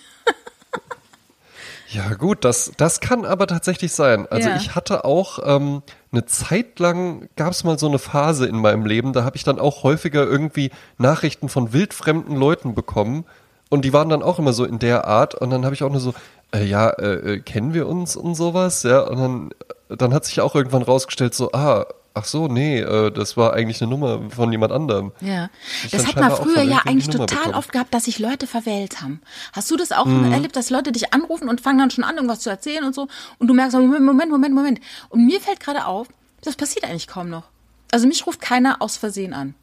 Ja, 1.95 2.13
gut, 2.13 2.43
das, 2.43 2.73
das 2.75 2.99
kann 2.99 3.23
aber 3.23 3.47
tatsächlich 3.47 3.93
sein. 3.93 4.27
Also 4.29 4.49
Ja. 4.49 4.58
ich 4.58 4.75
hatte 4.75 5.05
auch 5.05 5.39
ähm, 5.45 5.81
eine 6.12 6.25
Zeit 6.25 6.77
lang, 6.79 7.29
gab 7.38 7.51
es 7.51 7.63
mal 7.63 7.79
so 7.79 7.88
eine 7.88 7.99
Phase 7.99 8.47
in 8.47 8.58
meinem 8.58 8.86
Leben, 8.86 9.13
da 9.13 9.23
habe 9.23 9.38
ich 9.38 9.45
dann 9.45 9.60
auch 9.60 9.84
häufiger 9.84 10.25
irgendwie 10.25 10.71
Nachrichten 10.97 11.47
von 11.47 11.71
wildfremden 11.71 12.36
Leuten 12.36 12.75
bekommen. 12.75 13.23
Und 13.69 13.86
die 13.86 13.93
waren 13.93 14.10
dann 14.10 14.23
auch 14.23 14.39
immer 14.39 14.51
so 14.51 14.65
in 14.65 14.77
der 14.79 15.08
Art. 15.08 15.36
Und 15.36 15.51
dann 15.51 15.63
habe 15.63 15.73
ich 15.73 15.84
auch 15.84 15.89
nur 15.89 16.01
so, 16.01 16.13
äh, 16.53 16.65
ja, 16.65 16.89
äh, 16.89 17.36
äh, 17.36 17.39
kennen 17.39 17.73
wir 17.73 17.88
uns 17.88 18.15
und 18.17 18.36
sowas? 18.36 18.84
Ja, 18.84 19.01
und 19.01 19.17
dann, 19.17 19.49
dann 19.97 20.13
hat 20.13 20.25
sich 20.25 20.41
auch 20.41 20.53
irgendwann 20.53 20.84
rausgestellt, 20.84 21.34
so, 21.34 21.51
ah, 21.53 21.86
ach 22.15 22.25
so, 22.25 22.47
nee, 22.47 22.80
äh, 22.80 23.12
das 23.12 23.38
war 23.38 23.54
eigentlich 23.54 23.82
eine 23.82 23.89
Nummer 23.91 24.32
von 24.32 24.51
jemand 24.51 24.71
anderem. 24.71 25.12
Ja, 25.21 25.49
Ich 25.84 25.91
das 25.91 26.08
hat 26.08 26.15
man 26.15 26.32
früher 26.32 26.63
ja 26.63 26.80
eigentlich 26.86 27.08
total 27.10 27.54
oft 27.54 27.71
gehabt, 27.71 27.93
dass 27.93 28.06
sich 28.06 28.17
Leute 28.19 28.47
verwählt 28.47 29.01
haben. 29.01 29.21
Hast 29.54 29.69
du 29.69 29.78
das 29.78 29.91
auch 29.91 30.06
Mhm. 30.06 30.32
erlebt, 30.32 30.56
dass 30.56 30.69
Leute 30.69 30.91
dich 30.91 31.13
anrufen 31.13 31.47
und 31.49 31.62
fangen 31.62 31.78
dann 31.80 31.91
schon 31.91 32.04
an, 32.04 32.15
irgendwas 32.15 32.39
zu 32.39 32.49
erzählen 32.49 32.84
und 32.84 32.95
so 32.95 33.08
und 33.38 33.47
du 33.47 33.54
merkst, 33.54 33.75
Moment, 33.78 34.04
Moment, 34.04 34.32
Moment, 34.32 34.56
Moment. 34.56 34.80
Und 35.10 35.25
mir 35.25 35.39
fällt 35.39 35.60
gerade 35.60 35.86
auf, 35.86 36.08
das 36.41 36.56
passiert 36.56 36.86
eigentlich 36.86 37.08
kaum 37.08 37.30
noch. 37.30 37.43
Also 37.91 38.08
mich 38.08 38.25
ruft 38.25 38.41
keiner 38.41 38.82
aus 38.82 38.97
Versehen 38.97 39.34
an. 39.34 39.54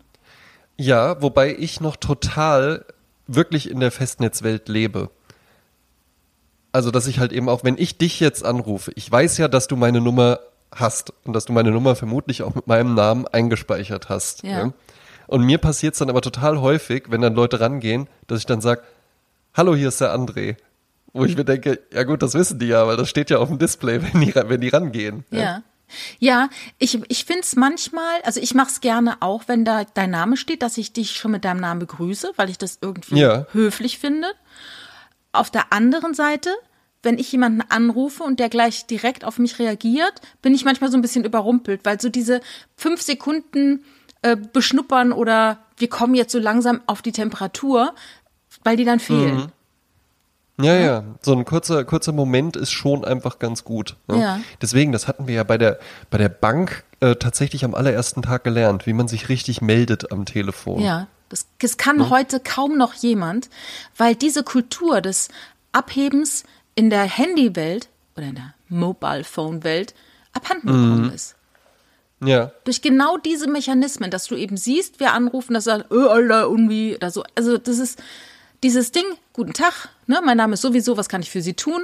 Ja, 0.76 1.20
wobei 1.20 1.54
ich 1.58 1.80
noch 1.80 1.96
total 1.96 2.84
wirklich 3.26 3.70
in 3.70 3.80
der 3.80 3.90
Festnetzwelt 3.90 4.68
lebe. 4.68 5.10
Also, 6.74 6.90
dass 6.90 7.06
ich 7.06 7.18
halt 7.18 7.32
eben 7.32 7.48
auch, 7.50 7.64
wenn 7.64 7.76
ich 7.76 7.98
dich 7.98 8.18
jetzt 8.20 8.44
anrufe, 8.44 8.92
ich 8.94 9.10
weiß 9.10 9.36
ja, 9.38 9.48
dass 9.48 9.68
du 9.68 9.76
meine 9.76 10.00
Nummer 10.00 10.40
hast 10.74 11.12
und 11.24 11.32
dass 11.34 11.44
du 11.46 11.52
meine 11.52 11.70
Nummer 11.70 11.94
vermutlich 11.96 12.42
auch 12.42 12.54
mit 12.54 12.66
meinem 12.66 12.94
Namen 12.94 13.26
eingespeichert 13.26 14.08
hast. 14.08 14.42
Ja. 14.42 14.72
Und 15.26 15.42
mir 15.44 15.58
passiert 15.58 15.94
es 15.94 15.98
dann 15.98 16.10
aber 16.10 16.20
total 16.20 16.60
häufig, 16.60 17.04
wenn 17.08 17.20
dann 17.20 17.34
Leute 17.34 17.60
rangehen, 17.60 18.08
dass 18.26 18.38
ich 18.40 18.46
dann 18.46 18.60
sage, 18.60 18.82
hallo, 19.54 19.74
hier 19.74 19.88
ist 19.88 20.00
der 20.00 20.14
André. 20.14 20.56
Wo 21.14 21.24
ich 21.26 21.36
mir 21.36 21.44
denke, 21.44 21.78
ja 21.92 22.04
gut, 22.04 22.22
das 22.22 22.32
wissen 22.34 22.58
die 22.58 22.66
ja, 22.68 22.86
weil 22.86 22.96
das 22.96 23.08
steht 23.08 23.28
ja 23.28 23.38
auf 23.38 23.48
dem 23.48 23.58
Display, 23.58 24.00
wenn 24.12 24.20
die, 24.22 24.34
wenn 24.34 24.60
die 24.60 24.68
rangehen. 24.68 25.24
Ja. 25.30 25.62
Ja, 26.18 26.48
ich, 26.78 26.98
ich 27.08 27.26
finde 27.26 27.42
es 27.42 27.54
manchmal, 27.54 28.22
also 28.24 28.40
ich 28.40 28.54
mache 28.54 28.68
es 28.68 28.80
gerne 28.80 29.18
auch, 29.20 29.42
wenn 29.46 29.66
da 29.66 29.84
dein 29.92 30.08
Name 30.10 30.38
steht, 30.38 30.62
dass 30.62 30.78
ich 30.78 30.94
dich 30.94 31.12
schon 31.12 31.32
mit 31.32 31.44
deinem 31.44 31.60
Namen 31.60 31.80
begrüße, 31.80 32.32
weil 32.36 32.48
ich 32.48 32.56
das 32.56 32.78
irgendwie 32.80 33.18
Ja. 33.18 33.46
höflich 33.52 33.98
finde. 33.98 34.28
Auf 35.32 35.50
der 35.50 35.70
anderen 35.70 36.14
Seite, 36.14 36.48
wenn 37.02 37.18
ich 37.18 37.32
jemanden 37.32 37.62
anrufe 37.68 38.22
und 38.22 38.38
der 38.38 38.48
gleich 38.48 38.86
direkt 38.86 39.24
auf 39.24 39.38
mich 39.38 39.58
reagiert, 39.58 40.20
bin 40.40 40.54
ich 40.54 40.64
manchmal 40.64 40.90
so 40.90 40.96
ein 40.96 41.02
bisschen 41.02 41.24
überrumpelt, 41.24 41.80
weil 41.84 42.00
so 42.00 42.08
diese 42.08 42.40
fünf 42.76 43.02
Sekunden 43.02 43.84
äh, 44.22 44.36
beschnuppern 44.36 45.12
oder 45.12 45.58
wir 45.76 45.88
kommen 45.88 46.14
jetzt 46.14 46.32
so 46.32 46.38
langsam 46.38 46.80
auf 46.86 47.02
die 47.02 47.12
Temperatur, 47.12 47.94
weil 48.62 48.76
die 48.76 48.84
dann 48.84 49.00
fehlen. 49.00 49.50
Ja, 50.60 50.76
ja, 50.76 51.04
so 51.22 51.32
ein 51.32 51.44
kurzer, 51.44 51.84
kurzer 51.84 52.12
Moment 52.12 52.56
ist 52.56 52.70
schon 52.70 53.04
einfach 53.04 53.38
ganz 53.38 53.64
gut. 53.64 53.96
Ne? 54.06 54.20
Ja. 54.20 54.40
Deswegen, 54.60 54.92
das 54.92 55.08
hatten 55.08 55.26
wir 55.26 55.34
ja 55.34 55.44
bei 55.44 55.58
der, 55.58 55.78
bei 56.10 56.18
der 56.18 56.28
Bank 56.28 56.84
äh, 57.00 57.16
tatsächlich 57.16 57.64
am 57.64 57.74
allerersten 57.74 58.22
Tag 58.22 58.44
gelernt, 58.44 58.86
wie 58.86 58.92
man 58.92 59.08
sich 59.08 59.28
richtig 59.28 59.60
meldet 59.60 60.12
am 60.12 60.24
Telefon. 60.24 60.80
Ja, 60.80 61.08
das, 61.30 61.46
das 61.58 61.78
kann 61.78 62.10
heute 62.10 62.38
kaum 62.38 62.76
noch 62.76 62.94
jemand, 62.94 63.48
weil 63.96 64.14
diese 64.14 64.44
Kultur 64.44 65.00
des 65.00 65.28
Abhebens 65.72 66.44
in 66.74 66.90
der 66.90 67.04
Handywelt 67.04 67.88
oder 68.16 68.26
in 68.26 68.34
der 68.36 68.54
Mobile 68.68 69.24
Phone 69.24 69.64
Welt 69.64 69.94
abhanden 70.32 70.66
gekommen 70.68 71.12
ist. 71.12 71.36
Ja, 72.24 72.52
Durch 72.64 72.82
genau 72.82 73.18
diese 73.18 73.48
Mechanismen, 73.48 74.10
dass 74.10 74.26
du 74.26 74.36
eben 74.36 74.56
siehst, 74.56 75.00
wer 75.00 75.12
anrufen, 75.12 75.54
dass 75.54 75.64
sagt, 75.64 75.90
äh, 75.90 75.96
Alter, 75.96 76.42
irgendwie 76.42 76.94
oder 76.94 77.10
so. 77.10 77.24
Also 77.34 77.58
das 77.58 77.78
ist 77.78 78.00
dieses 78.62 78.92
Ding, 78.92 79.04
guten 79.32 79.52
Tag, 79.54 79.88
ne, 80.06 80.20
mein 80.24 80.36
Name 80.36 80.54
ist 80.54 80.62
sowieso, 80.62 80.96
was 80.96 81.08
kann 81.08 81.20
ich 81.22 81.30
für 81.30 81.42
Sie 81.42 81.54
tun? 81.54 81.82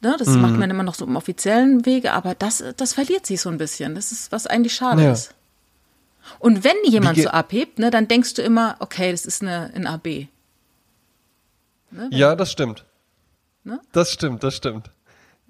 Ne, 0.00 0.16
das 0.18 0.28
macht 0.30 0.56
man 0.56 0.68
immer 0.68 0.82
noch 0.82 0.96
so 0.96 1.04
im 1.06 1.14
offiziellen 1.16 1.86
Wege, 1.86 2.12
aber 2.12 2.34
das, 2.34 2.62
das 2.76 2.92
verliert 2.92 3.24
sich 3.24 3.40
so 3.40 3.48
ein 3.48 3.56
bisschen. 3.56 3.94
Das 3.94 4.10
ist, 4.10 4.32
was 4.32 4.46
eigentlich 4.48 4.74
schade 4.74 5.02
Ja. 5.04 5.12
ist. 5.12 5.32
Und 6.40 6.64
wenn 6.64 6.74
jemand 6.84 7.16
so 7.18 7.28
abhebt, 7.28 7.78
ne, 7.78 7.90
dann 7.90 8.08
denkst 8.08 8.34
du 8.34 8.42
immer, 8.42 8.74
okay, 8.80 9.12
das 9.12 9.24
ist 9.24 9.42
eine, 9.42 9.70
ein 9.74 9.86
AB. 9.86 10.26
Ne, 11.92 12.08
ja, 12.10 12.34
das 12.34 12.50
stimmt. 12.50 12.84
Ne? 13.66 13.80
Das 13.92 14.12
stimmt, 14.12 14.44
das 14.44 14.54
stimmt. 14.54 14.90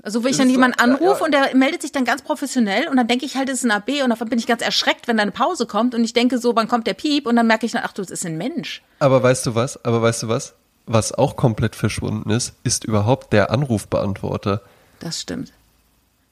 Also 0.02 0.24
wenn 0.24 0.31
ich 0.31 0.37
dann 0.37 0.48
jemanden 0.48 0.79
anrufe 0.79 1.20
ja. 1.20 1.24
und 1.24 1.33
der 1.33 1.57
meldet 1.57 1.83
sich 1.83 1.92
dann 1.92 2.05
ganz 2.05 2.22
professionell 2.22 2.88
und 2.88 2.96
dann 2.96 3.09
denke 3.09 3.26
ich 3.26 3.37
halt, 3.37 3.48
es 3.48 3.59
ist 3.59 3.64
ein 3.64 3.70
AB 3.70 4.02
und 4.02 4.11
davon 4.11 4.29
bin 4.29 4.38
ich 4.38 4.46
ganz 4.46 4.62
erschreckt, 4.62 5.09
wenn 5.09 5.16
da 5.16 5.22
eine 5.22 5.33
Pause 5.33 5.66
kommt 5.66 5.94
und 5.94 6.02
ich 6.05 6.12
denke 6.12 6.38
so, 6.38 6.57
wann 6.57 6.68
kommt 6.68 6.87
der 6.87 6.94
Piep 6.94 7.26
und 7.26 7.37
dann 7.37 7.46
merke 7.46 7.66
ich 7.66 7.72
dann, 7.72 7.83
ach 7.85 7.92
du, 7.92 8.02
das 8.02 8.11
ist 8.11 8.24
ein 8.24 8.38
Mensch. 8.38 8.83
Aber 9.00 9.22
weißt 9.22 9.46
du 9.46 9.55
was? 9.55 9.85
Aber 9.85 10.00
weißt 10.00 10.24
du 10.24 10.29
was? 10.29 10.55
Was 10.87 11.12
auch 11.12 11.37
komplett 11.37 11.76
verschwunden 11.76 12.31
ist, 12.31 12.55
ist 12.62 12.85
überhaupt 12.85 13.33
der 13.33 13.50
Anrufbeantworter. 13.50 14.62
Das 15.00 15.20
stimmt. 15.20 15.52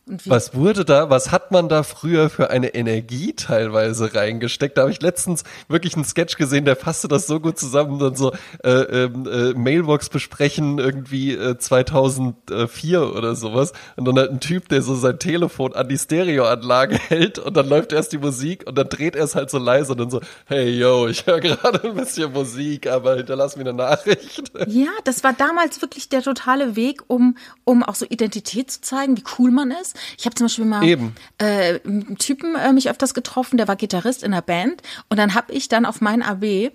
Was 0.06 0.54
wurde 0.54 0.84
da, 0.84 1.08
was 1.08 1.32
hat 1.32 1.50
man 1.50 1.70
da 1.70 1.82
früher 1.82 2.28
für 2.28 2.50
eine 2.50 2.74
Energie 2.74 3.32
teilweise 3.32 4.14
reingesteckt? 4.14 4.76
Da 4.76 4.82
habe 4.82 4.90
ich 4.90 5.00
letztens 5.00 5.44
wirklich 5.68 5.94
einen 5.94 6.04
Sketch 6.04 6.36
gesehen, 6.36 6.66
der 6.66 6.76
fasste 6.76 7.08
das 7.08 7.26
so 7.26 7.40
gut 7.40 7.58
zusammen, 7.58 7.98
dann 7.98 8.14
so 8.14 8.32
äh, 8.62 8.70
ähm, 8.70 9.26
äh, 9.26 9.54
Mailbox 9.54 10.10
besprechen 10.10 10.78
irgendwie 10.78 11.32
äh, 11.32 11.56
2004 11.56 13.14
oder 13.14 13.34
sowas 13.34 13.72
und 13.96 14.04
dann 14.04 14.18
halt 14.18 14.30
ein 14.30 14.40
Typ, 14.40 14.68
der 14.68 14.82
so 14.82 14.94
sein 14.94 15.18
Telefon 15.18 15.74
an 15.74 15.88
die 15.88 15.96
Stereoanlage 15.96 16.98
hält 17.08 17.38
und 17.38 17.56
dann 17.56 17.66
läuft 17.66 17.92
erst 17.92 18.12
die 18.12 18.18
Musik 18.18 18.66
und 18.66 18.76
dann 18.76 18.90
dreht 18.90 19.16
er 19.16 19.24
es 19.24 19.34
halt 19.34 19.48
so 19.48 19.56
leise 19.56 19.92
und 19.92 20.00
dann 20.00 20.10
so, 20.10 20.20
hey 20.44 20.68
yo, 20.68 21.08
ich 21.08 21.24
höre 21.26 21.40
gerade 21.40 21.82
ein 21.82 21.94
bisschen 21.94 22.30
Musik, 22.30 22.88
aber 22.88 23.16
hinterlass 23.16 23.56
mir 23.56 23.62
eine 23.62 23.72
Nachricht. 23.72 24.52
Ja, 24.66 24.88
das 25.04 25.22
war 25.22 25.34
damals 25.34 25.82
wirklich 25.82 26.08
der 26.08 26.22
totale 26.22 26.74
Weg, 26.74 27.02
um, 27.06 27.36
um 27.64 27.82
auch 27.82 27.94
so 27.94 28.06
Identität 28.08 28.70
zu 28.70 28.80
zeigen, 28.80 29.16
wie 29.16 29.24
cool 29.38 29.50
man 29.50 29.70
ist. 29.70 29.93
Ich 30.18 30.26
habe 30.26 30.34
zum 30.34 30.46
Beispiel 30.46 30.64
mal 30.64 30.84
Eben. 30.84 31.14
Äh, 31.38 31.80
einen 31.84 32.18
Typen 32.18 32.54
äh, 32.56 32.72
mich 32.72 32.90
öfters 32.90 33.14
getroffen, 33.14 33.56
der 33.56 33.68
war 33.68 33.76
Gitarrist 33.76 34.22
in 34.22 34.32
einer 34.32 34.42
Band 34.42 34.82
und 35.08 35.16
dann 35.16 35.34
habe 35.34 35.52
ich 35.52 35.68
dann 35.68 35.86
auf 35.86 36.00
mein 36.00 36.22
AB 36.22 36.72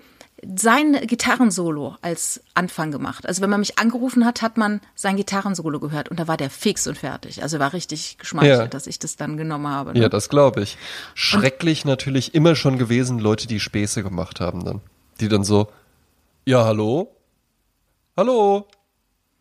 sein 0.56 0.94
Gitarrensolo 1.06 1.96
als 2.02 2.42
Anfang 2.54 2.92
gemacht. 2.92 3.28
Also 3.28 3.42
wenn 3.42 3.50
man 3.50 3.60
mich 3.60 3.78
angerufen 3.78 4.26
hat, 4.26 4.42
hat 4.42 4.58
man 4.58 4.82
sein 4.96 5.18
Gitarrensolo 5.18 5.80
gehört 5.80 6.10
und 6.10 6.20
da 6.20 6.28
war 6.28 6.38
der 6.38 6.50
fix 6.50 6.88
und 6.88 6.98
fertig. 6.98 7.44
Also 7.44 7.60
war 7.60 7.74
richtig 7.74 8.18
geschmeichelt, 8.18 8.60
ja. 8.60 8.68
dass 8.68 8.88
ich 8.88 9.00
das 9.00 9.16
dann 9.16 9.38
genommen 9.38 9.68
habe. 9.68 9.94
Ne? 9.94 10.00
Ja, 10.00 10.10
das 10.10 10.30
glaube 10.30 10.62
ich. 10.62 10.78
Schrecklich 11.14 11.84
und 11.84 11.90
natürlich 11.90 12.36
immer 12.36 12.56
schon 12.56 12.78
gewesen, 12.78 13.20
Leute, 13.20 13.48
die 13.48 13.60
Späße 13.60 14.04
gemacht 14.04 14.40
haben 14.40 14.64
dann. 14.64 14.82
Die 15.20 15.28
dann 15.28 15.44
so, 15.44 15.68
ja, 16.46 16.64
hallo? 16.64 17.14
Hallo? 18.16 18.68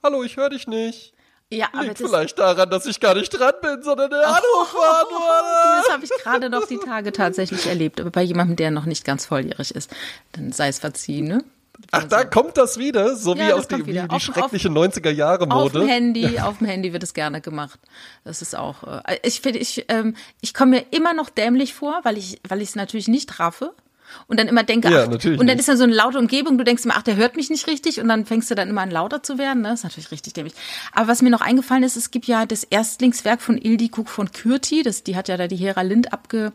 Hallo, 0.03 0.23
ich 0.25 0.37
höre 0.37 0.51
dich 0.51 0.67
nicht. 0.67 1.13
Ja, 1.51 1.69
aber 1.73 1.85
Liegt 1.85 1.99
vielleicht 1.99 2.39
daran, 2.39 2.69
dass 2.69 2.85
ich 2.85 3.01
gar 3.01 3.15
nicht 3.15 3.31
dran 3.31 3.55
bin, 3.63 3.83
sondern 3.83 4.11
der 4.11 4.27
Anruf 4.29 4.75
war 4.75 5.05
nur. 5.11 5.83
Das 5.83 5.93
habe 5.93 6.05
ich 6.05 6.11
gerade 6.23 6.51
noch 6.51 6.67
die 6.67 6.77
Tage 6.77 7.11
tatsächlich 7.11 7.67
erlebt, 7.67 8.01
aber 8.01 8.11
bei 8.11 8.23
jemandem, 8.23 8.57
der 8.57 8.71
noch 8.71 8.85
nicht 8.85 9.05
ganz 9.05 9.25
volljährig 9.25 9.75
ist. 9.75 9.91
Dann 10.33 10.53
sei 10.53 10.69
es 10.69 10.79
verziehen, 10.79 11.27
ne? 11.27 11.45
Ach, 11.93 12.05
da 12.05 12.25
kommt 12.25 12.57
das 12.57 12.77
wieder, 12.77 13.15
so 13.15 13.35
ja, 13.35 13.47
wie 13.47 13.53
auf 13.53 13.67
die, 13.69 13.87
wie 13.87 13.93
die 13.93 14.21
schreckliche 14.21 14.69
90er 14.69 15.11
Jahre 15.11 15.47
Mode. 15.47 15.55
Auf 15.55 15.73
dem 15.73 15.89
Handy, 15.89 16.39
auf 16.43 16.59
dem 16.59 16.67
Handy 16.67 16.93
wird 16.93 17.03
es 17.03 17.15
gerne 17.15 17.41
gemacht. 17.41 17.79
Das 18.25 18.43
ist 18.43 18.57
auch, 18.57 18.83
äh, 19.07 19.19
ich 19.23 19.41
finde, 19.41 19.61
ich, 19.61 19.87
ähm, 19.89 20.17
ich 20.41 20.55
komme 20.55 20.73
mir 20.73 20.87
immer 20.91 21.15
noch 21.15 21.31
dämlich 21.31 21.75
vor, 21.75 22.01
weil 22.03 22.19
ich, 22.19 22.41
weil 22.47 22.61
ich 22.61 22.71
es 22.71 22.75
natürlich 22.75 23.09
nicht 23.09 23.39
raffe 23.39 23.73
und 24.27 24.39
dann 24.39 24.49
immer 24.49 24.63
denke, 24.63 24.91
ja, 24.91 25.05
ach, 25.05 25.09
und 25.09 25.25
dann 25.25 25.47
nicht. 25.47 25.59
ist 25.61 25.69
dann 25.69 25.77
so 25.77 25.85
eine 25.85 25.95
laute 25.95 26.19
Umgebung, 26.19 26.59
du 26.59 26.65
denkst 26.65 26.85
immer, 26.85 26.95
ach, 26.97 27.03
der 27.03 27.17
hört 27.17 27.37
mich 27.37 27.51
nicht 27.51 27.67
richtig 27.67 28.01
und 28.01 28.09
dann 28.09 28.27
fängst 28.27 28.51
du 28.51 28.55
dann 28.55 28.69
immer 28.69 28.83
an 28.83 28.91
lauter 28.91 29.23
zu 29.23 29.39
werden, 29.39 29.63
ne? 29.63 29.69
Das 29.69 29.81
ist 29.81 29.85
natürlich 29.85 30.11
richtig 30.11 30.35
dämlich. 30.35 30.55
Aber 30.93 31.09
was 31.09 31.23
mir 31.23 31.31
noch 31.31 31.41
eingefallen 31.41 31.83
ist, 31.83 31.97
es 31.97 32.11
gibt 32.11 32.27
ja 32.27 32.47
das 32.47 32.65
Erstlingswerk 32.65 33.41
von 33.41 33.59
Ildikuk 33.59 34.09
von 34.09 34.31
Kürti, 34.33 34.83
das, 34.83 35.03
die 35.03 35.17
hat 35.17 35.29
ja 35.29 35.37
da 35.37 35.47
die 35.47 35.57
Hera 35.57 35.83
Lind 35.83 36.13
abge, 36.13 36.53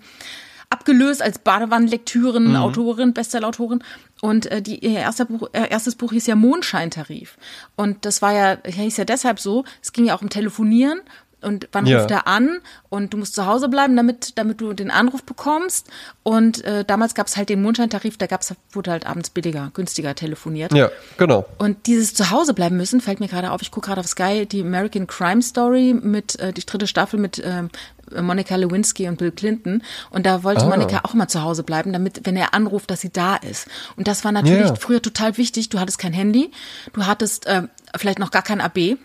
abgelöst 0.73 1.21
als 1.21 1.39
Badewannenlektüren, 1.39 2.49
mhm. 2.49 2.55
Autorin, 2.55 3.13
Bestsellerautorin. 3.13 3.83
Und 4.21 4.45
äh, 4.47 4.61
die, 4.61 4.79
ihr 4.79 4.99
erster 4.99 5.25
Buch, 5.25 5.49
äh, 5.53 5.69
erstes 5.69 5.95
Buch 5.95 6.11
hieß 6.11 6.27
ja 6.27 6.35
Mondscheintarif. 6.35 7.37
Und 7.75 8.05
das 8.05 8.21
war 8.21 8.33
ja, 8.33 8.57
hieß 8.65 8.97
ja 8.97 9.05
deshalb 9.05 9.39
so, 9.39 9.65
es 9.81 9.91
ging 9.91 10.05
ja 10.05 10.15
auch 10.15 10.21
um 10.21 10.29
Telefonieren 10.29 11.01
und 11.43 11.67
wann 11.71 11.85
ja. 11.85 11.99
ruft 11.99 12.11
er 12.11 12.27
an 12.27 12.59
und 12.89 13.13
du 13.13 13.17
musst 13.17 13.35
zu 13.35 13.45
Hause 13.45 13.69
bleiben, 13.69 13.95
damit, 13.95 14.37
damit 14.37 14.61
du 14.61 14.73
den 14.73 14.91
Anruf 14.91 15.23
bekommst. 15.23 15.87
Und 16.23 16.63
äh, 16.63 16.85
damals 16.85 17.15
gab 17.15 17.27
es 17.27 17.37
halt 17.37 17.49
den 17.49 17.61
Mondscheintarif, 17.61 18.17
da 18.17 18.27
gab's, 18.27 18.53
wurde 18.71 18.91
halt 18.91 19.05
abends 19.05 19.29
billiger, 19.29 19.71
günstiger 19.73 20.15
telefoniert. 20.15 20.73
Ja, 20.73 20.89
genau. 21.17 21.45
Und 21.57 21.87
dieses 21.87 22.13
zu 22.13 22.31
Hause 22.31 22.53
bleiben 22.53 22.77
müssen, 22.77 23.01
fällt 23.01 23.19
mir 23.19 23.27
gerade 23.27 23.51
auf, 23.51 23.61
ich 23.61 23.71
gucke 23.71 23.87
gerade 23.87 23.99
auf 23.99 24.07
Sky, 24.07 24.45
die 24.45 24.61
American 24.61 25.07
Crime 25.07 25.41
Story 25.41 25.93
mit, 25.93 26.39
äh, 26.39 26.53
die 26.53 26.65
dritte 26.65 26.87
Staffel 26.87 27.19
mit 27.19 27.39
äh, 27.39 27.63
Monica 28.21 28.55
Lewinsky 28.55 29.07
und 29.07 29.17
Bill 29.17 29.31
Clinton. 29.31 29.83
Und 30.09 30.25
da 30.25 30.43
wollte 30.43 30.65
ah. 30.65 30.69
Monika 30.69 31.01
auch 31.03 31.13
mal 31.13 31.27
zu 31.27 31.41
Hause 31.41 31.63
bleiben, 31.63 31.93
damit, 31.93 32.21
wenn 32.23 32.35
er 32.35 32.53
anruft, 32.53 32.91
dass 32.91 33.01
sie 33.01 33.11
da 33.11 33.35
ist. 33.35 33.67
Und 33.95 34.07
das 34.07 34.23
war 34.23 34.31
natürlich 34.31 34.65
yeah. 34.65 34.75
früher 34.75 35.01
total 35.01 35.37
wichtig. 35.37 35.69
Du 35.69 35.79
hattest 35.79 35.99
kein 35.99 36.13
Handy, 36.13 36.51
du 36.93 37.05
hattest 37.05 37.47
äh, 37.47 37.63
vielleicht 37.95 38.19
noch 38.19 38.31
gar 38.31 38.41
kein 38.41 38.61
AB. 38.61 38.97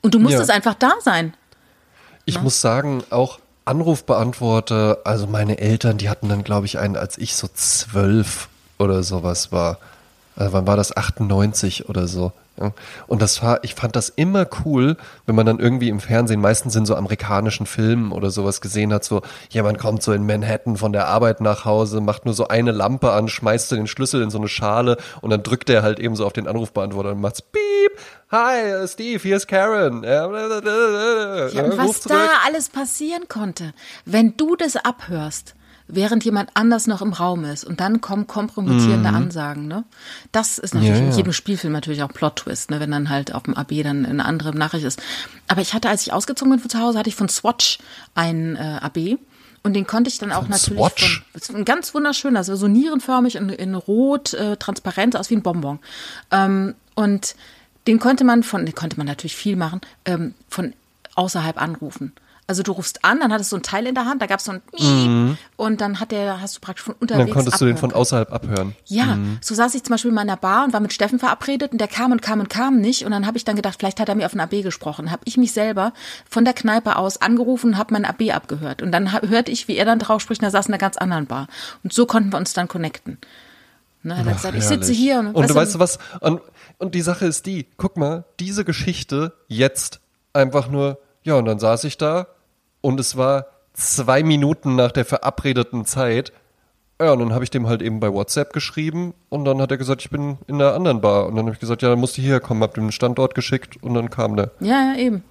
Und 0.00 0.14
du 0.14 0.18
musstest 0.18 0.48
ja. 0.48 0.54
einfach 0.54 0.74
da 0.74 0.92
sein. 1.00 1.34
Ich 2.24 2.36
ja. 2.36 2.40
muss 2.40 2.60
sagen, 2.60 3.02
auch 3.10 3.38
Anrufbeantworter, 3.64 4.98
also 5.04 5.26
meine 5.26 5.58
Eltern, 5.58 5.98
die 5.98 6.08
hatten 6.08 6.28
dann, 6.28 6.44
glaube 6.44 6.66
ich, 6.66 6.78
einen, 6.78 6.96
als 6.96 7.18
ich 7.18 7.34
so 7.36 7.48
zwölf 7.52 8.48
oder 8.78 9.02
sowas 9.02 9.52
war. 9.52 9.78
Also 10.36 10.52
wann 10.52 10.66
war 10.66 10.76
das? 10.76 10.96
98 10.96 11.88
oder 11.88 12.06
so. 12.06 12.32
Und 13.06 13.22
das 13.22 13.42
war, 13.42 13.62
ich 13.64 13.74
fand 13.74 13.96
das 13.96 14.08
immer 14.08 14.46
cool, 14.64 14.96
wenn 15.26 15.34
man 15.34 15.44
dann 15.44 15.58
irgendwie 15.58 15.88
im 15.88 16.00
Fernsehen, 16.00 16.40
meistens 16.40 16.74
in 16.74 16.86
so 16.86 16.94
amerikanischen 16.94 17.66
Filmen 17.66 18.12
oder 18.12 18.30
sowas 18.30 18.60
gesehen 18.60 18.92
hat, 18.92 19.04
so 19.04 19.22
jemand 19.50 19.78
kommt 19.78 20.02
so 20.02 20.12
in 20.12 20.24
Manhattan 20.26 20.76
von 20.76 20.92
der 20.92 21.06
Arbeit 21.06 21.40
nach 21.40 21.64
Hause, 21.64 22.00
macht 22.00 22.24
nur 22.24 22.34
so 22.34 22.48
eine 22.48 22.72
Lampe 22.72 23.12
an, 23.12 23.28
schmeißt 23.28 23.72
den 23.72 23.86
Schlüssel 23.86 24.22
in 24.22 24.30
so 24.30 24.38
eine 24.38 24.48
Schale 24.48 24.96
und 25.20 25.30
dann 25.30 25.42
drückt 25.42 25.68
er 25.68 25.82
halt 25.82 25.98
eben 25.98 26.16
so 26.16 26.24
auf 26.24 26.32
den 26.32 26.48
Anrufbeantworter 26.48 27.12
und 27.12 27.20
macht's 27.20 27.42
Piep, 27.42 27.98
hi 28.30 28.86
Steve, 28.88 29.20
hier 29.20 29.36
ist 29.36 29.48
Karen. 29.48 30.02
Ja, 30.02 30.24
und 30.26 30.32
was 30.32 32.00
da 32.00 32.28
alles 32.46 32.70
passieren 32.70 33.28
konnte, 33.28 33.74
wenn 34.04 34.36
du 34.36 34.56
das 34.56 34.76
abhörst 34.76 35.54
während 35.88 36.24
jemand 36.24 36.50
anders 36.54 36.86
noch 36.86 37.02
im 37.02 37.12
Raum 37.12 37.44
ist 37.44 37.64
und 37.64 37.80
dann 37.80 38.00
kommen 38.00 38.26
kompromittierende 38.26 39.10
mhm. 39.10 39.16
Ansagen. 39.16 39.68
Ne? 39.68 39.84
Das 40.32 40.58
ist 40.58 40.74
natürlich 40.74 40.96
ja, 40.96 41.04
ja. 41.04 41.10
in 41.10 41.16
jedem 41.16 41.32
Spielfilm 41.32 41.72
natürlich 41.72 42.02
auch 42.02 42.12
Plot-Twist, 42.12 42.70
ne? 42.70 42.80
wenn 42.80 42.90
dann 42.90 43.08
halt 43.08 43.34
auf 43.34 43.44
dem 43.44 43.54
AB 43.54 43.82
dann 43.82 44.04
eine 44.04 44.24
andere 44.24 44.56
Nachricht 44.56 44.84
ist. 44.84 45.00
Aber 45.48 45.60
ich 45.60 45.74
hatte, 45.74 45.88
als 45.88 46.02
ich 46.02 46.12
ausgezogen 46.12 46.50
bin 46.50 46.60
von 46.60 46.70
zu 46.70 46.80
Hause, 46.80 46.98
hatte 46.98 47.08
ich 47.08 47.16
von 47.16 47.28
Swatch 47.28 47.78
ein 48.14 48.56
äh, 48.56 48.78
AB. 48.80 49.18
Und 49.62 49.72
den 49.72 49.86
konnte 49.86 50.08
ich 50.08 50.18
dann 50.18 50.30
auch 50.30 50.46
natürlich 50.46 50.78
Swatch. 50.78 51.24
von, 51.40 51.64
ganz 51.64 51.92
wunderschön, 51.92 52.36
also 52.36 52.54
so 52.54 52.68
nierenförmig 52.68 53.34
in, 53.34 53.48
in 53.48 53.74
rot, 53.74 54.32
äh, 54.34 54.56
transparent, 54.56 55.16
aus 55.16 55.30
wie 55.30 55.34
ein 55.34 55.42
Bonbon. 55.42 55.80
Ähm, 56.30 56.74
und 56.94 57.34
den 57.86 57.98
konnte 57.98 58.24
man 58.24 58.42
von, 58.42 58.64
den 58.64 58.74
konnte 58.74 58.96
man 58.96 59.06
natürlich 59.06 59.36
viel 59.36 59.56
machen, 59.56 59.80
ähm, 60.04 60.34
von 60.48 60.72
außerhalb 61.14 61.60
anrufen. 61.60 62.12
Also 62.48 62.62
du 62.62 62.72
rufst 62.72 63.04
an, 63.04 63.18
dann 63.18 63.32
hattest 63.32 63.50
du 63.50 63.56
ein 63.56 63.62
Teil 63.62 63.86
in 63.88 63.96
der 63.96 64.04
Hand, 64.04 64.22
da 64.22 64.26
gab 64.26 64.38
es 64.38 64.44
so 64.44 64.52
ein 64.52 64.62
mhm. 64.78 65.36
und 65.56 65.80
dann 65.80 65.98
hat 65.98 66.12
der, 66.12 66.40
hast 66.40 66.56
du 66.56 66.60
praktisch 66.60 66.84
von 66.84 66.94
unterwegs. 66.94 67.22
Und 67.22 67.28
dann 67.28 67.34
konntest 67.34 67.54
abhören. 67.56 67.74
du 67.74 67.74
den 67.74 67.80
von 67.80 67.92
außerhalb 67.92 68.32
abhören. 68.32 68.76
Ja, 68.84 69.16
mhm. 69.16 69.38
so 69.40 69.56
saß 69.56 69.74
ich 69.74 69.82
zum 69.82 69.94
Beispiel 69.94 70.10
in 70.10 70.14
meiner 70.14 70.36
Bar 70.36 70.64
und 70.64 70.72
war 70.72 70.78
mit 70.78 70.92
Steffen 70.92 71.18
verabredet 71.18 71.72
und 71.72 71.78
der 71.78 71.88
kam 71.88 72.12
und 72.12 72.22
kam 72.22 72.38
und 72.38 72.48
kam 72.48 72.80
nicht. 72.80 73.04
Und 73.04 73.10
dann 73.10 73.26
habe 73.26 73.36
ich 73.36 73.44
dann 73.44 73.56
gedacht, 73.56 73.76
vielleicht 73.80 73.98
hat 73.98 74.08
er 74.08 74.14
mir 74.14 74.26
auf 74.26 74.34
ein 74.34 74.40
AB 74.40 74.62
gesprochen. 74.62 75.10
Habe 75.10 75.22
ich 75.24 75.36
mich 75.36 75.52
selber 75.52 75.92
von 76.30 76.44
der 76.44 76.54
Kneipe 76.54 76.94
aus 76.96 77.20
angerufen 77.20 77.70
und 77.70 77.78
habe 77.78 77.92
mein 77.92 78.04
AB 78.04 78.32
abgehört. 78.32 78.80
Und 78.80 78.92
dann 78.92 79.12
hörte 79.12 79.50
ich, 79.50 79.66
wie 79.66 79.76
er 79.76 79.84
dann 79.84 79.98
drauf 79.98 80.22
spricht, 80.22 80.40
und 80.40 80.46
er 80.46 80.52
saß 80.52 80.66
in 80.66 80.74
einer 80.74 80.78
ganz 80.78 80.96
anderen 80.96 81.26
Bar. 81.26 81.48
Und 81.82 81.92
so 81.92 82.06
konnten 82.06 82.32
wir 82.32 82.38
uns 82.38 82.52
dann 82.52 82.68
connecten. 82.68 83.18
Ne, 84.04 84.14
er 84.14 84.24
hat 84.24 84.36
gesagt, 84.36 84.56
ich 84.56 84.62
sitze 84.62 84.92
hier 84.92 85.18
und, 85.18 85.34
und 85.34 85.50
du 85.50 85.54
weißt 85.54 85.74
du 85.74 85.78
was? 85.80 85.98
Und, 86.20 86.40
und 86.78 86.94
die 86.94 87.02
Sache 87.02 87.26
ist 87.26 87.44
die, 87.46 87.66
guck 87.76 87.96
mal, 87.96 88.24
diese 88.38 88.64
Geschichte 88.64 89.32
jetzt 89.48 89.98
einfach 90.32 90.68
nur, 90.68 91.00
ja, 91.24 91.34
und 91.34 91.46
dann 91.46 91.58
saß 91.58 91.82
ich 91.82 91.98
da 91.98 92.28
und 92.80 93.00
es 93.00 93.16
war 93.16 93.46
zwei 93.72 94.22
Minuten 94.22 94.76
nach 94.76 94.92
der 94.92 95.04
verabredeten 95.04 95.84
Zeit. 95.84 96.32
Ja, 97.00 97.12
und 97.12 97.18
dann 97.18 97.34
habe 97.34 97.44
ich 97.44 97.50
dem 97.50 97.66
halt 97.66 97.82
eben 97.82 98.00
bei 98.00 98.10
WhatsApp 98.10 98.54
geschrieben 98.54 99.12
und 99.28 99.44
dann 99.44 99.60
hat 99.60 99.70
er 99.70 99.76
gesagt, 99.76 100.00
ich 100.00 100.10
bin 100.10 100.38
in 100.46 100.54
einer 100.54 100.72
anderen 100.72 101.02
Bar. 101.02 101.26
Und 101.26 101.36
dann 101.36 101.44
habe 101.44 101.54
ich 101.54 101.60
gesagt, 101.60 101.82
ja, 101.82 101.90
dann 101.90 101.98
musst 101.98 102.16
du 102.16 102.22
hierher 102.22 102.40
kommen, 102.40 102.62
hab 102.62 102.74
dem 102.74 102.84
einen 102.84 102.92
Standort 102.92 103.34
geschickt 103.34 103.76
und 103.82 103.92
dann 103.92 104.08
kam 104.08 104.36
der. 104.36 104.52
Ja, 104.60 104.94
ja, 104.94 104.96
eben. 104.96 105.22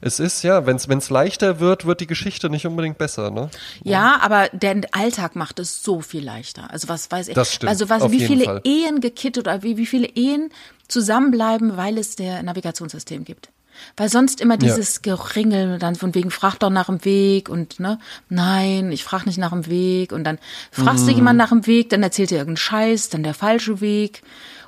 Es 0.00 0.20
ist 0.20 0.42
ja, 0.42 0.66
wenn 0.66 0.76
es 0.76 1.10
leichter 1.10 1.60
wird, 1.60 1.84
wird 1.84 2.00
die 2.00 2.06
Geschichte 2.06 2.50
nicht 2.50 2.66
unbedingt 2.66 2.98
besser, 2.98 3.30
ne? 3.30 3.50
Ja, 3.82 4.18
aber 4.20 4.48
der 4.52 4.80
Alltag 4.92 5.34
macht 5.34 5.58
es 5.58 5.82
so 5.82 6.00
viel 6.00 6.24
leichter. 6.24 6.70
Also 6.70 6.88
was 6.88 7.10
weiß 7.10 7.28
ich. 7.28 7.34
Das 7.34 7.52
stimmt. 7.52 7.70
Also 7.70 7.88
was, 7.88 8.10
wie 8.10 8.24
viele 8.24 8.44
Fall. 8.44 8.60
Ehen 8.64 9.00
gekittet 9.00 9.46
oder 9.46 9.62
wie, 9.62 9.76
wie 9.76 9.86
viele 9.86 10.06
Ehen 10.06 10.50
zusammenbleiben, 10.86 11.76
weil 11.76 11.98
es 11.98 12.16
der 12.16 12.42
Navigationssystem 12.42 13.24
gibt. 13.24 13.50
Weil 13.96 14.08
sonst 14.08 14.40
immer 14.40 14.56
dieses 14.56 15.00
ja. 15.04 15.14
Geringel, 15.14 15.78
dann 15.78 15.94
von 15.94 16.14
wegen, 16.14 16.30
frag 16.30 16.58
doch 16.58 16.70
nach 16.70 16.86
dem 16.86 17.04
Weg 17.04 17.48
und 17.48 17.80
ne, 17.80 17.98
nein, 18.28 18.92
ich 18.92 19.04
frag 19.04 19.26
nicht 19.26 19.38
nach 19.38 19.50
dem 19.50 19.66
Weg 19.66 20.12
und 20.12 20.24
dann 20.24 20.38
fragst 20.70 21.04
mhm. 21.04 21.08
du 21.08 21.14
jemanden 21.14 21.38
nach 21.38 21.50
dem 21.50 21.66
Weg, 21.66 21.90
dann 21.90 22.02
erzählt 22.02 22.30
dir 22.30 22.38
irgendeinen 22.38 22.56
Scheiß, 22.56 23.08
dann 23.10 23.22
der 23.22 23.34
falsche 23.34 23.80
Weg. 23.80 24.22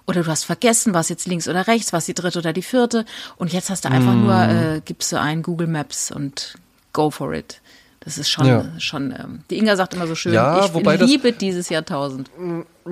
Oder 0.07 0.23
du 0.23 0.31
hast 0.31 0.45
vergessen, 0.45 0.95
was 0.95 1.09
jetzt 1.09 1.27
links 1.29 1.47
oder 1.47 1.67
rechts, 1.67 1.93
was 1.93 2.07
die 2.07 2.15
dritte 2.15 2.41
oder 2.41 2.53
die 2.53 2.63
vierte. 2.63 3.05
Und 3.37 3.53
jetzt 3.53 3.71
hast 3.71 3.85
du 3.85 3.91
einfach 3.91 4.15
mm. 4.15 4.21
nur, 4.21 4.35
äh, 4.35 4.81
gibst 4.85 5.13
du 5.13 5.21
ein 5.21 5.43
Google 5.43 5.69
Maps 5.69 6.11
und 6.11 6.55
go 6.93 7.11
for 7.11 7.33
it. 7.33 7.61
Das 8.01 8.17
ist 8.17 8.31
schon, 8.31 8.47
ja. 8.47 8.65
schon. 8.79 9.13
Ähm, 9.13 9.45
die 9.51 9.59
Inga 9.59 9.77
sagt 9.77 9.93
immer 9.95 10.07
so 10.07 10.15
schön, 10.15 10.33
ja, 10.33 10.65
ich 10.65 11.01
liebe 11.01 11.31
das, 11.31 11.39
dieses 11.39 11.69
Jahrtausend. 11.69 12.31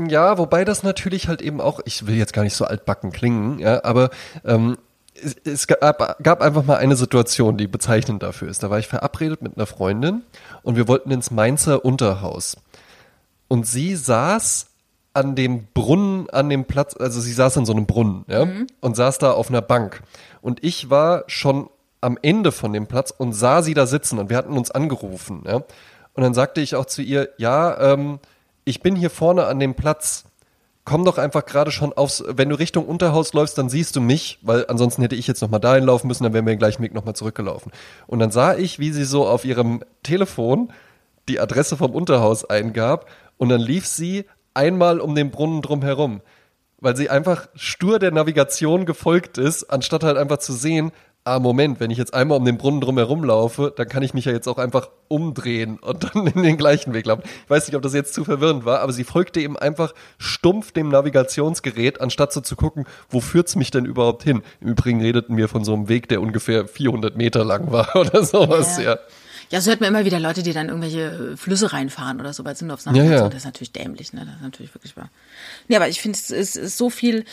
Ja, 0.07 0.37
wobei 0.37 0.67
das 0.67 0.83
natürlich 0.83 1.29
halt 1.29 1.41
eben 1.41 1.63
auch, 1.63 1.81
ich 1.87 2.07
will 2.07 2.15
jetzt 2.15 2.35
gar 2.35 2.43
nicht 2.43 2.55
so 2.55 2.67
altbacken 2.67 3.11
klingen, 3.11 3.59
ja, 3.59 3.83
aber 3.85 4.11
ähm, 4.45 4.77
es, 5.45 5.67
gab, 5.67 6.23
gab 6.23 6.43
einfach 6.43 6.65
mal 6.65 6.77
eine 6.77 6.97
Situation, 6.97 7.57
die 7.57 7.67
bezeichnend 7.67 8.23
dafür 8.23 8.49
ist. 8.49 8.63
Da 8.63 8.71
war 8.71 8.79
ich 8.79 8.89
verabredet 8.89 9.43
mit 9.43 9.57
einer 9.57 9.67
Freundin 9.67 10.23
und 10.63 10.77
wir 10.77 10.89
wollten 10.89 11.11
ins 11.11 11.31
Mainzer 11.31 11.85
Unterhaus. 11.85 12.57
Und 13.49 13.67
sie 13.67 13.97
saß 13.97 14.67
an 15.15 15.35
dem 15.35 15.67
Brunnen, 15.75 16.29
an 16.31 16.49
dem 16.49 16.65
Platz, 16.65 16.97
also 16.97 17.21
sie 17.21 17.33
saß 17.33 17.59
an 17.59 17.67
so 17.67 17.73
einem 17.73 17.87
Brunnen, 17.87 18.25
ja, 18.29 18.45
mhm. 18.45 18.67
und 18.81 18.97
saß 18.97 19.19
da 19.19 19.33
auf 19.33 19.49
einer 19.49 19.63
Bank. 19.63 20.03
Und 20.43 20.63
ich 20.63 20.91
war 20.91 21.25
schon 21.27 21.69
am 22.01 22.19
Ende 22.23 22.53
von 22.53 22.73
dem 22.73 22.87
Platz 22.87 23.13
und 23.17 23.33
sah 23.33 23.63
sie 23.63 23.75
da 23.75 23.87
sitzen 23.87 24.19
und 24.19 24.31
wir 24.31 24.37
hatten 24.37 24.57
uns 24.57 24.71
angerufen. 24.71 25.43
Ja? 25.47 25.57
Und 25.57 26.23
dann 26.23 26.35
sagte 26.35 26.61
ich 26.61 26.75
auch 26.77 26.87
zu 26.87 27.03
ihr, 27.03 27.31
ja, 27.39 27.93
ähm, 27.93 28.21
ich 28.65 28.81
bin 28.83 28.97
hier 28.97 29.11
vorne 29.11 29.47
an 29.47 29.59
dem 29.59 29.75
Platz. 29.75 30.25
Komm 30.89 31.05
doch 31.05 31.19
einfach 31.19 31.45
gerade 31.45 31.71
schon 31.71 31.93
aufs, 31.93 32.25
wenn 32.27 32.49
du 32.49 32.55
Richtung 32.55 32.87
Unterhaus 32.87 33.35
läufst, 33.35 33.59
dann 33.59 33.69
siehst 33.69 33.95
du 33.95 34.01
mich, 34.01 34.39
weil 34.41 34.65
ansonsten 34.69 35.03
hätte 35.03 35.17
ich 35.17 35.27
jetzt 35.27 35.43
nochmal 35.43 35.61
dahin 35.61 35.85
laufen 35.85 36.09
müssen, 36.09 36.25
dann 36.25 36.33
wären 36.33 36.47
wir 36.47 36.57
gleich 36.57 36.81
Weg 36.81 36.95
nochmal 36.95 37.15
zurückgelaufen. 37.15 37.73
Und 38.07 38.21
dann 38.21 38.31
sah 38.31 38.55
ich, 38.55 38.79
wie 38.79 38.91
sie 38.91 39.05
so 39.05 39.27
auf 39.27 39.45
ihrem 39.45 39.85
Telefon 40.03 40.73
die 41.29 41.41
Adresse 41.41 41.77
vom 41.77 41.95
Unterhaus 41.95 42.47
eingab 42.47 43.05
und 43.37 43.51
dann 43.51 43.61
lief 43.61 43.87
sie 43.87 44.25
einmal 44.55 44.99
um 44.99 45.15
den 45.15 45.31
Brunnen 45.31 45.61
drum 45.61 45.83
herum, 45.83 46.23
weil 46.81 46.97
sie 46.97 47.11
einfach 47.11 47.49
stur 47.55 47.99
der 47.99 48.11
Navigation 48.11 48.87
gefolgt 48.87 49.37
ist, 49.37 49.65
anstatt 49.65 50.05
halt 50.05 50.17
einfach 50.17 50.39
zu 50.39 50.55
sehen, 50.55 50.91
ah, 51.25 51.39
Moment, 51.39 51.81
wenn 51.81 51.91
ich 51.91 51.99
jetzt 51.99 52.15
einmal 52.15 52.39
um 52.39 52.45
den 52.45 52.59
Brunnen 52.59 52.81
drum 52.81 52.97
herum 52.97 53.23
laufe, 53.25 53.73
dann 53.77 53.89
kann 53.89 54.03
ich 54.03 54.15
mich 54.15 54.25
ja 54.25 54.33
jetzt 54.33 54.49
auch 54.49 54.59
einfach 54.59 54.89
umdrehen 55.09 55.79
und 55.79 56.05
dann 56.05 56.27
in 56.27 56.43
den 56.43 56.57
gleichen 56.57 56.95
Weg 56.95 57.07
laufen. 57.07 57.23
Ich 57.45 57.51
weiß 57.51 57.67
nicht, 57.67 57.77
ob 57.77 57.83
das 57.83 57.95
jetzt 57.95 58.15
zu 58.15 58.25
verwirrend 58.25 58.65
war, 58.65 58.81
aber 58.81 58.93
sie 58.93 59.05
folgte 59.05 59.41
eben 59.41 59.59
einfach 59.59 59.95
stumpf 60.19 60.73
dem 60.73 60.89
Navigationsgerät, 60.89 62.01
anstatt 62.01 62.33
so 62.33 62.41
zu 62.41 62.57
gucken, 62.57 62.87
wo 63.11 63.21
führt's 63.21 63.57
mich 63.57 63.71
denn 63.71 63.85
überhaupt 63.85 64.23
hin? 64.23 64.43
Im 64.61 64.69
Übrigen 64.69 65.01
redeten 65.01 65.37
wir 65.37 65.49
von 65.49 65.65
so 65.65 65.75
einem 65.75 65.89
Weg, 65.89 66.09
der 66.09 66.21
ungefähr 66.21 66.67
400 66.67 67.17
Meter 67.17 67.45
lang 67.45 67.71
war 67.71 67.95
oder 67.97 68.25
sowas, 68.25 68.79
ja. 68.79 68.85
ja. 68.85 68.99
Ja, 69.51 69.63
so 69.63 69.71
hört 69.71 69.81
man 69.81 69.89
immer 69.89 70.05
wieder 70.05 70.21
Leute, 70.21 70.43
die 70.43 70.53
dann 70.53 70.69
irgendwelche 70.69 71.37
Flüsse 71.37 71.73
reinfahren 71.73 72.21
oder 72.21 72.35
so 72.35 72.45
bei 72.45 72.53
Sindorfs 72.53 72.85
ja, 72.85 73.03
ja. 73.03 73.29
Das 73.29 73.39
ist 73.39 73.45
natürlich 73.47 73.73
dämlich, 73.73 74.13
ne? 74.13 74.27
Das 74.27 74.35
ist 74.37 74.43
natürlich 74.43 74.75
wirklich 74.75 74.95
wahr. 74.97 75.09
Nee, 75.69 75.77
aber 75.77 75.89
ich 75.89 76.03
finde, 76.03 76.19
es 76.19 76.55
ist 76.57 76.77
so 76.77 76.91
viel, 76.91 77.25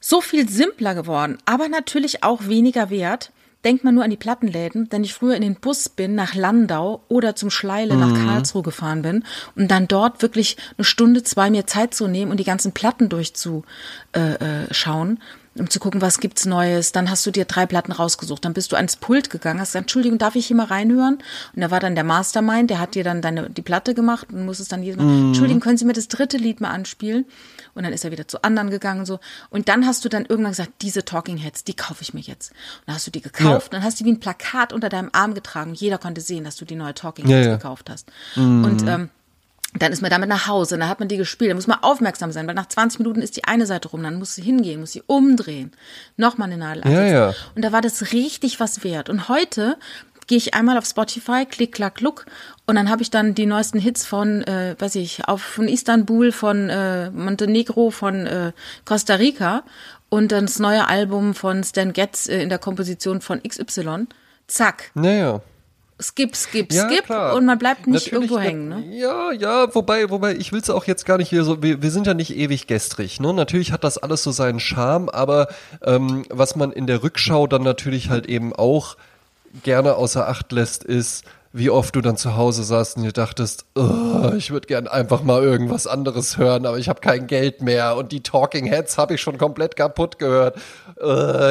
so 0.00 0.20
viel 0.20 0.48
simpler 0.48 0.94
geworden, 0.94 1.38
aber 1.44 1.68
natürlich 1.68 2.24
auch 2.24 2.48
weniger 2.48 2.90
wert. 2.90 3.30
Denkt 3.62 3.84
man 3.84 3.94
nur 3.94 4.04
an 4.04 4.10
die 4.10 4.16
Plattenläden, 4.16 4.86
wenn 4.88 5.04
ich 5.04 5.12
früher 5.12 5.34
in 5.34 5.42
den 5.42 5.56
Bus 5.56 5.90
bin 5.90 6.14
nach 6.14 6.34
Landau 6.34 7.02
oder 7.08 7.36
zum 7.36 7.50
Schleile 7.50 7.92
mhm. 7.92 8.00
nach 8.00 8.14
Karlsruhe 8.14 8.62
gefahren 8.62 9.02
bin 9.02 9.22
und 9.54 9.70
dann 9.70 9.86
dort 9.86 10.22
wirklich 10.22 10.56
eine 10.78 10.86
Stunde, 10.86 11.22
zwei 11.24 11.50
mir 11.50 11.66
Zeit 11.66 11.92
zu 11.92 12.08
nehmen 12.08 12.30
und 12.30 12.38
die 12.40 12.44
ganzen 12.44 12.72
Platten 12.72 13.10
durchzuschauen, 13.10 13.64
äh, 14.14 14.62
äh, 14.62 15.16
um 15.60 15.70
zu 15.70 15.78
gucken, 15.78 16.00
was 16.00 16.18
gibt's 16.18 16.46
Neues. 16.46 16.92
Dann 16.92 17.10
hast 17.10 17.24
du 17.26 17.30
dir 17.30 17.44
drei 17.44 17.66
Platten 17.66 17.92
rausgesucht. 17.92 18.44
Dann 18.44 18.54
bist 18.54 18.72
du 18.72 18.76
ans 18.76 18.96
Pult 18.96 19.30
gegangen, 19.30 19.60
hast 19.60 19.70
gesagt, 19.70 19.84
Entschuldigung, 19.84 20.18
darf 20.18 20.34
ich 20.34 20.46
hier 20.46 20.56
mal 20.56 20.66
reinhören? 20.66 21.18
Und 21.54 21.60
da 21.60 21.70
war 21.70 21.80
dann 21.80 21.94
der 21.94 22.04
Mastermind, 22.04 22.70
der 22.70 22.78
hat 22.80 22.94
dir 22.94 23.04
dann 23.04 23.22
deine, 23.22 23.50
die 23.50 23.62
Platte 23.62 23.94
gemacht 23.94 24.28
und 24.32 24.44
musstest 24.44 24.72
dann 24.72 24.82
jedes 24.82 24.98
Mal, 24.98 25.04
mhm. 25.06 25.26
Entschuldigung, 25.28 25.60
können 25.60 25.76
Sie 25.76 25.84
mir 25.84 25.92
das 25.92 26.08
dritte 26.08 26.36
Lied 26.36 26.60
mal 26.60 26.70
anspielen? 26.70 27.26
Und 27.74 27.84
dann 27.84 27.92
ist 27.92 28.04
er 28.04 28.10
wieder 28.10 28.26
zu 28.26 28.42
anderen 28.42 28.70
gegangen 28.70 29.00
und 29.00 29.06
so. 29.06 29.20
Und 29.50 29.68
dann 29.68 29.86
hast 29.86 30.04
du 30.04 30.08
dann 30.08 30.24
irgendwann 30.24 30.52
gesagt, 30.52 30.72
diese 30.82 31.04
Talking 31.04 31.36
Heads, 31.36 31.64
die 31.64 31.74
kaufe 31.74 32.02
ich 32.02 32.14
mir 32.14 32.20
jetzt. 32.20 32.50
Und 32.50 32.88
dann 32.88 32.94
hast 32.96 33.06
du 33.06 33.10
die 33.10 33.20
gekauft 33.20 33.72
ja. 33.72 33.78
dann 33.78 33.84
hast 33.84 34.00
du 34.00 34.04
wie 34.04 34.12
ein 34.12 34.20
Plakat 34.20 34.72
unter 34.72 34.88
deinem 34.88 35.10
Arm 35.12 35.34
getragen. 35.34 35.74
Jeder 35.74 35.98
konnte 35.98 36.20
sehen, 36.20 36.44
dass 36.44 36.56
du 36.56 36.64
die 36.64 36.74
neue 36.74 36.94
Talking 36.94 37.26
Heads 37.26 37.46
ja, 37.46 37.50
ja. 37.52 37.56
gekauft 37.56 37.90
hast. 37.90 38.10
Mhm. 38.34 38.64
Und 38.64 38.82
ähm, 38.88 39.10
dann 39.74 39.92
ist 39.92 40.02
man 40.02 40.10
damit 40.10 40.28
nach 40.28 40.48
Hause, 40.48 40.78
dann 40.78 40.88
hat 40.88 40.98
man 40.98 41.08
die 41.08 41.16
gespielt, 41.16 41.50
dann 41.50 41.56
muss 41.56 41.66
man 41.66 41.82
aufmerksam 41.82 42.32
sein, 42.32 42.46
weil 42.46 42.54
nach 42.54 42.66
20 42.66 42.98
Minuten 42.98 43.22
ist 43.22 43.36
die 43.36 43.44
eine 43.44 43.66
Seite 43.66 43.88
rum, 43.88 44.02
dann 44.02 44.18
muss 44.18 44.34
sie 44.34 44.42
hingehen, 44.42 44.80
muss 44.80 44.92
sie 44.92 45.02
umdrehen, 45.06 45.70
nochmal 46.16 46.48
eine 46.48 46.58
Nadel 46.58 46.90
ja, 46.90 47.04
ja. 47.04 47.34
Und 47.54 47.64
da 47.64 47.70
war 47.72 47.80
das 47.80 48.12
richtig 48.12 48.58
was 48.58 48.82
wert. 48.82 49.08
Und 49.08 49.28
heute 49.28 49.76
gehe 50.26 50.38
ich 50.38 50.54
einmal 50.54 50.76
auf 50.76 50.86
Spotify, 50.86 51.46
klick, 51.48 51.72
klack, 51.72 52.00
look 52.00 52.26
und 52.66 52.74
dann 52.76 52.90
habe 52.90 53.02
ich 53.02 53.10
dann 53.10 53.34
die 53.34 53.46
neuesten 53.46 53.78
Hits 53.78 54.06
von, 54.06 54.42
äh, 54.42 54.74
weiß 54.78 54.96
ich, 54.96 55.26
auf 55.28 55.42
von 55.42 55.68
Istanbul, 55.68 56.32
von 56.32 56.68
äh, 56.68 57.10
Montenegro, 57.10 57.90
von 57.90 58.26
äh, 58.26 58.52
Costa 58.84 59.14
Rica 59.14 59.62
und 60.08 60.32
dann 60.32 60.46
das 60.46 60.58
neue 60.58 60.86
Album 60.88 61.34
von 61.34 61.62
Stan 61.62 61.92
Getz 61.92 62.28
äh, 62.28 62.42
in 62.42 62.48
der 62.48 62.58
Komposition 62.58 63.20
von 63.20 63.40
XY. 63.42 64.06
Zack. 64.46 64.90
Naja 64.94 65.42
skip, 66.00 66.36
skip, 66.36 66.72
ja, 66.72 66.88
skip 66.88 67.04
klar. 67.04 67.34
und 67.34 67.44
man 67.44 67.58
bleibt 67.58 67.86
nicht 67.86 68.06
Natürlich, 68.06 68.30
irgendwo 68.30 68.38
hängen. 68.38 68.68
Ne? 68.68 68.96
Ja, 68.96 69.32
ja, 69.32 69.74
wobei, 69.74 70.10
wobei, 70.10 70.34
ich 70.34 70.52
will 70.52 70.60
es 70.60 70.70
auch 70.70 70.84
jetzt 70.84 71.06
gar 71.06 71.18
nicht 71.18 71.28
hier 71.28 71.44
so, 71.44 71.62
wir, 71.62 71.82
wir 71.82 71.90
sind 71.90 72.06
ja 72.06 72.14
nicht 72.14 72.36
ewig 72.36 72.66
gestrig. 72.66 73.20
Ne? 73.20 73.32
Natürlich 73.32 73.72
hat 73.72 73.84
das 73.84 73.98
alles 73.98 74.22
so 74.22 74.30
seinen 74.30 74.60
Charme, 74.60 75.08
aber 75.08 75.48
ähm, 75.84 76.24
was 76.30 76.56
man 76.56 76.72
in 76.72 76.86
der 76.86 77.02
Rückschau 77.02 77.46
dann 77.46 77.62
natürlich 77.62 78.10
halt 78.10 78.26
eben 78.26 78.52
auch 78.52 78.96
gerne 79.64 79.94
außer 79.94 80.28
Acht 80.28 80.52
lässt, 80.52 80.84
ist, 80.84 81.24
wie 81.52 81.70
oft 81.70 81.96
du 81.96 82.00
dann 82.00 82.16
zu 82.16 82.36
Hause 82.36 82.62
saßt 82.62 82.96
und 82.96 83.02
dir 83.02 83.12
dachtest, 83.12 83.66
ich 84.36 84.50
würde 84.50 84.68
gern 84.68 84.86
einfach 84.86 85.22
mal 85.22 85.42
irgendwas 85.42 85.86
anderes 85.86 86.38
hören, 86.38 86.64
aber 86.64 86.78
ich 86.78 86.88
habe 86.88 87.00
kein 87.00 87.26
Geld 87.26 87.60
mehr 87.60 87.96
und 87.96 88.12
die 88.12 88.22
Talking 88.22 88.66
Heads 88.66 88.98
habe 88.98 89.14
ich 89.14 89.20
schon 89.20 89.36
komplett 89.36 89.74
kaputt 89.74 90.18
gehört. 90.18 90.56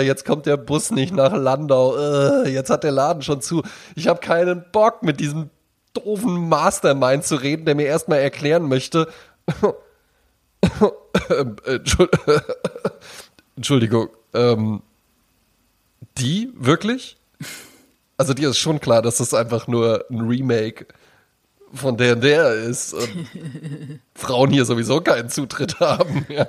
Jetzt 0.02 0.24
kommt 0.24 0.45
der 0.45 0.58
Bus 0.58 0.91
nicht 0.91 1.14
nach 1.14 1.36
Landau. 1.36 2.45
Jetzt 2.45 2.70
hat 2.70 2.86
der 2.86 2.91
Laden 2.91 3.24
schon 3.24 3.41
zu. 3.41 3.62
Ich 3.95 4.08
habe 4.08 4.22
keinen 4.22 4.64
Bock 4.72 5.04
mit 5.04 5.20
diesem 5.20 5.50
doofen 5.93 6.47
Mastermind 6.47 7.26
zu 7.26 7.36
reden, 7.36 7.66
der 7.66 7.76
mir 7.76 7.88
erstmal 7.88 8.20
erklären 8.20 8.70
möchte. 8.70 9.10
Entschuldigung, 13.56 14.10
ähm, 14.34 14.82
die 16.18 16.52
wirklich? 16.56 17.18
Also 18.20 18.34
dir 18.34 18.50
ist 18.50 18.60
schon 18.60 18.82
klar, 18.82 19.02
dass 19.02 19.20
das 19.20 19.34
einfach 19.34 19.68
nur 19.68 20.04
ein 20.12 20.20
Remake 20.20 20.88
von 21.74 21.96
der 21.96 22.16
und 22.16 22.22
der 22.22 22.52
ist 22.52 22.94
und 22.94 23.08
Frauen 24.14 24.50
hier 24.50 24.66
sowieso 24.66 25.00
keinen 25.00 25.30
Zutritt 25.30 25.80
haben. 25.80 26.26
Ja. 26.30 26.46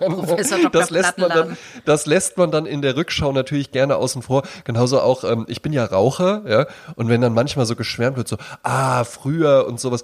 Das 0.73 0.91
lässt 0.91 1.18
man 1.18 1.29
dann, 1.29 1.57
das 1.85 2.07
lässt 2.07 2.39
man 2.39 2.51
dann 2.51 2.66
in 2.66 2.83
der 2.83 2.97
Rückschau 2.97 3.31
natürlich 3.31 3.71
gerne 3.71 3.95
außen 3.95 4.23
vor. 4.23 4.43
Genauso 4.64 5.01
auch, 5.01 5.23
ähm, 5.23 5.45
ich 5.47 5.62
bin 5.62 5.73
ja 5.73 5.85
Raucher, 5.85 6.43
ja, 6.49 6.66
und 6.97 7.09
wenn 7.09 7.21
dann 7.21 7.35
manchmal 7.35 7.66
so 7.66 7.77
geschwärmt 7.77 8.16
wird, 8.16 8.27
so, 8.27 8.37
ah, 8.64 9.05
früher 9.05 9.64
und 9.68 9.79
sowas, 9.79 10.03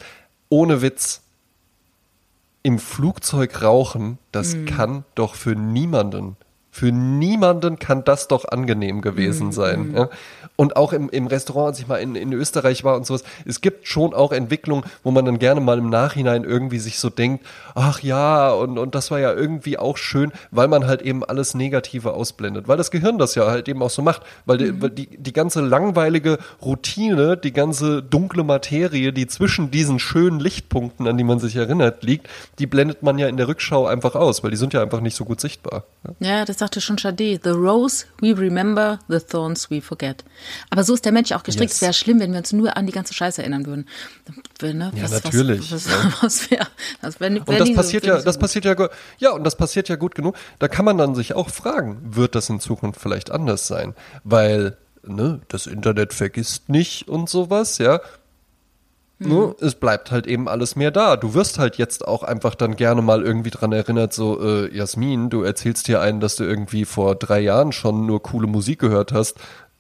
ohne 0.49 0.83
Witz, 0.83 1.23
im 2.63 2.79
Flugzeug 2.79 3.61
rauchen, 3.61 4.19
das 4.31 4.55
mm. 4.55 4.67
kann 4.67 5.05
doch 5.17 5.35
für 5.35 5.57
niemanden 5.57 6.37
für 6.77 6.93
niemanden 6.93 7.79
kann 7.79 8.05
das 8.05 8.29
doch 8.29 8.45
angenehm 8.45 9.01
gewesen 9.01 9.47
mhm. 9.47 9.53
sein. 9.53 9.95
Ja? 9.97 10.11
Und 10.57 10.77
auch 10.77 10.95
im, 10.95 11.11
im 11.11 11.27
Restaurant, 11.27 11.69
als 11.69 11.79
ich 11.79 11.87
mal 11.87 11.97
in, 11.97 12.15
in 12.15 12.33
Österreich 12.33 12.83
war 12.83 12.97
und 12.97 13.07
sowas, 13.07 13.25
es 13.45 13.61
gibt 13.61 13.87
schon 13.87 14.15
auch 14.15 14.33
Entwicklungen, 14.33 14.85
wo 15.03 15.11
man 15.11 15.25
dann 15.27 15.39
gerne 15.39 15.61
mal 15.61 15.79
im 15.79 15.91
Nachhinein 15.91 16.45
irgendwie 16.45 16.79
sich 16.79 16.99
so 16.99 17.11
denkt, 17.11 17.45
ach 17.75 18.01
ja, 18.03 18.51
und, 18.53 18.79
und 18.79 18.95
das 18.95 19.11
war 19.11 19.21
ja 19.21 19.33
irgendwie 19.33 19.79
auch 19.79 19.99
schön, 19.99 20.33
weil 20.51 20.69
man 20.69 20.87
halt 20.87 21.03
eben 21.03 21.23
alles 21.25 21.55
Negative 21.55 22.15
ausblendet. 22.15 22.69
Weil 22.69 22.79
das 22.79 22.91
Gehirn 22.91 23.19
das 23.19 23.35
ja 23.35 23.47
halt 23.47 23.69
eben 23.69 23.83
auch 23.83 23.91
so 23.91 24.01
macht. 24.01 24.23
Weil, 24.47 24.59
die, 24.59 24.73
mhm. 24.73 24.83
weil 24.83 24.91
die, 24.91 25.09
die 25.19 25.33
ganze 25.33 25.61
langweilige 25.61 26.39
Routine, 26.63 27.37
die 27.37 27.53
ganze 27.53 28.03
dunkle 28.03 28.43
Materie, 28.43 29.13
die 29.13 29.27
zwischen 29.27 29.71
diesen 29.71 29.99
schönen 29.99 30.41
Lichtpunkten, 30.41 31.07
an 31.07 31.19
die 31.19 31.25
man 31.25 31.39
sich 31.39 31.57
erinnert, 31.57 32.03
liegt, 32.03 32.29
die 32.59 32.67
blendet 32.67 33.03
man 33.03 33.19
ja 33.19 33.29
in 33.29 33.37
der 33.37 33.49
Rückschau 33.49 33.87
einfach 33.87 34.15
aus, 34.15 34.43
weil 34.43 34.51
die 34.51 34.57
sind 34.57 34.73
ja 34.73 34.81
einfach 34.81 35.01
nicht 35.01 35.17
so 35.17 35.25
gut 35.27 35.41
sichtbar. 35.41 35.85
Ja, 36.21 36.29
ja 36.39 36.45
das 36.47 36.59
sagte 36.59 36.81
schon 36.81 36.97
Chade, 36.97 37.39
the 37.43 37.51
rose 37.51 38.07
we 38.21 38.37
remember, 38.37 38.99
the 39.09 39.19
thorns 39.21 39.71
we 39.71 39.83
forget. 39.83 40.25
Aber 40.71 40.85
so 40.85 40.95
ist 40.95 41.05
der 41.05 41.13
Mensch 41.13 41.33
auch 41.33 41.43
gestrickt. 41.43 41.71
Yes. 41.71 41.77
Es 41.77 41.83
wäre 41.83 41.93
schlimm, 41.93 42.21
wenn 42.21 42.33
wir 42.33 42.39
uns 42.39 42.53
nur 42.53 42.77
an 42.77 42.87
die 42.87 42.93
ganze 42.93 43.15
Scheiße 43.15 43.43
erinnern 43.43 43.67
würden. 43.67 43.87
Ne? 44.63 44.93
Ja, 44.95 45.09
natürlich. 45.09 45.73
Was, 45.73 45.87
was, 45.87 46.13
was 46.23 46.51
wär, 46.51 46.67
was 47.01 47.21
wär, 47.21 47.31
und 47.31 47.61
das 47.61 47.75
passiert 47.75 48.05
so, 48.05 48.11
ja, 48.11 48.21
das 48.21 48.39
passiert 48.39 48.65
ja, 48.65 48.89
ja, 49.19 49.31
und 49.31 49.45
das 49.45 49.57
passiert 49.57 49.89
ja 49.89 49.97
gut 49.97 50.15
genug. 50.15 50.37
Da 50.59 50.69
kann 50.69 50.85
man 50.85 50.99
dann 50.99 51.15
sich 51.15 51.35
auch 51.35 51.51
fragen, 51.51 52.01
wird 52.03 52.35
das 52.35 52.49
in 52.49 52.61
Zukunft 52.61 53.01
vielleicht 53.01 53.31
anders 53.31 53.67
sein? 53.67 53.95
Weil, 54.25 54.77
ne, 55.03 55.41
das 55.49 55.67
Internet 55.67 56.13
vergisst 56.15 56.69
nicht 56.69 57.09
und 57.09 57.29
sowas, 57.29 57.79
ja. 57.79 58.01
Mhm. 59.19 59.29
Ne? 59.29 59.55
Es 59.61 59.75
bleibt 59.75 60.11
halt 60.11 60.27
eben 60.27 60.49
alles 60.49 60.77
mehr 60.77 60.91
da. 60.91 61.17
Du 61.17 61.35
wirst 61.35 61.59
halt 61.59 61.77
jetzt 61.77 62.07
auch 62.07 62.23
einfach 62.23 62.55
dann 62.55 62.77
gerne 62.77 63.03
mal 63.03 63.23
irgendwie 63.23 63.51
dran 63.51 63.73
erinnert, 63.73 64.13
so, 64.13 64.41
äh, 64.43 64.75
Jasmin, 64.75 65.31
du 65.31 65.43
erzählst 65.43 65.89
dir 65.89 66.01
einen, 66.01 66.21
dass 66.21 66.37
du 66.37 66.45
irgendwie 66.45 66.85
vor 66.85 67.15
drei 67.15 67.41
Jahren 67.41 67.73
schon 67.73 68.07
nur 68.07 68.23
coole 68.23 68.47
Musik 68.47 68.79
gehört 68.79 69.13
hast. 69.13 69.37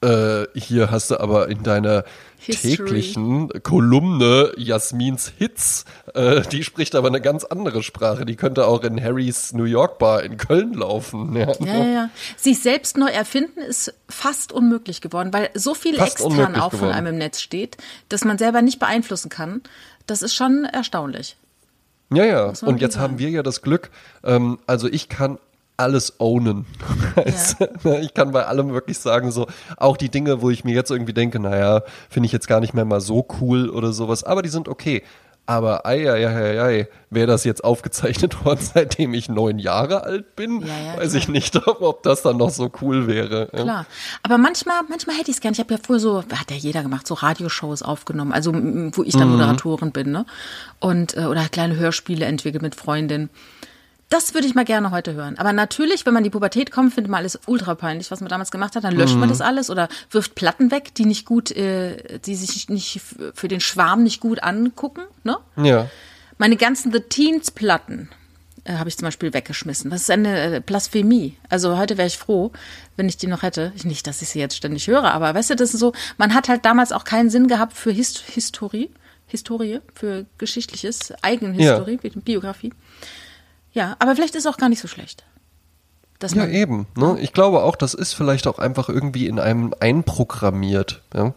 Äh, 0.07 0.47
hier 0.55 0.91
hast 0.91 1.11
du 1.11 1.19
aber 1.19 1.49
in 1.49 1.63
deiner 1.65 2.05
History. 2.39 2.77
täglichen 2.77 3.49
Kolumne 3.63 4.53
Jasmins 4.57 5.33
Hits, 5.37 5.85
äh, 6.15 6.43
die 6.43 6.63
spricht 6.63 6.95
aber 6.95 7.09
eine 7.09 7.21
ganz 7.21 7.45
andere 7.45 7.83
Sprache. 7.83 8.25
Die 8.25 8.37
könnte 8.37 8.67
auch 8.67 8.85
in 8.85 9.03
Harrys 9.03 9.53
New 9.53 9.65
York 9.65 9.99
Bar 9.99 10.23
in 10.23 10.37
Köln 10.37 10.75
laufen. 10.75 11.35
Ja, 11.35 11.53
ja, 11.59 11.85
ja. 11.85 12.11
Sich 12.37 12.61
selbst 12.61 12.97
neu 12.97 13.09
erfinden 13.09 13.61
ist 13.61 13.93
fast 14.09 14.53
unmöglich 14.53 15.01
geworden, 15.01 15.33
weil 15.33 15.51
so 15.55 15.75
viel 15.75 15.97
fast 15.97 16.21
extern 16.21 16.55
auch 16.55 16.73
von 16.73 16.91
einem 16.91 17.09
im 17.09 17.19
Netz 17.19 17.41
steht, 17.41 17.77
dass 18.09 18.25
man 18.25 18.39
selber 18.39 18.63
nicht 18.63 18.79
beeinflussen 18.79 19.29
kann. 19.29 19.63
Das 20.07 20.23
ist 20.23 20.35
schon 20.35 20.65
erstaunlich. 20.65 21.37
Ja, 22.13 22.25
ja. 22.25 22.53
Und 22.63 22.81
jetzt 22.81 22.99
haben 22.99 23.19
wir 23.19 23.31
ja 23.31 23.43
das 23.43 23.63
Glück, 23.63 23.91
ähm, 24.23 24.59
also 24.67 24.87
ich 24.87 25.09
kann 25.09 25.39
alles 25.77 26.21
ownen. 26.21 26.67
Ja. 27.85 27.99
ich 27.99 28.13
kann 28.13 28.33
bei 28.33 28.45
allem 28.45 28.73
wirklich 28.75 28.99
sagen, 28.99 29.31
so 29.31 29.47
auch 29.79 29.97
die 29.97 30.11
Dinge, 30.11 30.43
wo 30.43 30.51
ich 30.51 30.65
mir 30.65 30.75
jetzt 30.75 30.91
irgendwie 30.91 31.15
denke, 31.15 31.39
naja, 31.39 31.83
finde 32.11 32.27
ich 32.27 32.33
jetzt 32.33 32.47
gar 32.47 32.61
nicht 32.61 32.75
mehr 32.75 32.85
mal 32.85 33.01
so 33.01 33.27
cool 33.41 33.71
oder 33.71 33.93
sowas, 33.93 34.23
aber 34.23 34.43
die 34.43 34.51
sind 34.51 34.69
okay. 34.69 35.03
Aber 35.47 35.87
ei, 35.87 36.11
ei, 36.11 36.27
ei, 36.27 36.61
ei, 36.61 36.89
wäre 37.09 37.29
das 37.29 37.45
jetzt 37.45 37.63
aufgezeichnet 37.63 38.45
worden, 38.45 38.59
seitdem 38.61 39.15
ich 39.15 39.29
neun 39.29 39.59
Jahre 39.59 40.03
alt 40.03 40.35
bin, 40.37 40.61
ja, 40.61 40.67
ja, 40.67 40.97
weiß 40.99 41.11
klar. 41.11 41.23
ich 41.23 41.29
nicht, 41.29 41.67
ob 41.81 42.03
das 42.03 42.23
dann 42.23 42.37
noch 42.37 42.51
so 42.51 42.71
cool 42.83 43.07
wäre. 43.07 43.47
Klar. 43.47 43.87
Aber 44.23 44.39
manchmal, 44.39 44.83
manchmal 44.89 45.17
hätte 45.17 45.31
ich 45.31 45.37
es 45.37 45.41
gern. 45.41 45.53
Ich 45.53 45.61
habe 45.61 45.73
ja 45.73 45.81
früher 45.83 46.01
so, 46.01 46.23
hat 46.23 46.51
ja 46.51 46.57
jeder 46.57 46.83
gemacht, 46.83 47.07
so 47.07 47.15
Radioshows 47.15 47.83
aufgenommen, 47.83 48.33
also 48.33 48.53
wo 48.53 49.03
ich 49.05 49.15
dann 49.15 49.29
mhm. 49.29 49.37
Moderatorin 49.37 49.93
bin, 49.93 50.11
ne? 50.11 50.27
Und, 50.81 51.17
äh, 51.17 51.27
oder 51.27 51.49
kleine 51.49 51.77
Hörspiele 51.77 52.27
entwickelt 52.27 52.63
mit 52.63 52.75
Freundinnen. 52.75 53.31
Das 54.09 54.35
würde 54.35 54.47
ich 54.47 54.55
mal 54.55 54.65
gerne 54.65 54.93
heute 54.93 55.15
hören. 55.15 55.37
Aber 55.37 55.53
natürlich, 55.53 56.07
wenn 56.07 56.15
man 56.15 56.21
in 56.21 56.25
die 56.25 56.31
Pubertät 56.31 56.71
kommt, 56.71 56.95
findet 56.95 57.11
man 57.11 57.19
alles 57.19 57.41
ultra 57.47 57.75
peinlich, 57.75 58.11
was 58.11 58.21
man 58.21 58.29
damals 58.29 58.53
gemacht 58.53 58.77
hat. 58.77 58.85
Dann 58.85 58.95
löscht 58.95 59.15
mhm. 59.15 59.21
man 59.21 59.29
das 59.29 59.41
alles 59.41 59.69
oder 59.69 59.89
wirft 60.11 60.37
Platten 60.37 60.71
weg, 60.71 60.95
die 60.95 61.07
nicht 61.07 61.27
gut, 61.27 61.51
äh, 61.51 62.21
die 62.21 62.37
sich 62.37 62.69
nicht 62.69 63.01
für 63.35 63.49
den 63.49 63.61
Schwarm 63.61 64.05
nicht 64.05 64.21
gut 64.21 64.43
angucken. 64.43 65.03
Ne? 65.25 65.39
Ja. 65.57 65.91
Meine 66.39 66.57
ganzen 66.57 66.93
The 66.93 67.01
Teens 67.01 67.51
Platten 67.51 68.09
äh, 68.63 68.75
habe 68.75 68.89
ich 68.89 68.97
zum 68.97 69.07
Beispiel 69.07 69.33
weggeschmissen. 69.33 69.91
Das 69.91 70.03
ist 70.03 70.11
eine 70.11 70.57
äh, 70.57 70.61
Blasphemie. 70.61 71.37
Also 71.49 71.77
heute 71.77 71.97
wäre 71.97 72.07
ich 72.07 72.19
froh, 72.19 72.53
wenn 72.97 73.09
ich 73.09 73.17
die 73.17 73.27
noch 73.27 73.43
hätte. 73.43 73.73
Nicht, 73.83 74.07
dass 74.07 74.23
ich 74.23 74.29
sie 74.29 74.39
jetzt 74.39 74.57
ständig 74.57 74.87
höre, 74.87 75.13
aber 75.13 75.35
weißt 75.35 75.51
du, 75.51 75.57
das 75.57 75.75
ist 75.75 75.81
so. 75.81 75.93
Man 76.19 76.35
hat 76.35 76.49
halt 76.49 76.65
damals 76.65 76.93
auch 76.93 77.05
keinen 77.05 77.31
Sinn 77.31 77.49
gehabt 77.49 77.73
für 77.73 77.91
Hist 77.91 78.23
Historie, 78.27 78.91
Historie, 79.27 79.81
für 79.95 80.27
geschichtliches, 80.39 81.13
Eigenhistorie, 81.23 81.99
ja. 82.03 82.11
Biografie. 82.15 82.73
Ja, 83.77 83.95
aber 83.99 84.17
vielleicht 84.17 84.35
ist 84.35 84.47
es 84.47 84.53
auch 84.53 84.57
gar 84.57 84.71
nicht 84.71 84.81
so 84.81 84.89
schlecht 84.89 85.23
ja, 86.23 86.47
eben. 86.47 86.87
Ne? 86.97 87.19
Ich 87.21 87.33
glaube 87.33 87.63
auch, 87.63 87.77
das 87.77 87.95
ist 87.95 88.15
vielleicht 88.15 88.47
auch 88.47 88.59
einfach 88.59 88.89
irgendwie 88.89 89.27
in 89.27 89.39
einem 89.39 89.75
einprogrammiert. 89.81 91.03
Ja? 91.15 91.35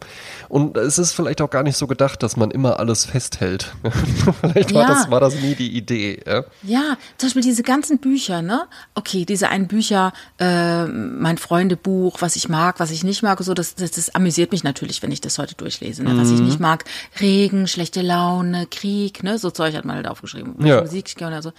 Und 0.47 0.77
es 0.77 0.97
ist 0.97 1.13
vielleicht 1.13 1.41
auch 1.41 1.49
gar 1.49 1.63
nicht 1.63 1.77
so 1.77 1.87
gedacht, 1.87 2.23
dass 2.23 2.37
man 2.37 2.51
immer 2.51 2.79
alles 2.79 3.05
festhält. 3.05 3.73
vielleicht 4.41 4.73
war, 4.73 4.83
ja. 4.83 4.87
das, 4.87 5.11
war 5.11 5.19
das 5.19 5.35
nie 5.35 5.55
die 5.55 5.75
Idee. 5.75 6.21
Ja? 6.25 6.43
ja, 6.63 6.97
zum 7.17 7.27
Beispiel 7.27 7.41
diese 7.43 7.63
ganzen 7.63 7.99
Bücher, 7.99 8.41
ne? 8.41 8.67
Okay, 8.95 9.25
diese 9.25 9.49
einen 9.49 9.67
Bücher, 9.67 10.13
äh, 10.39 10.85
mein 10.85 11.37
Freundebuch, 11.37 12.21
was 12.21 12.35
ich 12.35 12.47
mag, 12.47 12.79
was 12.79 12.91
ich 12.91 13.03
nicht 13.03 13.21
mag, 13.21 13.41
so, 13.41 13.53
das, 13.53 13.75
das, 13.75 13.91
das 13.91 14.15
amüsiert 14.15 14.51
mich 14.51 14.63
natürlich, 14.63 15.03
wenn 15.03 15.11
ich 15.11 15.21
das 15.21 15.37
heute 15.37 15.55
durchlese. 15.55 16.03
Ne? 16.03 16.17
Was 16.17 16.31
ich 16.31 16.39
mhm. 16.39 16.45
nicht 16.45 16.59
mag, 16.59 16.85
Regen, 17.19 17.67
schlechte 17.67 18.01
Laune, 18.01 18.65
Krieg, 18.67 19.23
ne? 19.23 19.37
So 19.37 19.51
Zeug 19.51 19.75
hat 19.75 19.85
man 19.85 19.97
halt 19.97 20.07
aufgeschrieben. 20.07 20.55
Ja. 20.65 20.81
Musik 20.81 21.13
oder 21.19 21.41
so. 21.41 21.51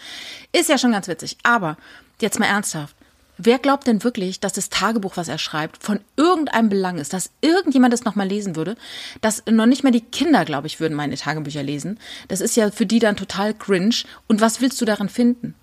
Ist 0.52 0.68
ja 0.68 0.78
schon 0.78 0.92
ganz 0.92 1.08
witzig. 1.08 1.36
Aber 1.42 1.76
jetzt 2.20 2.38
mal 2.38 2.46
ernsthaft 2.46 2.94
Wer 3.42 3.58
glaubt 3.58 3.86
denn 3.86 4.04
wirklich, 4.04 4.38
dass 4.38 4.52
das 4.52 4.68
Tagebuch, 4.68 5.16
was 5.16 5.28
er 5.28 5.38
schreibt, 5.38 5.82
von 5.82 6.00
irgendeinem 6.14 6.68
Belang 6.68 6.98
ist, 6.98 7.14
dass 7.14 7.30
irgendjemand 7.40 7.94
es 7.94 8.04
nochmal 8.04 8.28
lesen 8.28 8.54
würde? 8.54 8.76
Dass 9.22 9.42
noch 9.50 9.64
nicht 9.64 9.82
mehr 9.82 9.92
die 9.92 10.02
Kinder, 10.02 10.44
glaube 10.44 10.66
ich, 10.66 10.78
würden 10.78 10.94
meine 10.94 11.16
Tagebücher 11.16 11.62
lesen. 11.62 11.98
Das 12.28 12.42
ist 12.42 12.54
ja 12.54 12.70
für 12.70 12.84
die 12.84 12.98
dann 12.98 13.16
total 13.16 13.54
cringe. 13.54 14.04
Und 14.28 14.42
was 14.42 14.60
willst 14.60 14.78
du 14.82 14.84
darin 14.84 15.08
finden? 15.08 15.54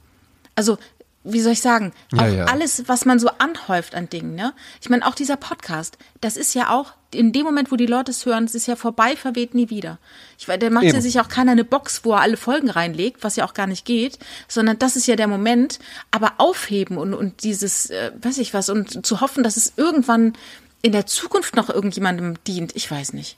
Also 0.56 0.80
wie 1.32 1.42
soll 1.42 1.54
ich 1.54 1.62
sagen, 1.62 1.94
auch 2.16 2.22
ja, 2.22 2.28
ja. 2.28 2.46
alles, 2.46 2.88
was 2.88 3.06
man 3.06 3.20
so 3.20 3.30
anhäuft 3.38 3.96
an 3.96 4.10
Dingen, 4.10 4.36
ne? 4.36 4.54
Ich 4.82 4.90
meine, 4.90 5.06
auch 5.06 5.16
dieser 5.16 5.38
Podcast, 5.38 5.98
das 6.22 6.38
ist 6.38 6.54
ja 6.54 6.70
auch, 6.70 6.94
in 7.14 7.32
dem 7.32 7.44
Moment, 7.44 7.72
wo 7.72 7.76
die 7.76 7.86
Leute 7.86 8.12
es 8.12 8.26
hören, 8.26 8.46
es 8.46 8.56
ist 8.56 8.68
ja 8.68 8.76
vorbei, 8.76 9.16
verweht 9.16 9.56
nie 9.56 9.70
wieder. 9.70 9.98
Ich 10.38 10.48
weiß, 10.48 10.60
da 10.60 10.70
macht 10.70 10.86
ja 10.86 11.02
sich 11.02 11.20
auch 11.20 11.30
keiner 11.30 11.54
eine 11.54 11.64
Box, 11.64 12.02
wo 12.04 12.14
er 12.14 12.22
alle 12.22 12.38
Folgen 12.38 12.70
reinlegt, 12.70 13.24
was 13.24 13.36
ja 13.36 13.46
auch 13.46 13.54
gar 13.54 13.68
nicht 13.68 13.86
geht, 13.86 14.20
sondern 14.48 14.78
das 14.80 14.96
ist 14.96 15.08
ja 15.08 15.16
der 15.16 15.28
Moment, 15.28 15.80
aber 16.12 16.34
aufheben 16.38 16.98
und, 16.98 17.14
und 17.14 17.44
dieses, 17.44 17.90
äh, 17.90 18.12
weiß 18.22 18.38
ich 18.40 18.54
was, 18.54 18.70
und 18.70 19.06
zu 19.06 19.22
hoffen, 19.22 19.44
dass 19.44 19.58
es 19.58 19.74
irgendwann 19.78 20.34
in 20.82 20.92
der 20.92 21.06
Zukunft 21.06 21.56
noch 21.56 21.70
irgendjemandem 21.70 22.36
dient, 22.46 22.76
ich 22.76 22.90
weiß 22.90 23.14
nicht. 23.14 23.38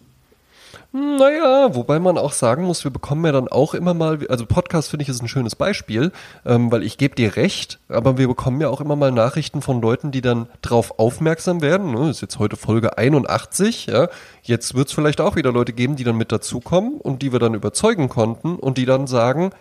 Naja, 0.92 1.76
wobei 1.76 2.00
man 2.00 2.18
auch 2.18 2.32
sagen 2.32 2.64
muss, 2.64 2.84
wir 2.84 2.90
bekommen 2.90 3.24
ja 3.24 3.32
dann 3.32 3.48
auch 3.48 3.76
immer 3.76 3.94
mal, 3.94 4.26
also 4.28 4.48
Podcast 4.48 4.90
finde 4.90 5.04
ich 5.04 5.10
ist 5.10 5.22
ein 5.22 5.28
schönes 5.28 5.56
Beispiel, 5.56 6.12
ähm, 6.48 6.72
weil 6.72 6.82
ich 6.82 6.98
gebe 6.98 7.14
dir 7.14 7.36
recht, 7.36 7.80
aber 7.90 8.18
wir 8.18 8.28
bekommen 8.28 8.60
ja 8.60 8.70
auch 8.70 8.82
immer 8.82 8.96
mal 8.96 9.12
Nachrichten 9.12 9.62
von 9.62 9.82
Leuten, 9.82 10.10
die 10.12 10.22
dann 10.22 10.48
drauf 10.64 10.98
aufmerksam 10.98 11.62
werden. 11.62 11.92
Ne? 11.92 12.10
Ist 12.10 12.22
jetzt 12.22 12.40
heute 12.40 12.56
Folge 12.56 12.98
81, 12.98 13.86
ja. 13.86 14.08
Jetzt 14.42 14.74
wird 14.74 14.88
es 14.88 14.94
vielleicht 14.96 15.22
auch 15.22 15.36
wieder 15.36 15.52
Leute 15.52 15.74
geben, 15.74 15.96
die 15.96 16.04
dann 16.04 16.18
mit 16.18 16.32
dazukommen 16.32 17.00
und 17.00 17.22
die 17.22 17.32
wir 17.32 17.40
dann 17.40 17.54
überzeugen 17.54 18.10
konnten 18.10 18.56
und 18.56 18.80
die 18.80 18.86
dann 18.86 19.06
sagen, 19.06 19.52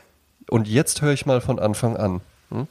und 0.49 0.66
jetzt 0.66 1.03
höre 1.03 1.12
ich 1.12 1.26
mal 1.26 1.43
von 1.43 1.59
Anfang 1.59 1.99
an. 1.99 2.22
Hm? 2.51 2.66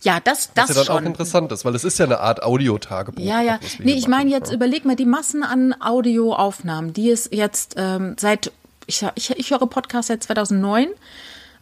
Ja, 0.00 0.20
das, 0.20 0.52
das 0.54 0.70
Was 0.70 0.76
ja 0.76 0.82
dann 0.82 0.84
schon. 0.86 1.04
auch 1.04 1.06
interessant 1.06 1.52
ist, 1.52 1.64
weil 1.64 1.74
es 1.74 1.84
ist 1.84 1.98
ja 1.98 2.06
eine 2.06 2.20
Art 2.20 2.42
Audiotagebuch. 2.42 3.22
Ja, 3.22 3.40
ja. 3.40 3.58
Nee, 3.78 3.92
ich 3.92 4.08
meine 4.08 4.30
jetzt, 4.30 4.48
ja. 4.48 4.54
überleg 4.54 4.84
mal 4.84 4.96
die 4.96 5.04
Massen 5.04 5.42
an 5.42 5.74
Audioaufnahmen, 5.80 6.92
die 6.92 7.10
es 7.10 7.28
jetzt 7.30 7.74
ähm, 7.76 8.16
seit, 8.18 8.52
ich, 8.86 9.04
ich, 9.14 9.30
ich 9.30 9.50
höre 9.50 9.66
Podcasts 9.66 10.08
seit 10.08 10.22
2009, 10.22 10.88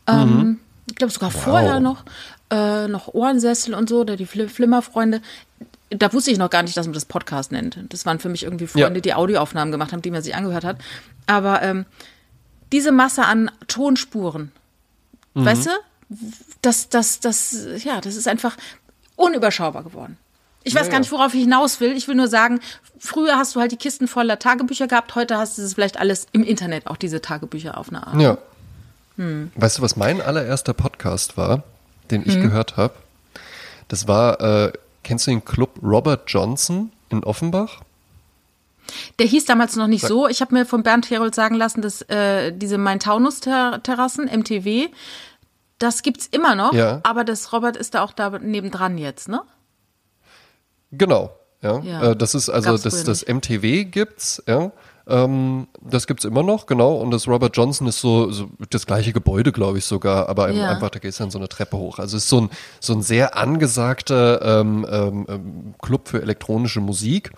ähm, 0.06 0.28
mhm. 0.28 0.60
ich 0.88 0.94
glaube 0.94 1.12
sogar 1.12 1.34
wow. 1.34 1.42
vorher 1.42 1.80
noch, 1.80 2.04
äh, 2.50 2.86
noch 2.86 3.08
Ohrensessel 3.08 3.74
und 3.74 3.88
so, 3.88 4.00
oder 4.00 4.16
die 4.16 4.26
Fl 4.26 4.48
Flimmerfreunde. 4.48 5.20
Da 5.90 6.12
wusste 6.12 6.30
ich 6.30 6.38
noch 6.38 6.50
gar 6.50 6.62
nicht, 6.62 6.76
dass 6.76 6.86
man 6.86 6.94
das 6.94 7.04
Podcast 7.04 7.52
nennt. 7.52 7.78
Das 7.90 8.06
waren 8.06 8.18
für 8.18 8.28
mich 8.28 8.42
irgendwie 8.42 8.66
Freunde, 8.66 8.98
ja. 8.98 9.02
die 9.02 9.14
Audioaufnahmen 9.14 9.70
gemacht 9.70 9.92
haben, 9.92 10.02
die 10.02 10.10
man 10.10 10.22
sich 10.22 10.34
angehört 10.34 10.64
hat. 10.64 10.78
Aber 11.26 11.62
ähm, 11.62 11.86
diese 12.72 12.90
Masse 12.90 13.24
an 13.24 13.50
Tonspuren, 13.68 14.50
mhm. 15.34 15.44
weißt 15.44 15.66
du, 15.66 15.70
das, 16.62 16.88
das, 16.88 17.20
das, 17.20 17.56
ja, 17.82 18.00
das 18.00 18.16
ist 18.16 18.28
einfach 18.28 18.56
unüberschaubar 19.16 19.82
geworden. 19.82 20.18
Ich 20.62 20.74
weiß 20.74 20.86
ja, 20.86 20.92
gar 20.92 20.98
nicht, 20.98 21.12
worauf 21.12 21.32
ich 21.32 21.42
hinaus 21.42 21.80
will. 21.80 21.92
Ich 21.92 22.08
will 22.08 22.16
nur 22.16 22.28
sagen, 22.28 22.60
früher 22.98 23.36
hast 23.36 23.54
du 23.54 23.60
halt 23.60 23.70
die 23.70 23.76
Kisten 23.76 24.08
voller 24.08 24.38
Tagebücher 24.38 24.88
gehabt, 24.88 25.14
heute 25.14 25.38
hast 25.38 25.58
du 25.58 25.62
es 25.62 25.74
vielleicht 25.74 25.98
alles 25.98 26.26
im 26.32 26.42
Internet, 26.42 26.88
auch 26.88 26.96
diese 26.96 27.20
Tagebücher 27.20 27.78
auf 27.78 27.88
eine 27.88 28.06
Art. 28.06 28.20
Ja. 28.20 28.38
Hm. 29.16 29.52
Weißt 29.54 29.78
du, 29.78 29.82
was 29.82 29.96
mein 29.96 30.20
allererster 30.20 30.74
Podcast 30.74 31.36
war, 31.36 31.62
den 32.10 32.22
ich 32.26 32.34
hm. 32.34 32.42
gehört 32.42 32.76
habe? 32.76 32.94
Das 33.88 34.08
war, 34.08 34.40
äh, 34.40 34.72
kennst 35.04 35.26
du 35.26 35.30
den 35.30 35.44
Club 35.44 35.78
Robert 35.82 36.24
Johnson 36.26 36.90
in 37.10 37.22
Offenbach? 37.22 37.82
Der 39.18 39.26
hieß 39.26 39.44
damals 39.44 39.76
noch 39.76 39.86
nicht 39.86 40.06
so. 40.06 40.28
Ich 40.28 40.40
habe 40.40 40.54
mir 40.54 40.66
von 40.66 40.82
Bernd 40.82 41.10
Herold 41.10 41.34
sagen 41.34 41.56
lassen, 41.56 41.82
dass 41.82 42.02
äh, 42.02 42.52
diese 42.52 42.78
Main-Taunus-Terrassen, 42.78 44.26
MTW, 44.26 44.88
das 45.78 46.02
gibt's 46.02 46.26
immer 46.26 46.54
noch, 46.54 46.72
ja. 46.72 47.00
aber 47.02 47.24
das 47.24 47.52
Robert 47.52 47.76
ist 47.76 47.94
da 47.94 48.02
auch 48.02 48.12
da 48.12 48.38
nebendran 48.38 48.98
jetzt, 48.98 49.28
ne? 49.28 49.42
Genau, 50.92 51.30
ja. 51.62 51.80
ja. 51.80 52.02
Äh, 52.10 52.16
das 52.16 52.34
ist 52.34 52.48
also 52.48 52.78
das, 52.78 53.04
das 53.04 53.26
MTW 53.26 53.84
gibt's, 53.84 54.42
ja. 54.46 54.72
Ähm, 55.08 55.68
das 55.80 56.06
gibt's 56.08 56.24
immer 56.24 56.42
noch, 56.42 56.66
genau. 56.66 56.96
Und 56.96 57.12
das 57.12 57.28
Robert 57.28 57.56
Johnson 57.56 57.86
ist 57.86 58.00
so, 58.00 58.32
so 58.32 58.48
das 58.70 58.86
gleiche 58.86 59.12
Gebäude, 59.12 59.52
glaube 59.52 59.78
ich 59.78 59.84
sogar, 59.84 60.28
aber 60.28 60.50
ja. 60.50 60.68
einfach, 60.68 60.90
da 60.90 60.98
gehst 60.98 61.20
du 61.20 61.24
dann 61.24 61.30
so 61.30 61.38
eine 61.38 61.48
Treppe 61.48 61.76
hoch. 61.76 61.98
Also 61.98 62.16
es 62.16 62.24
ist 62.24 62.28
so 62.28 62.40
ein, 62.40 62.50
so 62.80 62.92
ein 62.92 63.02
sehr 63.02 63.36
angesagter 63.36 64.60
ähm, 64.60 64.86
ähm, 64.90 65.26
ähm 65.28 65.74
Club 65.80 66.08
für 66.08 66.22
elektronische 66.22 66.80
Musik. 66.80 67.30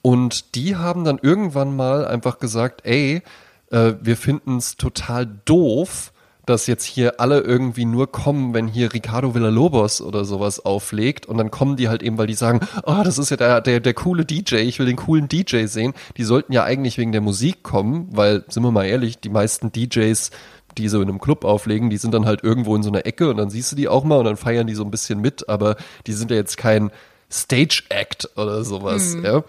Und 0.00 0.54
die 0.54 0.76
haben 0.76 1.04
dann 1.04 1.18
irgendwann 1.20 1.74
mal 1.74 2.06
einfach 2.06 2.38
gesagt, 2.38 2.82
ey, 2.84 3.22
äh, 3.70 3.94
wir 4.00 4.16
finden 4.16 4.58
es 4.58 4.76
total 4.76 5.26
doof, 5.44 6.11
dass 6.46 6.66
jetzt 6.66 6.84
hier 6.84 7.20
alle 7.20 7.40
irgendwie 7.40 7.84
nur 7.84 8.10
kommen, 8.10 8.52
wenn 8.54 8.66
hier 8.66 8.92
Ricardo 8.92 9.34
Villalobos 9.34 10.00
oder 10.00 10.24
sowas 10.24 10.64
auflegt 10.64 11.26
und 11.26 11.38
dann 11.38 11.50
kommen 11.50 11.76
die 11.76 11.88
halt 11.88 12.02
eben, 12.02 12.18
weil 12.18 12.26
die 12.26 12.34
sagen, 12.34 12.60
oh, 12.84 13.02
das 13.04 13.18
ist 13.18 13.30
ja 13.30 13.36
der, 13.36 13.60
der, 13.60 13.80
der 13.80 13.94
coole 13.94 14.24
DJ, 14.24 14.56
ich 14.56 14.78
will 14.78 14.86
den 14.86 14.96
coolen 14.96 15.28
DJ 15.28 15.66
sehen. 15.66 15.94
Die 16.16 16.24
sollten 16.24 16.52
ja 16.52 16.64
eigentlich 16.64 16.98
wegen 16.98 17.12
der 17.12 17.20
Musik 17.20 17.62
kommen, 17.62 18.08
weil, 18.10 18.44
sind 18.48 18.62
wir 18.62 18.72
mal 18.72 18.84
ehrlich, 18.84 19.18
die 19.18 19.28
meisten 19.28 19.70
DJs, 19.70 20.30
die 20.78 20.88
so 20.88 21.00
in 21.00 21.08
einem 21.08 21.20
Club 21.20 21.44
auflegen, 21.44 21.90
die 21.90 21.96
sind 21.98 22.12
dann 22.12 22.26
halt 22.26 22.42
irgendwo 22.42 22.74
in 22.74 22.82
so 22.82 22.90
einer 22.90 23.06
Ecke 23.06 23.30
und 23.30 23.36
dann 23.36 23.50
siehst 23.50 23.72
du 23.72 23.76
die 23.76 23.88
auch 23.88 24.04
mal 24.04 24.18
und 24.18 24.24
dann 24.24 24.36
feiern 24.36 24.66
die 24.66 24.74
so 24.74 24.84
ein 24.84 24.90
bisschen 24.90 25.20
mit, 25.20 25.48
aber 25.48 25.76
die 26.06 26.12
sind 26.12 26.30
ja 26.30 26.36
jetzt 26.36 26.56
kein 26.56 26.90
Stage 27.30 27.84
Act 27.88 28.30
oder 28.36 28.64
sowas, 28.64 29.14
mhm. 29.14 29.24
ja. 29.24 29.44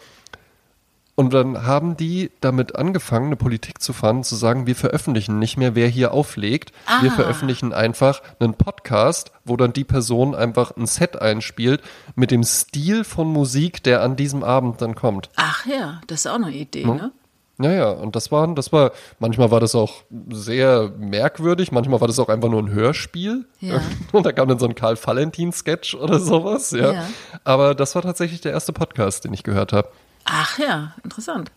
Und 1.16 1.34
dann 1.34 1.64
haben 1.64 1.96
die 1.96 2.32
damit 2.42 2.76
angefangen, 2.76 3.28
eine 3.28 3.36
Politik 3.36 3.82
zu 3.82 3.94
fahren, 3.94 4.24
zu 4.24 4.36
sagen, 4.36 4.66
wir 4.66 4.76
veröffentlichen 4.76 5.38
nicht 5.38 5.58
mehr, 5.58 5.76
wer 5.76 5.88
hier 5.88 6.12
auflegt. 6.12 6.72
Ah. 6.88 7.04
Wir 7.04 7.12
veröffentlichen 7.12 7.72
einfach 7.72 8.22
einen 8.40 8.56
Podcast, 8.56 9.32
wo 9.46 9.56
dann 9.56 9.74
die 9.74 9.84
Person 9.84 10.34
einfach 10.34 10.76
ein 10.76 10.88
Set 10.88 11.22
einspielt 11.22 11.82
mit 12.16 12.32
dem 12.32 12.44
Stil 12.44 13.04
von 13.04 13.28
Musik, 13.28 13.84
der 13.84 14.02
an 14.02 14.16
diesem 14.16 14.44
Abend 14.44 14.82
dann 14.82 14.96
kommt. 14.96 15.30
Ach 15.36 15.66
ja, 15.68 16.02
das 16.08 16.22
ist 16.22 16.28
auch 16.28 16.36
eine 16.36 16.52
Idee, 16.52 16.86
hm? 16.86 16.96
ne? 16.96 17.12
Ja, 17.60 17.72
ja, 17.72 17.90
und 17.92 18.16
das 18.16 18.32
war, 18.32 18.48
das 18.56 18.74
war, 18.74 18.94
manchmal 19.20 19.52
war 19.52 19.60
das 19.60 19.76
auch 19.76 20.04
sehr 20.32 20.92
merkwürdig, 20.98 21.72
manchmal 21.72 22.02
war 22.02 22.08
das 22.08 22.18
auch 22.18 22.30
einfach 22.30 22.50
nur 22.50 22.60
ein 22.60 22.72
Hörspiel. 22.72 23.46
Ja. 23.60 23.80
Und 24.12 24.26
da 24.26 24.32
kam 24.32 24.48
dann 24.48 24.58
so 24.58 24.66
ein 24.66 24.74
Karl 24.74 24.98
Valentin-Sketch 24.98 25.94
oder 25.94 26.20
sowas, 26.20 26.72
ja. 26.72 26.94
ja. 26.94 27.06
Aber 27.44 27.76
das 27.76 27.94
war 27.94 28.02
tatsächlich 28.02 28.42
der 28.42 28.54
erste 28.54 28.74
Podcast, 28.74 29.24
den 29.24 29.34
ich 29.34 29.44
gehört 29.44 29.72
habe. 29.72 29.90
Ach 30.26 30.58
ja, 30.60 30.94
interessant. 31.04 31.52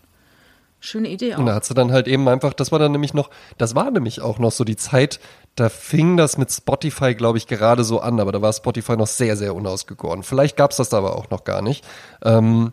Schöne 0.80 1.08
Idee 1.08 1.34
auch. 1.34 1.38
Und 1.38 1.46
da 1.46 1.54
hat 1.54 1.64
sie 1.64 1.74
dann 1.74 1.90
halt 1.90 2.06
eben 2.06 2.28
einfach, 2.28 2.52
das 2.52 2.70
war 2.70 2.78
dann 2.78 2.92
nämlich 2.92 3.14
noch, 3.14 3.30
das 3.58 3.74
war 3.74 3.90
nämlich 3.90 4.20
auch 4.20 4.38
noch 4.38 4.52
so 4.52 4.62
die 4.64 4.76
Zeit, 4.76 5.20
da 5.56 5.68
fing 5.68 6.16
das 6.16 6.36
mit 6.36 6.52
Spotify, 6.52 7.14
glaube 7.14 7.38
ich, 7.38 7.46
gerade 7.46 7.82
so 7.82 8.00
an, 8.00 8.20
aber 8.20 8.30
da 8.30 8.42
war 8.42 8.52
Spotify 8.52 8.96
noch 8.96 9.06
sehr, 9.06 9.36
sehr 9.36 9.54
unausgegoren. 9.54 10.22
Vielleicht 10.22 10.56
gab 10.56 10.70
es 10.70 10.76
das 10.76 10.92
aber 10.92 11.16
auch 11.16 11.30
noch 11.30 11.44
gar 11.44 11.62
nicht. 11.62 11.84
Ähm, 12.22 12.72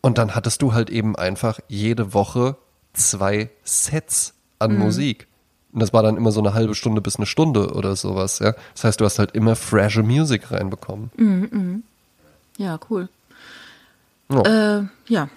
und 0.00 0.18
dann 0.18 0.34
hattest 0.34 0.60
du 0.62 0.74
halt 0.74 0.90
eben 0.90 1.16
einfach 1.16 1.60
jede 1.68 2.14
Woche 2.14 2.56
zwei 2.94 3.50
Sets 3.62 4.34
an 4.58 4.74
mhm. 4.74 4.80
Musik. 4.80 5.28
Und 5.72 5.80
das 5.80 5.92
war 5.92 6.02
dann 6.02 6.16
immer 6.16 6.32
so 6.32 6.40
eine 6.40 6.54
halbe 6.54 6.74
Stunde 6.74 7.00
bis 7.00 7.16
eine 7.16 7.26
Stunde 7.26 7.74
oder 7.74 7.94
sowas, 7.94 8.38
ja. 8.40 8.54
Das 8.74 8.84
heißt, 8.84 9.00
du 9.00 9.04
hast 9.04 9.18
halt 9.18 9.32
immer 9.32 9.54
frische 9.54 10.02
Musik 10.02 10.50
reinbekommen. 10.50 11.10
Mhm, 11.16 11.48
mh. 11.50 11.78
Ja, 12.64 12.78
cool. 12.90 13.08
Oh. 14.28 14.42
Äh, 14.42 14.82
ja. 15.06 15.28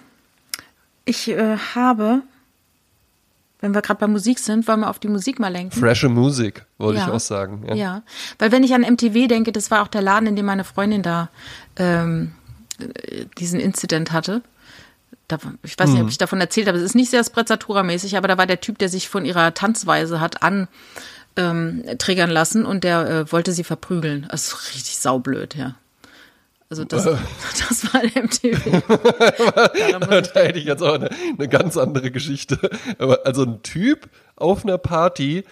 Ich 1.04 1.28
äh, 1.28 1.56
habe, 1.74 2.22
wenn 3.60 3.74
wir 3.74 3.82
gerade 3.82 4.00
bei 4.00 4.06
Musik 4.06 4.38
sind, 4.38 4.68
wollen 4.68 4.80
wir 4.80 4.90
auf 4.90 4.98
die 4.98 5.08
Musik 5.08 5.40
mal 5.40 5.48
lenken. 5.48 5.78
Frische 5.78 6.08
Musik, 6.08 6.64
wollte 6.78 7.00
ja. 7.00 7.06
ich 7.06 7.12
auch 7.12 7.20
sagen. 7.20 7.64
Ja. 7.66 7.74
ja. 7.74 8.02
weil 8.38 8.52
wenn 8.52 8.62
ich 8.62 8.74
an 8.74 8.82
MTV 8.82 9.28
denke, 9.28 9.52
das 9.52 9.70
war 9.70 9.82
auch 9.82 9.88
der 9.88 10.02
Laden, 10.02 10.28
in 10.28 10.36
dem 10.36 10.46
meine 10.46 10.64
Freundin 10.64 11.02
da 11.02 11.28
ähm, 11.76 12.32
diesen 13.38 13.60
Incident 13.60 14.12
hatte. 14.12 14.42
Da, 15.28 15.38
ich 15.62 15.78
weiß 15.78 15.90
nicht, 15.90 16.00
ob 16.00 16.04
mhm. 16.04 16.10
ich 16.10 16.18
davon 16.18 16.40
erzählt 16.40 16.68
habe. 16.68 16.78
Es 16.78 16.84
ist 16.84 16.94
nicht 16.94 17.10
sehr 17.10 17.24
Sprezzatura-mäßig, 17.24 18.16
aber 18.16 18.28
da 18.28 18.38
war 18.38 18.46
der 18.46 18.60
Typ, 18.60 18.78
der 18.78 18.88
sich 18.88 19.08
von 19.08 19.24
ihrer 19.24 19.54
Tanzweise 19.54 20.20
hat 20.20 20.42
an 20.42 20.68
ähm, 21.36 21.84
triggern 21.98 22.30
lassen 22.30 22.66
und 22.66 22.84
der 22.84 23.08
äh, 23.08 23.32
wollte 23.32 23.52
sie 23.52 23.64
verprügeln. 23.64 24.26
Das 24.30 24.48
ist 24.48 24.74
richtig 24.74 24.98
saublöd, 24.98 25.54
ja. 25.54 25.74
Also 26.72 26.84
das, 26.84 27.04
das 27.68 27.92
war 27.92 28.00
der 28.00 28.22
MTV. 28.22 28.82
da 30.32 30.40
hätte 30.40 30.58
ich 30.58 30.64
jetzt 30.64 30.82
auch 30.82 30.94
eine, 30.94 31.10
eine 31.38 31.46
ganz 31.46 31.76
andere 31.76 32.10
Geschichte. 32.10 32.58
Aber 32.96 33.26
also 33.26 33.42
ein 33.42 33.62
Typ 33.62 34.08
auf 34.36 34.64
einer 34.64 34.78
Party 34.78 35.44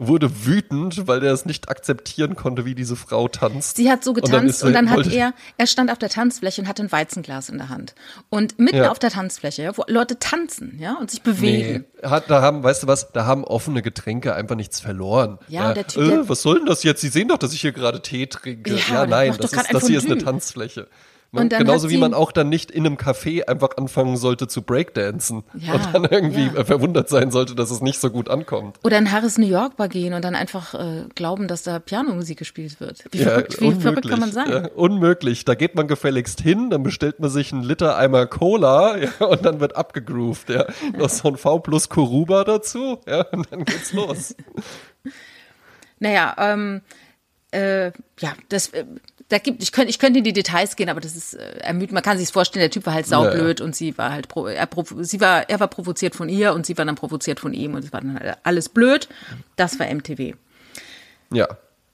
wurde 0.00 0.46
wütend, 0.46 1.06
weil 1.06 1.22
er 1.22 1.32
es 1.32 1.44
nicht 1.44 1.68
akzeptieren 1.68 2.34
konnte, 2.34 2.64
wie 2.64 2.74
diese 2.74 2.96
Frau 2.96 3.28
tanzt. 3.28 3.76
Sie 3.76 3.90
hat 3.90 4.02
so 4.02 4.14
getanzt 4.14 4.64
und 4.64 4.72
dann, 4.72 4.86
und 4.86 4.90
dann 4.94 5.04
hat 5.04 5.12
er, 5.12 5.34
er 5.58 5.66
stand 5.66 5.90
auf 5.90 5.98
der 5.98 6.08
Tanzfläche 6.08 6.62
und 6.62 6.68
hatte 6.68 6.82
ein 6.82 6.90
Weizenglas 6.90 7.50
in 7.50 7.58
der 7.58 7.68
Hand. 7.68 7.94
Und 8.30 8.58
mitten 8.58 8.78
ja. 8.78 8.90
auf 8.90 8.98
der 8.98 9.10
Tanzfläche, 9.10 9.72
wo 9.76 9.84
Leute 9.88 10.18
tanzen, 10.18 10.78
ja, 10.80 10.94
und 10.94 11.10
sich 11.10 11.22
bewegen. 11.22 11.84
Nee, 12.02 12.08
hat, 12.08 12.30
da 12.30 12.40
haben, 12.40 12.62
weißt 12.62 12.84
du 12.84 12.86
was, 12.86 13.12
da 13.12 13.26
haben 13.26 13.44
offene 13.44 13.82
Getränke 13.82 14.34
einfach 14.34 14.56
nichts 14.56 14.80
verloren. 14.80 15.38
Ja, 15.48 15.68
ja 15.68 15.74
der 15.74 15.86
Typ. 15.86 16.02
Äh, 16.02 16.28
was 16.28 16.40
soll 16.40 16.58
denn 16.58 16.66
das 16.66 16.82
jetzt? 16.82 17.02
Sie 17.02 17.08
sehen 17.08 17.28
doch, 17.28 17.38
dass 17.38 17.52
ich 17.52 17.60
hier 17.60 17.72
gerade 17.72 18.00
Tee 18.00 18.26
trinke. 18.26 18.74
Ja, 18.74 18.94
ja 18.94 19.06
nein, 19.06 19.36
das, 19.38 19.52
ist, 19.52 19.66
das 19.70 19.86
hier 19.86 19.98
ist 19.98 20.06
eine 20.06 20.18
Tanzfläche. 20.18 20.88
Ne? 21.32 21.48
Genauso 21.48 21.90
wie 21.90 21.96
man 21.96 22.12
auch 22.12 22.32
dann 22.32 22.48
nicht 22.48 22.72
in 22.72 22.84
einem 22.84 22.96
Café 22.96 23.46
einfach 23.46 23.76
anfangen 23.76 24.16
sollte 24.16 24.48
zu 24.48 24.62
breakdancen 24.62 25.44
ja, 25.54 25.74
und 25.74 25.94
dann 25.94 26.04
irgendwie 26.04 26.50
ja. 26.52 26.64
verwundert 26.64 27.08
sein 27.08 27.30
sollte, 27.30 27.54
dass 27.54 27.70
es 27.70 27.80
nicht 27.80 28.00
so 28.00 28.10
gut 28.10 28.28
ankommt. 28.28 28.78
Oder 28.82 28.98
in 28.98 29.12
Harris 29.12 29.38
New 29.38 29.46
York 29.46 29.76
Bar 29.76 29.88
gehen 29.88 30.12
und 30.12 30.24
dann 30.24 30.34
einfach 30.34 30.74
äh, 30.74 31.04
glauben, 31.14 31.46
dass 31.46 31.62
da 31.62 31.78
Pianomusik 31.78 32.38
gespielt 32.38 32.80
wird. 32.80 33.04
Wie, 33.12 33.18
ja, 33.18 33.26
verrückt, 33.26 33.60
wie 33.60 33.72
verrückt 33.74 34.08
kann 34.08 34.18
man 34.18 34.32
sein? 34.32 34.66
Unmöglich. 34.74 35.44
Da 35.44 35.54
geht 35.54 35.76
man 35.76 35.86
gefälligst 35.86 36.40
hin, 36.40 36.70
dann 36.70 36.82
bestellt 36.82 37.20
man 37.20 37.30
sich 37.30 37.52
einen 37.52 37.62
Liter 37.62 37.96
Eimer 37.96 38.26
Cola 38.26 38.96
und 39.20 39.44
dann 39.44 39.60
wird 39.60 39.76
abgegroovt. 39.76 40.50
Ja. 40.50 40.66
Noch 40.96 41.10
so 41.10 41.28
ein 41.28 41.36
V 41.36 41.60
plus 41.60 41.88
Kuruba 41.88 42.42
dazu 42.42 42.98
ja, 43.06 43.22
und 43.30 43.52
dann 43.52 43.64
geht's 43.64 43.92
los. 43.92 44.34
naja, 46.00 46.34
ähm, 46.38 46.82
äh, 47.52 47.86
ja, 48.18 48.34
das, 48.48 48.68
äh, 48.68 48.84
da 49.30 49.38
gibt, 49.38 49.62
ich 49.62 49.70
könnte, 49.72 49.90
ich 49.90 49.98
könnte 49.98 50.18
in 50.18 50.24
die 50.24 50.32
Details 50.32 50.76
gehen, 50.76 50.88
aber 50.88 51.00
das 51.00 51.14
ist 51.14 51.34
äh, 51.34 51.58
ermüdend. 51.60 51.92
Man 51.92 52.02
kann 52.02 52.18
sich 52.18 52.28
vorstellen, 52.30 52.62
der 52.62 52.70
Typ 52.70 52.84
war 52.84 52.94
halt 52.94 53.06
saublöd 53.06 53.60
ja, 53.60 53.64
ja. 53.64 53.66
und 53.66 53.76
sie 53.76 53.96
war 53.96 54.12
halt, 54.12 54.28
er, 54.36 54.68
sie 55.00 55.20
war, 55.20 55.48
er 55.48 55.60
war 55.60 55.68
provoziert 55.68 56.16
von 56.16 56.28
ihr 56.28 56.52
und 56.52 56.66
sie 56.66 56.76
war 56.76 56.84
dann 56.84 56.96
provoziert 56.96 57.38
von 57.38 57.54
ihm 57.54 57.74
und 57.74 57.84
es 57.84 57.92
war 57.92 58.00
dann 58.00 58.18
halt 58.18 58.36
alles 58.42 58.68
blöd. 58.68 59.08
Das 59.54 59.78
war 59.78 59.86
MTV. 59.86 60.34
Ja. 61.32 61.46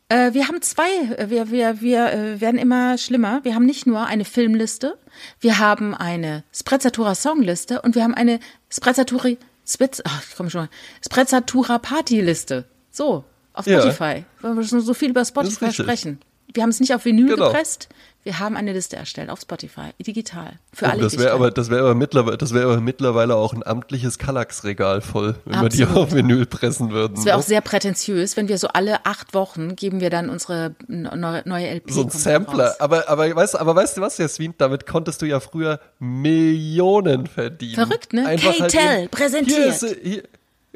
Äh, 0.09 0.33
wir 0.33 0.49
haben 0.49 0.63
zwei, 0.63 0.89
wir, 1.29 1.51
wir, 1.51 1.81
wir 1.83 2.13
äh, 2.13 2.41
werden 2.41 2.59
immer 2.59 2.97
schlimmer. 2.97 3.41
Wir 3.43 3.55
haben 3.55 3.67
nicht 3.67 3.87
nur 3.87 4.07
eine 4.07 4.25
Filmliste, 4.25 4.97
wir 5.41 5.59
haben 5.59 5.95
eine 5.95 6.43
Sprezzatura 6.53 7.15
Songliste 7.15 7.83
und 7.83 7.95
wir 7.95 8.03
haben 8.03 8.15
eine 8.15 8.41
Sprezzatura, 8.71 9.29
Spez, 9.67 10.01
ach, 10.07 10.23
ich 10.27 10.37
komme 10.37 10.49
schon 10.49 10.63
mal, 10.63 10.69
Sprezzatura 11.05 11.79
Partyliste. 11.79 12.65
So, 12.91 13.25
auf 13.53 13.67
Spotify. 13.67 14.25
Ja. 14.25 14.25
Wollen 14.41 14.57
wir 14.57 14.65
schon 14.65 14.81
so 14.81 14.95
viel 14.95 15.11
über 15.11 15.25
Spotify 15.25 15.71
sprechen. 15.71 16.21
Wir 16.57 16.63
haben 16.63 16.71
es 16.71 16.81
nicht 16.81 16.95
auf 16.95 17.05
Vinyl 17.05 17.29
genau. 17.29 17.49
gepresst. 17.49 17.89
Wir 18.27 18.41
haben 18.41 18.57
eine 18.57 18.73
Liste 18.73 18.97
erstellt 18.97 19.31
auf 19.31 19.41
Spotify, 19.41 19.91
digital. 20.05 20.55
Für 20.73 20.89
alle. 20.89 21.03
Das 21.03 21.17
wäre 21.17 21.31
aber, 21.31 21.53
das 21.53 21.71
wäre 21.71 21.83
aber 21.83 21.95
mittlerweile, 21.95 22.37
das 22.37 22.53
wäre 22.53 22.65
aber 22.65 22.81
mittlerweile 22.81 23.37
auch 23.37 23.53
ein 23.53 23.65
amtliches 23.65 24.19
Kallax-Regal 24.19 25.01
voll, 25.01 25.37
wenn 25.45 25.55
Absolut. 25.55 25.79
wir 25.79 25.87
die 25.87 25.93
auf 25.93 26.13
Vinyl 26.13 26.45
pressen 26.47 26.91
würden. 26.91 27.15
Das 27.15 27.25
wäre 27.25 27.37
ne? 27.37 27.41
auch 27.41 27.47
sehr 27.47 27.61
prätentiös, 27.61 28.37
wenn 28.37 28.49
wir 28.49 28.59
so 28.59 28.67
alle 28.67 29.07
acht 29.07 29.33
Wochen 29.33 29.77
geben 29.77 30.01
wir 30.01 30.11
dann 30.11 30.29
unsere 30.29 30.75
neue, 30.89 31.45
LP. 31.45 31.89
So 31.93 32.03
ein 32.03 32.11
Sampler. 32.11 32.75
Aber, 32.81 33.09
aber 33.09 33.37
weißt 33.37 33.55
du, 33.55 33.59
aber 33.59 33.77
weißt 33.77 33.99
du 33.99 34.01
was, 34.01 34.19
Jasmin? 34.19 34.55
Damit 34.59 34.89
konntest 34.89 35.23
du 35.23 35.27
ja 35.27 35.39
früher 35.39 35.79
Millionen 36.01 37.29
verdienen. 37.29 37.75
Verrückt, 37.77 38.13
ne? 38.13 38.25
K-Tel 38.25 38.81
halt 38.81 39.11
präsentiert. 39.13 39.57
Hier 39.57 39.69
ist, 39.69 39.97
hier, 40.03 40.23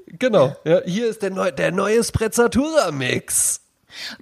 genau. 0.07 0.55
Ja, 0.65 0.83
hier 0.85 1.09
ist 1.09 1.21
der, 1.23 1.31
neu, 1.31 1.51
der 1.51 1.73
neue 1.73 2.05
Sprezzatura-Mix. 2.05 3.63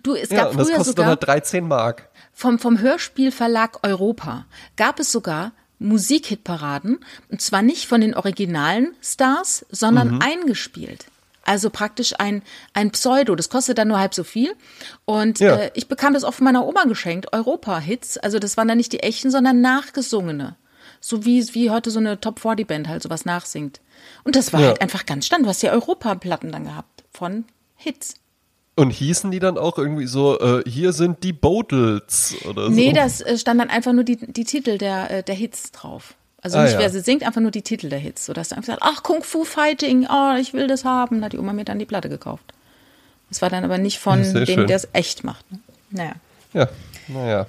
Du, 0.03 0.15
es 0.15 0.29
gab 0.29 0.39
ja, 0.39 0.47
und 0.49 0.59
das 0.59 0.69
früher 0.69 0.77
kostet 0.77 0.97
sogar 0.97 1.17
dann 1.17 1.29
halt 1.29 1.45
13 1.45 1.67
Mark. 1.67 2.09
Vom, 2.33 2.59
vom 2.59 2.79
Hörspielverlag 2.79 3.87
Europa 3.87 4.47
gab 4.77 5.01
es 5.01 5.11
sogar 5.13 5.53
Musikhitparaden 5.79 7.01
und 7.31 7.41
zwar 7.41 7.63
nicht 7.63 7.87
von 7.87 8.01
den 8.01 8.15
originalen 8.15 8.95
Stars, 9.03 9.67
sondern 9.71 10.17
mhm. 10.17 10.23
eingespielt. 10.23 11.07
Also 11.49 11.71
praktisch 11.71 12.13
ein, 12.19 12.43
ein 12.75 12.91
Pseudo. 12.91 13.35
Das 13.35 13.49
kostet 13.49 13.79
dann 13.79 13.89
nur 13.89 13.99
halb 13.99 14.13
so 14.15 14.23
viel. 14.23 14.55
Und 15.07 15.41
ja. 15.41 15.57
äh, 15.57 15.71
ich 15.73 15.89
bekam 15.89 16.13
das 16.13 16.23
auch 16.23 16.35
von 16.35 16.45
meiner 16.45 16.67
Oma 16.67 16.85
geschenkt, 16.85 17.33
Europa-Hits. 17.33 18.19
Also 18.19 18.39
das 18.39 18.59
waren 18.59 18.69
dann 18.69 18.77
nicht 18.77 18.93
die 18.93 19.01
echten, 19.01 19.31
sondern 19.31 19.63
nachgesungene. 19.63 20.57
So 21.01 21.25
wie, 21.25 21.43
wie 21.55 21.71
heute 21.71 21.91
so 21.91 22.01
eine 22.01 22.21
Top-40-Band 22.21 22.87
halt 22.89 23.03
sowas 23.03 23.25
nachsingt. 23.25 23.81
Und 24.25 24.37
das 24.37 24.53
war 24.53 24.61
ja. 24.61 24.67
halt 24.69 24.83
einfach 24.83 25.07
ganz 25.07 25.25
stand. 25.25 25.47
Du 25.47 25.49
hast 25.49 25.63
ja 25.63 25.73
Europa-Platten 25.73 26.53
dann 26.53 26.65
gehabt 26.65 27.05
von 27.13 27.47
Hits. 27.77 28.17
Und 28.79 28.91
hießen 28.91 29.33
die 29.33 29.41
dann 29.41 29.59
auch 29.59 29.77
irgendwie 29.77 30.07
so, 30.07 30.39
äh, 30.39 30.63
hier 30.65 30.93
sind 30.93 31.25
die 31.25 31.33
Bodels 31.33 32.37
oder 32.49 32.67
so? 32.67 32.71
Nee, 32.71 32.93
das 32.93 33.21
äh, 33.21 33.37
stand 33.37 33.61
dann 33.61 33.71
einfach 33.71 33.93
nur 33.93 34.05
die, 34.05 34.17
die 34.17 34.45
Titel 34.45 34.79
der, 34.79 35.11
äh, 35.11 35.23
der 35.25 35.35
Hits 35.35 35.73
drauf. 35.73 36.15
Also 36.43 36.59
ah, 36.59 36.63
nicht, 36.63 36.75
ja. 36.75 36.79
wer 36.79 36.89
sie 36.89 37.01
singt, 37.01 37.25
einfach 37.25 37.41
nur 37.41 37.51
die 37.51 37.63
Titel 37.63 37.89
der 37.89 37.99
Hits. 37.99 38.25
So 38.27 38.33
dass 38.33 38.51
du 38.51 38.55
einfach 38.55 38.75
gesagt, 38.75 38.83
ach, 38.85 39.03
Kung 39.03 39.25
Fu 39.25 39.43
Fighting, 39.43 40.07
oh, 40.09 40.37
ich 40.41 40.53
will 40.53 40.69
das 40.69 40.85
haben. 40.85 41.19
Da 41.19 41.25
hat 41.25 41.33
die 41.33 41.39
Oma 41.39 41.53
mir 41.53 41.65
dann 41.65 41.81
die 41.81 41.87
Platte 41.87 42.09
gekauft. 42.09 42.45
Das 43.31 43.43
war 43.43 43.51
dann 43.51 43.65
aber 43.65 43.79
nicht 43.79 43.99
von 43.99 44.23
dem, 44.23 44.69
der 44.69 44.77
es 44.77 44.87
echt 44.93 45.25
macht. 45.25 45.51
Ne? 45.51 45.59
Naja. 45.91 46.13
Ja, 46.55 46.69
naja. 47.09 47.47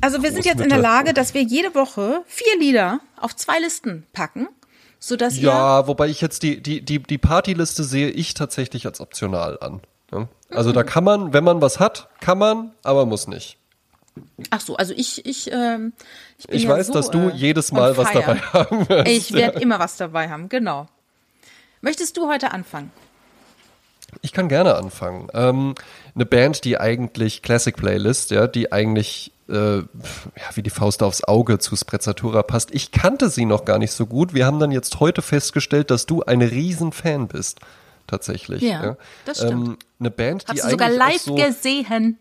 Also 0.00 0.22
wir 0.22 0.30
sind 0.30 0.44
jetzt 0.44 0.60
in 0.60 0.68
der 0.68 0.78
Lage, 0.78 1.12
dass 1.12 1.34
wir 1.34 1.42
jede 1.42 1.74
Woche 1.74 2.22
vier 2.28 2.56
Lieder 2.60 3.00
auf 3.16 3.34
zwei 3.34 3.58
Listen 3.58 4.06
packen. 4.12 4.46
Sodass 5.00 5.36
ja, 5.40 5.88
wobei 5.88 6.06
ich 6.06 6.20
jetzt 6.20 6.44
die, 6.44 6.62
die, 6.62 6.82
die, 6.82 7.02
die 7.02 7.18
Partyliste 7.18 7.82
sehe 7.82 8.10
ich 8.10 8.34
tatsächlich 8.34 8.86
als 8.86 9.00
optional 9.00 9.58
an. 9.60 9.80
Ja? 10.12 10.28
Also 10.50 10.72
da 10.72 10.82
kann 10.82 11.04
man, 11.04 11.32
wenn 11.32 11.44
man 11.44 11.60
was 11.60 11.80
hat, 11.80 12.08
kann 12.20 12.38
man, 12.38 12.72
aber 12.82 13.06
muss 13.06 13.26
nicht. 13.26 13.58
Ach 14.50 14.60
so, 14.60 14.76
also 14.76 14.94
ich, 14.96 15.24
ich, 15.26 15.50
ähm, 15.52 15.92
ich 16.38 16.48
Ich 16.48 16.62
ja 16.64 16.70
weiß, 16.70 16.88
so, 16.88 16.92
dass 16.92 17.10
du 17.10 17.28
äh, 17.28 17.34
jedes 17.34 17.72
Mal 17.72 17.96
was 17.96 18.12
dabei 18.12 18.36
haben 18.52 18.88
wirst. 18.88 19.08
Ich 19.08 19.32
werde 19.32 19.56
ja. 19.56 19.60
immer 19.60 19.78
was 19.78 19.96
dabei 19.96 20.28
haben, 20.28 20.48
genau. 20.48 20.88
Möchtest 21.80 22.16
du 22.16 22.28
heute 22.28 22.52
anfangen? 22.52 22.90
Ich 24.22 24.32
kann 24.32 24.48
gerne 24.48 24.74
anfangen. 24.76 25.28
Ähm, 25.34 25.74
eine 26.14 26.26
Band, 26.26 26.64
die 26.64 26.78
eigentlich 26.78 27.42
Classic 27.42 27.76
Playlist, 27.76 28.30
ja, 28.30 28.46
die 28.46 28.72
eigentlich 28.72 29.32
äh, 29.48 29.78
ja, 29.78 29.84
wie 30.54 30.62
die 30.62 30.70
Faust 30.70 31.02
aufs 31.02 31.24
Auge 31.24 31.58
zu 31.58 31.76
Sprezzatura 31.76 32.42
passt. 32.42 32.74
Ich 32.74 32.90
kannte 32.90 33.28
sie 33.28 33.44
noch 33.44 33.64
gar 33.64 33.78
nicht 33.78 33.92
so 33.92 34.06
gut. 34.06 34.34
Wir 34.34 34.46
haben 34.46 34.58
dann 34.58 34.72
jetzt 34.72 35.00
heute 35.00 35.22
festgestellt, 35.22 35.90
dass 35.90 36.06
du 36.06 36.22
ein 36.22 36.42
Riesenfan 36.42 37.28
bist 37.28 37.60
tatsächlich. 38.08 38.62
Ja, 38.62 38.84
ja. 38.84 38.96
das 39.24 39.38
stimmt. 39.38 39.68
Ähm, 39.68 39.78
eine 40.00 40.10
Band, 40.10 40.44
die 40.48 40.52
Hast 40.52 40.64
du 40.64 40.70
sogar 40.70 40.90
live 40.90 41.22
so 41.22 41.34
gesehen? 41.36 42.18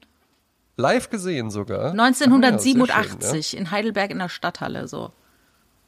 Live 0.75 1.09
gesehen 1.09 1.49
sogar. 1.49 1.91
1987 1.91 2.85
ah, 2.91 3.35
ja, 3.35 3.41
schön, 3.41 3.59
in 3.59 3.71
Heidelberg 3.71 4.11
in 4.11 4.19
der 4.19 4.29
Stadthalle 4.29 4.87
so. 4.87 5.11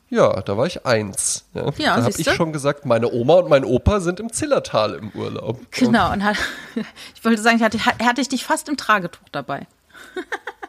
Ja, 0.10 0.42
da 0.42 0.58
war 0.58 0.66
ich 0.66 0.86
eins. 0.88 1.46
Ja, 1.54 1.70
ja 1.78 1.96
da 1.98 2.04
habe 2.04 2.14
ich 2.18 2.32
schon 2.32 2.52
gesagt, 2.52 2.86
meine 2.86 3.12
Oma 3.12 3.36
und 3.36 3.50
mein 3.50 3.64
Opa 3.64 4.00
sind 4.00 4.20
im 4.20 4.34
Zillertal 4.34 4.96
im 4.96 5.10
Urlaub. 5.10 5.60
Genau, 5.72 6.12
und 6.12 6.24
hat, 6.24 6.38
ich 7.16 7.24
wollte 7.24 7.42
sagen, 7.42 7.62
hatte, 7.62 7.78
hatte 7.86 8.22
ich 8.22 8.30
dich 8.30 8.44
fast 8.44 8.68
im 8.70 8.78
Tragetuch 8.78 9.30
dabei. 9.32 9.68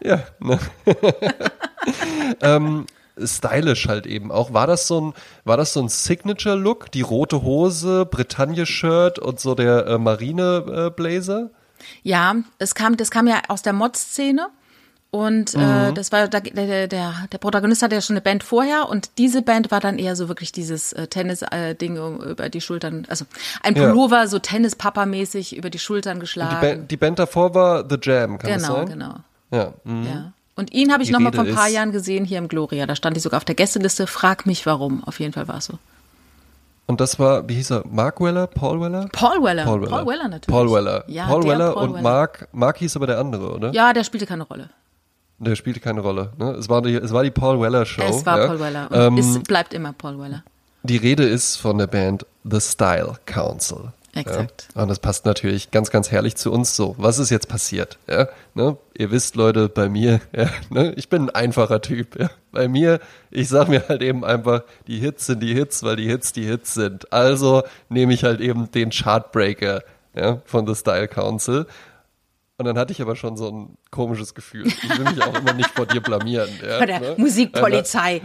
ja, 0.03 0.23
ne? 0.41 0.59
ähm, 2.43 2.85
stylisch 3.25 3.89
halt 3.89 4.07
eben 4.07 4.31
auch. 4.33 4.53
War 4.53 4.67
das 4.67 4.87
so 4.87 5.01
ein, 5.01 5.15
war 5.45 5.57
das 5.57 5.73
so 5.73 5.81
ein 5.81 5.89
Signature-Look? 5.89 6.91
Die 6.93 7.03
rote 7.03 7.43
Hose, 7.43 8.07
Bretagne-Shirt 8.07 9.19
und 9.19 9.41
so 9.41 9.55
der 9.55 9.87
äh, 9.87 9.99
Marine-Blazer? 9.99 11.51
ja, 12.03 12.37
es 12.59 12.75
kam, 12.75 12.97
das 12.97 13.11
kam 13.11 13.27
ja 13.27 13.43
aus 13.49 13.63
der 13.63 13.73
Mod-Szene. 13.73 14.49
Und 15.13 15.55
äh, 15.55 15.59
mhm. 15.59 15.65
äh, 15.65 15.93
das 15.93 16.13
war 16.13 16.29
der, 16.29 16.41
der, 16.41 16.87
der, 16.87 17.15
der 17.33 17.39
Protagonist 17.39 17.83
hatte 17.83 17.97
ja 17.97 18.01
schon 18.01 18.15
eine 18.15 18.21
Band 18.21 18.45
vorher 18.45 18.89
und 18.89 19.19
diese 19.19 19.43
Band 19.43 19.73
war 19.73 19.81
dann 19.81 19.99
eher 19.99 20.15
so 20.15 20.29
wirklich 20.29 20.53
dieses 20.53 20.93
äh, 20.93 21.09
Tennis-Ding 21.09 21.97
äh, 21.97 22.31
über 22.31 22.49
die 22.49 22.61
Schultern, 22.61 23.07
also 23.09 23.25
ein 23.65 23.75
Pullover, 23.75 24.19
ja. 24.19 24.27
so 24.29 24.39
Tennis-Papa-mäßig 24.39 25.57
über 25.57 25.69
die 25.69 25.81
Schultern 25.81 26.21
geschlagen. 26.21 26.59
Die 26.61 26.67
Band, 26.67 26.91
die, 26.93 26.97
Band, 26.97 27.19
davor 27.19 27.55
war 27.57 27.85
The 27.91 27.97
Jam, 28.01 28.39
kann 28.39 28.53
genau, 28.53 28.69
das 28.69 28.77
sein? 28.77 28.87
Genau, 28.87 29.15
genau. 29.51 29.65
Ja. 29.65 29.73
Mhm. 29.83 30.07
ja. 30.07 30.33
Und 30.57 30.73
ihn 30.73 30.93
habe 30.93 31.03
ich 31.03 31.11
noch 31.11 31.21
mal 31.21 31.33
vor 31.33 31.45
ein 31.45 31.55
paar 31.55 31.69
Jahren 31.69 31.93
gesehen 31.93 32.25
hier 32.25 32.39
im 32.39 32.49
Gloria. 32.49 32.87
Da 32.87 32.95
stand 32.97 33.17
ich 33.17 33.23
sogar 33.23 33.39
auf 33.39 33.45
der 33.45 33.55
Gästeliste. 33.55 34.07
Frag 34.07 34.47
mich 34.47 34.67
warum. 34.67 35.03
Auf 35.05 35.21
jeden 35.21 35.33
Fall 35.33 35.49
war 35.49 35.59
es 35.59 35.67
so. 35.67 35.79
Und 36.87 37.01
das 37.01 37.19
war, 37.21 37.49
wie 37.49 37.55
hieß 37.55 37.71
er, 37.71 37.85
Mark 37.89 38.21
Weller, 38.21 38.49
Paul 38.49 38.81
Weller? 38.81 39.09
Paul 39.13 39.45
Weller. 39.45 39.65
Paul 39.65 39.83
Weller, 39.83 39.91
Paul 39.91 40.07
Weller 40.07 40.29
natürlich. 40.29 40.47
Paul 40.49 40.73
Weller. 40.73 41.05
Ja, 41.07 41.27
Paul 41.27 41.45
Weller 41.45 41.73
Paul 41.73 41.85
und 41.85 41.95
Weller. 41.95 42.03
Mark, 42.03 42.49
Mark 42.53 42.79
hieß 42.79 42.97
aber 42.97 43.07
der 43.07 43.19
andere, 43.19 43.55
oder? 43.55 43.71
Ja, 43.73 43.93
der 43.93 44.03
spielte 44.03 44.27
keine 44.27 44.43
Rolle. 44.43 44.71
Der 45.39 45.55
spielte 45.55 45.79
keine 45.81 46.01
Rolle. 46.01 46.33
Ne? 46.37 46.51
Es, 46.51 46.69
war 46.69 46.83
die, 46.83 46.95
es 46.97 47.13
war 47.13 47.23
die 47.23 47.31
Paul 47.31 47.61
Weller 47.61 47.87
Show. 47.87 48.03
es 48.03 48.27
war 48.27 48.41
ja? 48.41 48.47
Paul 48.49 48.61
Weller 48.61 48.91
und 48.91 48.99
Ähm, 48.99 49.19
es 49.19 49.39
bleibt 49.45 49.73
immer 49.73 49.93
Paul 49.93 50.19
Weller. 50.21 50.43
Die 50.83 50.97
Rede 50.97 51.25
ist 51.25 51.57
von 51.57 51.79
der 51.79 51.87
Band 51.87 52.27
The 52.43 52.61
Style 52.61 53.15
Council. 53.25 53.93
Exakt. 54.15 54.69
Ja? 54.75 54.83
Und 54.83 54.89
das 54.89 54.99
passt 54.99 55.25
natürlich 55.25 55.71
ganz, 55.71 55.91
ganz 55.91 56.11
herrlich 56.11 56.35
zu 56.37 56.51
uns 56.53 56.75
so. 56.75 56.95
Was 56.99 57.19
ist 57.19 57.31
jetzt 57.31 57.49
passiert? 57.49 57.99
Ja? 58.09 58.29
Ne? 58.55 58.77
Ihr 58.99 59.11
wisst, 59.11 59.37
Leute, 59.37 59.69
bei 59.69 59.89
mir, 59.89 60.21
ja, 60.37 60.49
ne? 60.71 60.93
ich 60.97 61.09
bin 61.09 61.23
ein 61.23 61.31
einfacher 61.31 61.81
Typ. 61.81 62.19
Ja? 62.19 62.31
Bei 62.53 62.67
mir, 62.69 62.99
ich 63.31 63.49
sag 63.49 63.69
mir 63.69 63.85
halt 63.89 64.03
eben 64.03 64.25
einfach, 64.25 64.63
die 64.89 64.99
Hits 64.99 65.27
sind 65.27 65.41
die 65.41 65.55
Hits, 65.55 65.83
weil 65.83 65.97
die 65.97 66.09
Hits 66.09 66.33
die 66.33 66.45
Hits 66.45 66.75
sind. 66.75 67.13
Also 67.13 67.63
nehme 67.89 68.13
ich 68.13 68.25
halt 68.25 68.41
eben 68.41 68.71
den 68.73 68.91
Chartbreaker 68.91 69.83
ja, 70.15 70.43
von 70.45 70.67
The 70.67 70.75
Style 70.75 71.07
Council. 71.09 71.67
Und 72.59 72.67
dann 72.67 72.77
hatte 72.77 72.93
ich 72.93 73.01
aber 73.01 73.17
schon 73.17 73.39
so 73.39 73.49
ein 73.51 73.79
komisches 73.91 74.35
Gefühl. 74.35 74.67
Ich 74.67 74.99
will 74.99 75.05
mich 75.07 75.23
auch 75.23 75.35
immer 75.35 75.55
nicht 75.55 75.71
vor 75.71 75.87
dir 75.87 76.03
blamieren. 76.03 76.51
Ja, 76.63 76.77
Von 76.79 76.87
der 76.89 77.01
ne? 77.01 77.15
Musikpolizei. 77.17 78.21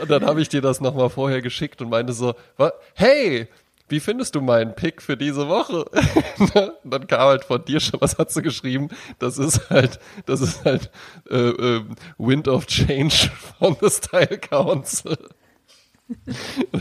Und 0.00 0.08
dann 0.10 0.24
habe 0.24 0.40
ich 0.42 0.48
dir 0.48 0.60
das 0.60 0.80
nochmal 0.80 1.10
vorher 1.10 1.42
geschickt 1.42 1.82
und 1.82 1.88
meinte 1.88 2.12
so, 2.12 2.34
"Wa- 2.56 2.72
hey, 2.94 3.48
wie 3.90 4.00
findest 4.00 4.34
du 4.34 4.40
meinen 4.40 4.74
Pick 4.74 5.02
für 5.02 5.16
diese 5.16 5.48
Woche? 5.48 5.84
und 6.38 6.72
dann 6.84 7.06
kam 7.06 7.20
halt 7.20 7.44
von 7.44 7.64
dir 7.64 7.80
schon, 7.80 8.00
was 8.00 8.16
hast 8.18 8.36
du 8.36 8.42
geschrieben? 8.42 8.88
Das 9.18 9.38
ist 9.38 9.70
halt, 9.70 9.98
das 10.26 10.40
ist 10.40 10.64
halt 10.64 10.90
äh, 11.30 11.36
äh, 11.36 11.84
Wind 12.18 12.48
of 12.48 12.66
Change 12.66 13.30
von 13.58 13.76
The 13.80 13.90
Style 13.90 14.38
Council. 14.38 15.18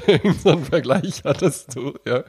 Irgend 0.08 0.42
so 0.42 0.50
einen 0.50 0.66
Vergleich 0.66 1.22
hattest 1.24 1.76
du, 1.76 1.94
ja. 2.06 2.24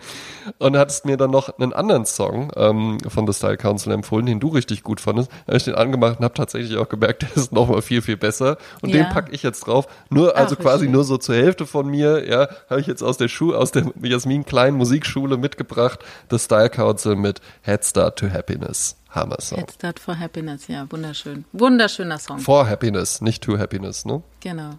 Und 0.59 0.77
hattest 0.77 1.05
mir 1.07 1.17
dann 1.17 1.31
noch 1.31 1.59
einen 1.59 1.73
anderen 1.73 2.05
Song 2.07 2.51
ähm, 2.57 2.99
von 3.09 3.27
The 3.27 3.33
Style 3.33 3.57
Council 3.57 3.93
empfohlen, 3.93 4.27
den 4.27 4.41
du 4.41 4.49
richtig 4.49 4.83
gut 4.83 5.01
fandest. 5.01 5.31
Da 5.31 5.49
habe 5.49 5.57
ich 5.57 5.65
den 5.65 5.75
angemacht 5.75 6.19
und 6.19 6.25
habe 6.25 6.35
tatsächlich 6.35 6.77
auch 6.77 6.89
gemerkt, 6.89 7.23
der 7.35 7.37
ist 7.37 7.53
nochmal 7.53 7.83
viel, 7.83 8.03
viel 8.03 8.17
besser. 8.17 8.59
Und 8.83 8.91
Ja. 8.91 9.05
den 9.05 9.09
packe 9.13 9.33
ich 9.33 9.43
jetzt 9.43 9.67
drauf. 9.67 9.87
Nur, 10.11 10.37
also 10.37 10.57
Ach, 10.59 10.63
quasi 10.63 10.89
nur 10.89 11.05
so 11.05 11.17
zur 11.19 11.35
Hälfte 11.35 11.67
von 11.67 11.89
mir, 11.89 12.29
ja, 12.29 12.49
habe 12.69 12.81
ich 12.81 12.87
jetzt 12.87 13.03
aus 13.03 13.17
der 13.17 13.29
Schule, 13.29 13.57
aus 13.59 13.73
der 13.73 13.91
Jasmin 14.03 14.45
kleinen 14.45 14.77
Musikschule 14.77 15.37
mitgebracht, 15.37 16.01
The 16.31 16.39
Style 16.39 16.71
Council 16.71 17.17
mit 17.17 17.41
Head 17.63 17.85
Start 17.85 18.19
to 18.19 18.31
Happiness. 18.31 18.97
Hammer 19.11 19.41
Song. 19.41 19.59
Head 19.59 19.73
Start 19.73 19.99
for 19.99 20.19
Happiness, 20.19 20.69
ja, 20.69 20.87
wunderschön. 20.89 21.45
Wunderschöner 21.53 22.19
Song. 22.19 22.39
For 22.39 22.69
Happiness, 22.69 23.21
nicht 23.21 23.43
to 23.43 23.59
Happiness, 23.59 24.05
ne? 24.05 24.23
Genau. 24.41 24.71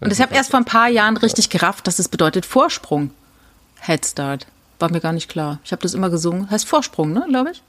Und 0.00 0.12
ich 0.12 0.20
habe 0.20 0.34
erst 0.34 0.50
vor 0.50 0.60
ein 0.60 0.64
paar 0.64 0.88
Jahren 0.88 1.16
richtig 1.16 1.48
gerafft, 1.50 1.86
dass 1.86 1.98
es 1.98 2.08
bedeutet 2.08 2.44
Vorsprung. 2.46 3.10
Head 3.80 4.04
Start. 4.04 4.46
War 4.78 4.90
mir 4.90 5.00
gar 5.00 5.12
nicht 5.12 5.28
klar. 5.30 5.58
Ich 5.64 5.72
habe 5.72 5.82
das 5.82 5.94
immer 5.94 6.10
gesungen. 6.10 6.50
Heißt 6.50 6.68
Vorsprung, 6.68 7.12
ne, 7.12 7.24
glaube 7.28 7.52
ich? 7.52 7.62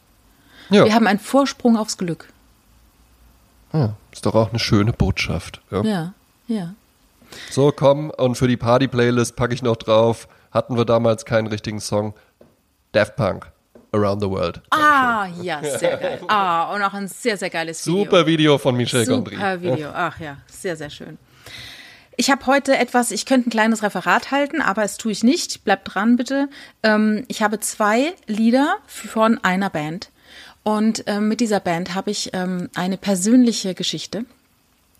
Ja. 0.69 0.83
Wir 0.83 0.93
haben 0.93 1.07
einen 1.07 1.19
Vorsprung 1.19 1.77
aufs 1.77 1.97
Glück. 1.97 2.27
ja, 3.71 3.93
ist 4.11 4.25
doch 4.25 4.35
auch 4.35 4.49
eine 4.49 4.59
schöne 4.59 4.91
Botschaft. 4.91 5.61
Ja. 5.71 5.81
Ja, 5.83 6.13
ja. 6.47 6.73
So, 7.49 7.71
komm, 7.71 8.09
und 8.09 8.35
für 8.35 8.47
die 8.47 8.57
Party-Playlist 8.57 9.35
packe 9.35 9.53
ich 9.53 9.61
noch 9.61 9.75
drauf. 9.77 10.27
Hatten 10.51 10.75
wir 10.77 10.85
damals 10.85 11.25
keinen 11.25 11.47
richtigen 11.47 11.79
Song. 11.79 12.13
Daft 12.93 13.15
Punk, 13.15 13.49
Around 13.93 14.21
the 14.21 14.29
World. 14.29 14.61
Ah, 14.71 15.27
ja, 15.41 15.61
sehr 15.61 15.97
geil. 15.97 16.21
Ah, 16.27 16.73
und 16.73 16.81
auch 16.81 16.93
ein 16.93 17.07
sehr, 17.07 17.37
sehr 17.37 17.49
geiles 17.49 17.85
Video. 17.85 18.03
Super 18.03 18.25
Video 18.25 18.57
von 18.57 18.75
Michel 18.75 19.05
Gondry. 19.05 19.35
Super 19.35 19.61
Video. 19.61 19.89
Ach 19.93 20.19
ja, 20.19 20.37
sehr, 20.47 20.75
sehr 20.75 20.89
schön. 20.89 21.17
Ich 22.19 22.31
habe 22.31 22.47
heute 22.47 22.75
etwas, 22.75 23.11
ich 23.11 23.27
könnte 23.27 23.47
ein 23.49 23.51
kleines 23.51 23.83
Referat 23.83 24.31
halten, 24.31 24.59
aber 24.61 24.83
es 24.83 24.97
tue 24.97 25.11
ich 25.11 25.23
nicht. 25.23 25.63
Bleibt 25.63 25.93
dran, 25.93 26.15
bitte. 26.17 26.49
Ähm, 26.81 27.23
ich 27.27 27.43
habe 27.43 27.59
zwei 27.59 28.13
Lieder 28.25 28.77
von 28.87 29.37
einer 29.43 29.69
Band. 29.69 30.09
Und 30.63 31.03
ähm, 31.05 31.27
mit 31.27 31.39
dieser 31.39 31.59
Band 31.59 31.93
habe 31.93 32.09
ich 32.11 32.31
ähm, 32.33 32.69
eine 32.75 32.97
persönliche 32.97 33.75
Geschichte. 33.75 34.25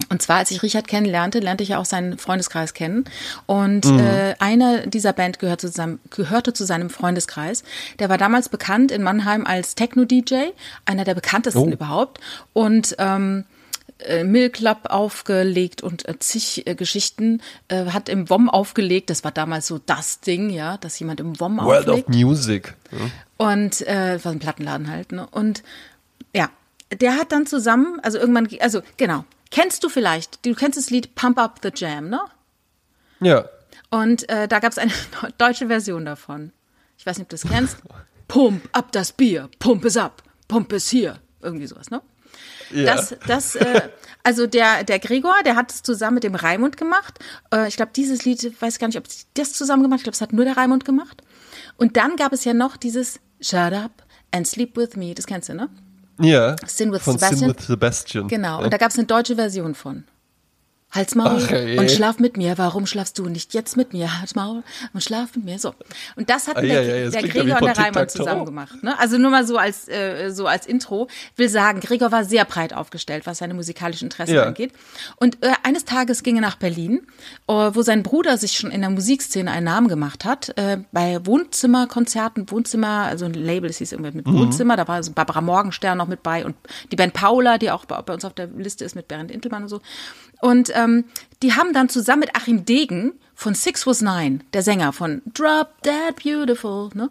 Und 0.09 0.21
zwar, 0.21 0.37
als 0.37 0.51
ich 0.51 0.61
Richard 0.61 0.87
kennenlernte, 0.87 1.39
lernte 1.39 1.63
ich 1.63 1.69
ja 1.69 1.79
auch 1.79 1.85
seinen 1.85 2.19
Freundeskreis 2.19 2.75
kennen. 2.75 3.05
Und 3.47 3.85
äh, 3.87 4.35
einer 4.37 4.85
dieser 4.85 5.11
Band 5.11 5.39
gehört 5.39 5.59
zu 5.59 5.69
seinem, 5.69 5.97
gehörte 6.11 6.53
zu 6.53 6.65
seinem 6.65 6.91
Freundeskreis. 6.91 7.63
Der 7.97 8.07
war 8.07 8.19
damals 8.19 8.47
bekannt 8.47 8.91
in 8.91 9.01
Mannheim 9.01 9.45
als 9.47 9.73
Techno-DJ, 9.73 10.51
einer 10.85 11.03
der 11.03 11.15
bekanntesten 11.15 11.59
Oh. 11.59 11.67
überhaupt. 11.67 12.21
Und 12.53 12.95
ähm, 12.99 13.45
äh, 13.99 14.23
Mill 14.23 14.49
Club 14.49 14.79
aufgelegt 14.89 15.81
und 15.81 16.07
äh, 16.07 16.19
zig 16.19 16.67
äh, 16.67 16.75
Geschichten, 16.75 17.41
äh, 17.67 17.85
hat 17.87 18.09
im 18.09 18.29
WOM 18.29 18.49
aufgelegt. 18.49 19.09
Das 19.09 19.23
war 19.23 19.31
damals 19.31 19.67
so 19.67 19.79
das 19.79 20.19
Ding, 20.19 20.49
ja, 20.49 20.77
dass 20.77 20.99
jemand 20.99 21.19
im 21.19 21.39
WOM 21.39 21.57
World 21.57 21.89
auflegt. 21.89 22.09
of 22.09 22.15
Music. 22.15 22.75
Ja. 22.91 23.09
Und 23.37 23.81
äh, 23.87 24.23
war 24.23 24.31
ein 24.31 24.39
Plattenladen 24.39 24.89
halt, 24.89 25.11
ne? 25.11 25.27
Und 25.31 25.63
ja, 26.33 26.49
der 26.91 27.17
hat 27.17 27.31
dann 27.31 27.45
zusammen, 27.45 27.99
also 28.01 28.17
irgendwann, 28.17 28.47
also 28.59 28.81
genau, 28.97 29.25
kennst 29.51 29.83
du 29.83 29.89
vielleicht, 29.89 30.45
du 30.45 30.53
kennst 30.53 30.77
das 30.77 30.89
Lied 30.89 31.15
Pump 31.15 31.37
Up 31.37 31.59
the 31.63 31.71
Jam, 31.73 32.09
ne? 32.09 32.21
ja. 33.19 33.45
Und 33.89 34.27
äh, 34.27 34.49
da 34.49 34.59
gab 34.59 34.73
es 34.73 34.77
eine 34.77 34.91
deutsche 35.37 35.67
Version 35.67 36.03
davon. 36.03 36.51
Ich 36.97 37.05
weiß 37.05 37.17
nicht, 37.17 37.25
ob 37.25 37.29
du 37.29 37.37
das 37.37 37.49
kennst. 37.49 37.77
Pump 38.27 38.67
up 38.73 38.91
das 38.91 39.13
Bier, 39.13 39.49
pump 39.59 39.85
es 39.85 39.95
ab, 39.95 40.23
pump 40.49 40.73
es 40.73 40.89
hier. 40.89 41.19
Irgendwie 41.41 41.67
sowas, 41.67 41.89
ne? 41.89 42.01
Ja. 42.71 42.95
Das, 42.95 43.15
das, 43.27 43.55
äh, 43.55 43.81
also 44.23 44.47
der, 44.47 44.83
der 44.83 44.99
Gregor, 44.99 45.35
der 45.45 45.55
hat 45.55 45.71
es 45.71 45.83
zusammen 45.83 46.15
mit 46.15 46.23
dem 46.23 46.35
Raimund 46.35 46.77
gemacht. 46.77 47.19
Äh, 47.53 47.67
ich 47.67 47.75
glaube, 47.75 47.91
dieses 47.95 48.25
Lied, 48.25 48.61
weiß 48.61 48.79
gar 48.79 48.87
nicht, 48.87 48.97
ob 48.97 49.07
sie 49.07 49.25
das 49.33 49.53
zusammen 49.53 49.83
gemacht. 49.83 49.99
Ich 49.99 50.03
glaube, 50.03 50.15
es 50.15 50.21
hat 50.21 50.33
nur 50.33 50.45
der 50.45 50.57
Raimund 50.57 50.85
gemacht. 50.85 51.21
Und 51.77 51.97
dann 51.97 52.15
gab 52.15 52.33
es 52.33 52.43
ja 52.43 52.53
noch 52.53 52.77
dieses 52.77 53.19
Shut 53.39 53.73
up 53.73 54.03
and 54.31 54.47
sleep 54.47 54.75
with 54.75 54.95
me. 54.95 55.13
Das 55.13 55.25
kennst 55.25 55.49
du, 55.49 55.53
ne? 55.53 55.69
ja. 56.19 56.55
Sin 56.65 56.91
with 56.91 57.05
Sebastian. 57.05 57.37
Sin 57.37 57.49
with 57.49 57.65
Sebastian. 57.67 58.27
Genau. 58.27 58.59
Ja. 58.59 58.65
Und 58.65 58.73
da 58.73 58.77
gab 58.77 58.91
es 58.91 58.97
eine 58.97 59.07
deutsche 59.07 59.35
Version 59.35 59.75
von. 59.75 60.03
Halt's 60.89 61.15
Maul 61.15 61.41
Ach, 61.45 61.79
und 61.79 61.91
schlaf 61.91 62.17
mit 62.19 62.37
mir. 62.37 62.57
Warum 62.57 62.85
schlafst 62.87 63.19
du 63.19 63.25
nicht 63.27 63.53
jetzt 63.53 63.75
mit 63.75 63.91
mir? 63.91 64.19
Halt's 64.19 64.35
Maul 64.35 64.63
und 64.93 65.03
schlaf 65.03 65.35
mit 65.35 65.43
mir. 65.43 65.59
So. 65.59 65.75
Und 66.15 66.29
das 66.29 66.47
hatten 66.47 66.59
Ah, 66.59 66.61
der, 66.61 66.83
ja, 67.03 67.09
der 67.09 67.23
Gregor 67.23 67.57
und 67.61 67.65
der 67.65 67.77
Reimann 67.77 68.07
zusammen 68.07 68.45
gemacht. 68.45 68.81
Ne? 68.83 68.97
Also 68.97 69.17
nur 69.17 69.29
mal 69.29 69.45
so 69.45 69.57
als, 69.57 69.89
äh, 69.89 70.29
so 70.31 70.47
als 70.47 70.65
Intro. 70.65 71.07
Ich 71.33 71.37
will 71.39 71.49
sagen, 71.49 71.81
Gregor 71.81 72.13
war 72.13 72.23
sehr 72.23 72.45
breit 72.45 72.73
aufgestellt, 72.73 73.25
was 73.25 73.39
seine 73.39 73.53
musikalischen 73.53 74.05
Interessen 74.05 74.35
Ja. 74.35 74.43
angeht. 74.43 74.71
Und 75.17 75.43
äh, 75.43 75.51
eines 75.63 75.83
Tages 75.83 76.23
ging 76.23 76.35
er 76.37 76.41
nach 76.41 76.55
Berlin, 76.55 77.01
äh, 77.47 77.51
wo 77.53 77.81
sein 77.81 78.01
Bruder 78.01 78.37
sich 78.37 78.53
schon 78.53 78.71
in 78.71 78.79
der 78.79 78.89
Musikszene 78.89 79.51
einen 79.51 79.65
Namen 79.65 79.89
gemacht 79.89 80.23
hat. 80.23 80.57
Äh, 80.57 80.77
bei 80.93 81.19
Wohnzimmerkonzerten, 81.25 82.49
Wohnzimmer, 82.49 82.87
also 83.07 83.25
ein 83.25 83.33
Label, 83.33 83.69
es 83.69 83.77
hieß 83.79 83.91
irgendwie 83.91 84.11
mit 84.15 84.27
Mhm. 84.27 84.39
Wohnzimmer, 84.39 84.77
da 84.77 84.87
war 84.87 85.03
so 85.03 85.11
Barbara 85.11 85.41
Morgenstern 85.41 85.97
noch 85.97 86.07
mit 86.07 86.23
bei 86.23 86.45
und 86.45 86.55
die 86.91 86.95
Band 86.95 87.13
Paula, 87.13 87.57
die 87.57 87.71
auch 87.71 87.83
bei, 87.85 88.01
bei 88.01 88.13
uns 88.13 88.23
auf 88.23 88.33
der 88.33 88.47
Liste 88.47 88.85
ist 88.85 88.95
mit 88.95 89.09
Bernd 89.09 89.31
Intelmann 89.31 89.63
und 89.63 89.69
so. 89.69 89.81
Und 90.41 90.71
ähm, 90.75 91.05
die 91.41 91.53
haben 91.53 91.73
dann 91.73 91.89
zusammen 91.89 92.21
mit 92.21 92.35
Achim 92.35 92.65
Degen 92.65 93.13
von 93.35 93.53
Six 93.53 93.85
Was 93.85 94.01
Nine, 94.01 94.39
der 94.53 94.63
Sänger 94.63 94.93
von 94.93 95.21
Drop 95.33 95.81
That 95.83 96.23
Beautiful, 96.23 96.89
ne? 96.93 97.09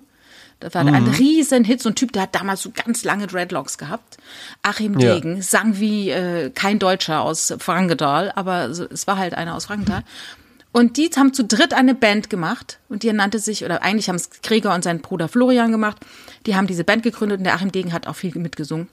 Das 0.59 0.75
war 0.75 0.87
ein 0.87 1.07
riesen 1.07 1.65
Hit, 1.65 1.83
so 1.83 1.91
ein 1.91 1.95
Typ, 1.95 2.13
der 2.13 2.23
hat 2.23 2.35
damals 2.35 2.63
so 2.63 2.71
ganz 2.71 3.05
lange 3.05 3.27
Dreadlocks 3.27 3.77
gehabt. 3.77 4.17
Achim 4.63 4.99
Ja. 4.99 5.15
Degen 5.15 5.43
sang 5.43 5.79
wie 5.79 6.09
äh, 6.09 6.51
kein 6.51 6.79
Deutscher 6.79 7.21
aus 7.21 7.55
Frankenthal, 7.59 8.33
aber 8.35 8.65
es 8.65 9.07
war 9.07 9.19
halt 9.19 9.35
einer 9.35 9.55
aus 9.55 9.67
Frankenthal. 9.67 10.03
Und 10.73 10.97
die 10.97 11.11
haben 11.15 11.35
zu 11.35 11.45
dritt 11.45 11.75
eine 11.75 11.95
Band 11.95 12.31
gemacht 12.31 12.79
und 12.89 13.03
die 13.03 13.13
nannte 13.13 13.39
sich, 13.39 13.65
oder 13.65 13.83
eigentlich 13.83 14.09
haben 14.09 14.17
es 14.17 14.31
Gregor 14.43 14.75
und 14.75 14.83
sein 14.83 15.01
Bruder 15.01 15.29
Florian 15.29 15.73
gemacht. 15.73 15.99
Die 16.47 16.57
haben 16.57 16.67
diese 16.67 16.85
Band 16.85 17.03
gegründet 17.03 17.39
und 17.39 17.45
der 17.45 17.55
Achim 17.55 17.71
Degen 17.71 17.93
hat 17.93 18.07
auch 18.07 18.17
viel 18.17 18.37
mitgesungen. 18.39 18.89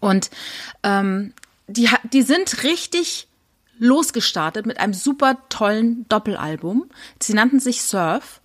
Und 0.00 0.30
ähm, 0.82 1.34
die, 1.66 1.88
die 2.12 2.22
sind 2.22 2.62
richtig 2.62 3.28
losgestartet 3.78 4.66
mit 4.66 4.80
einem 4.80 4.94
super 4.94 5.38
tollen 5.48 6.06
Doppelalbum. 6.08 6.88
Sie 7.20 7.34
nannten 7.34 7.60
sich 7.60 7.82
Surf. 7.82 8.40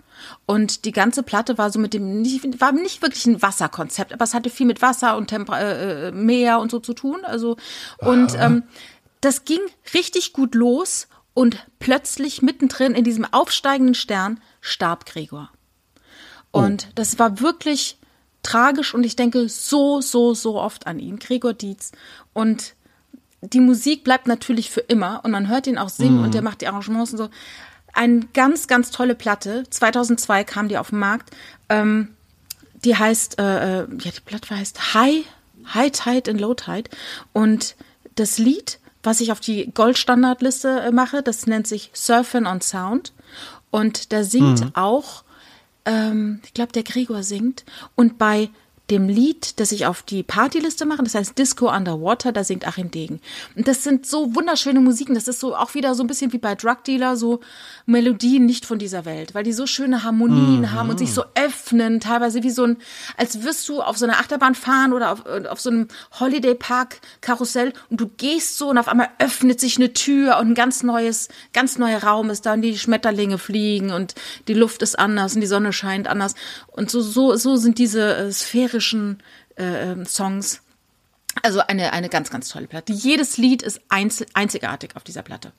Und 0.46 0.86
die 0.86 0.94
ganze 0.94 1.22
Platte 1.22 1.58
war 1.58 1.70
so 1.70 1.80
mit 1.80 1.94
dem, 1.94 2.22
nicht, 2.22 2.62
war 2.62 2.72
nicht 2.72 3.02
wirklich 3.02 3.26
ein 3.26 3.42
Wasserkonzept, 3.42 4.14
aber 4.14 4.24
es 4.24 4.34
hatte 4.34 4.50
viel 4.50 4.66
mit 4.66 4.82
Wasser 4.82 5.18
und 5.18 5.28
Temper 5.28 5.60
äh, 5.60 6.08
äh, 6.08 6.12
Meer 6.12 6.60
und 6.60 6.72
so 6.72 6.80
zu 6.80 6.94
tun. 6.94 7.26
Also, 7.26 7.58
und 7.98 8.34
ähm, 8.40 8.64
das 9.20 9.44
ging 9.44 9.60
richtig 9.94 10.32
gut 10.32 10.56
los 10.56 11.08
und 11.34 11.66
plötzlich 11.80 12.42
mittendrin 12.42 12.94
in 12.94 13.04
diesem 13.04 13.26
aufsteigenden 13.26 13.96
Stern 13.96 14.40
starb 14.62 15.06
Gregor. 15.06 15.50
Und 16.52 16.90
das 16.96 17.18
war 17.20 17.40
wirklich 17.40 17.98
tragisch 18.44 18.94
und 18.94 19.04
ich 19.04 19.16
denke 19.16 19.50
so, 19.50 20.02
so, 20.02 20.34
so 20.34 20.60
oft 20.60 20.86
an 20.86 21.00
ihn, 21.00 21.18
Gregor 21.18 21.54
Dietz. 21.54 21.92
Und 22.34 22.76
die 23.50 23.60
Musik 23.60 24.04
bleibt 24.04 24.28
natürlich 24.28 24.70
für 24.70 24.82
immer 24.82 25.22
und 25.24 25.32
man 25.32 25.48
hört 25.48 25.68
ihn 25.68 25.78
auch 25.78 25.90
singen 25.90 26.24
und 26.24 26.34
der 26.34 26.42
macht 26.42 26.62
die 26.62 26.68
Arrangements 26.68 27.12
und 27.12 27.18
so. 27.18 27.30
Eine 27.94 28.22
ganz, 28.34 28.68
ganz 28.68 28.90
tolle 28.90 29.16
Platte. 29.16 29.64
2002 29.70 30.44
kam 30.46 30.68
die 30.68 30.78
auf 30.78 30.90
den 30.90 31.00
Markt. 31.00 31.32
Ähm, 31.70 32.10
die 32.84 32.96
heißt, 32.96 33.40
äh, 33.40 33.82
äh, 33.82 33.88
ja, 34.00 34.12
die 34.12 34.22
Platte 34.26 34.56
heißt 34.58 34.94
High, 34.94 35.26
High 35.74 35.92
Tide 35.92 36.32
and 36.32 36.42
Low 36.42 36.54
Tide. 36.54 36.90
Und 37.34 37.76
das 38.16 38.38
Lied, 38.40 38.80
was 39.04 39.22
ich 39.22 39.32
auf 39.32 39.40
die 39.40 39.72
Goldstandardliste 39.74 40.82
äh, 40.82 40.92
mache, 40.92 41.22
das 41.22 41.46
nennt 41.46 41.68
sich 41.68 41.92
Surfing 41.94 42.48
on 42.48 42.62
Sound. 42.62 43.14
Und 43.70 44.12
da 44.12 44.24
singt 44.24 44.76
auch 44.76 45.24
ähm, 45.86 46.40
ich 46.46 46.54
glaube, 46.54 46.72
der 46.72 46.84
Gregor 46.84 47.24
singt. 47.24 47.66
Und 47.96 48.18
bei 48.18 48.50
dem 48.90 49.08
Lied, 49.08 49.62
das 49.62 49.72
ich 49.72 49.86
auf 49.86 50.02
die 50.02 50.24
Partyliste 50.24 50.86
mache, 50.86 51.04
das 51.04 51.16
heißt 51.16 51.38
Disco 51.38 51.74
Underwater, 51.74 52.34
da 52.34 52.44
singt 52.44 52.68
Achim 52.68 52.92
Degen. 52.92 53.22
Und 53.56 53.68
das 53.70 53.84
sind 53.84 54.06
so 54.06 54.36
wunderschöne 54.36 54.82
Musiken, 54.82 55.16
das 55.16 55.30
ist 55.30 55.40
so 55.40 55.56
auch 55.56 55.74
wieder 55.74 55.96
so 55.96 56.04
ein 56.04 56.08
bisschen 56.08 56.34
wie 56.34 56.38
bei 56.38 56.54
Drug 56.56 56.84
Dealer, 56.86 57.16
so 57.16 57.40
Melodien 57.86 58.46
nicht 58.46 58.66
von 58.66 58.80
dieser 58.80 59.06
Welt, 59.06 59.34
weil 59.36 59.46
die 59.46 59.54
so 59.54 59.68
schöne 59.68 60.04
Harmonien 60.04 60.62
mhm. 60.62 60.72
haben 60.74 60.90
und 60.90 60.98
sich 60.98 61.14
so 61.14 61.24
öffnen, 61.36 62.02
teilweise 62.02 62.44
wie 62.44 62.50
so 62.50 62.66
ein, 62.66 62.78
als 63.16 63.44
wirst 63.44 63.70
du 63.70 63.82
auf 63.82 63.98
so 63.98 64.06
einer 64.06 64.20
Achterbahn 64.20 64.54
fahren 64.54 64.92
oder 64.92 65.14
auf, 65.14 65.26
auf 65.26 65.62
so 65.62 65.70
einem 65.70 65.88
Holiday 66.20 66.54
Park 66.54 67.00
Karussell 67.22 67.72
und 67.90 68.02
du 68.02 68.10
gehst 68.18 68.58
so 68.58 68.70
und 68.70 68.78
auf 68.78 68.90
einmal 68.90 69.10
öffnet 69.18 69.62
sich 69.62 69.78
eine 69.78 69.94
Tür 69.94 70.40
und 70.40 70.50
ein 70.50 70.56
ganz 70.56 70.84
neues, 70.84 71.30
ganz 71.54 71.78
neuer 71.78 72.04
Raum 72.04 72.30
ist 72.30 72.46
da 72.46 72.54
und 72.54 72.62
die 72.62 72.78
Schmetterlinge 72.78 73.38
fliegen 73.38 73.92
und 73.92 74.14
die 74.50 74.54
Luft 74.54 74.82
ist 74.82 75.00
anders 75.00 75.36
und 75.36 75.42
die 75.42 75.48
Sonne 75.48 75.72
scheint 75.72 76.08
anders 76.10 76.36
und 76.68 76.92
so, 76.92 77.02
so, 77.02 77.36
so 77.38 77.56
sind 77.56 77.78
diese 77.78 78.16
äh, 78.16 78.32
Sphäre 78.32 78.73
lyrischen 78.74 79.22
äh, 79.58 79.92
ähm, 79.92 80.06
Songs. 80.06 80.62
Also 81.42 81.62
eine, 81.62 81.94
eine 81.94 82.10
ganz, 82.10 82.30
ganz 82.30 82.50
tolle 82.50 82.68
Platte. 82.68 82.94
Jedes 82.94 83.38
Lied 83.38 83.64
ist 83.64 83.82
einzel, 83.90 84.28
einzigartig 84.34 84.96
auf 84.96 85.04
dieser 85.04 85.24
Platte. 85.24 85.52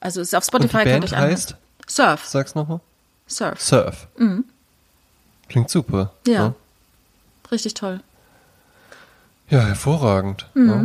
Also 0.00 0.20
ist 0.20 0.34
auf 0.34 0.44
Spotify. 0.44 0.78
Und 0.78 0.84
die 0.84 0.90
Band 0.90 1.16
heißt? 1.16 1.56
Surf. 1.86 2.26
Sag's 2.26 2.54
nochmal. 2.54 2.80
Surf. 3.26 3.60
Surf. 3.60 4.08
Mhm. 4.16 4.44
Klingt 5.48 5.70
super. 5.70 6.12
Ja. 6.26 6.32
ja. 6.32 6.54
Richtig 7.50 7.74
toll. 7.74 8.00
Ja, 9.48 9.60
hervorragend. 9.60 10.46
Mhm. 10.52 10.68
Ja. 10.68 10.84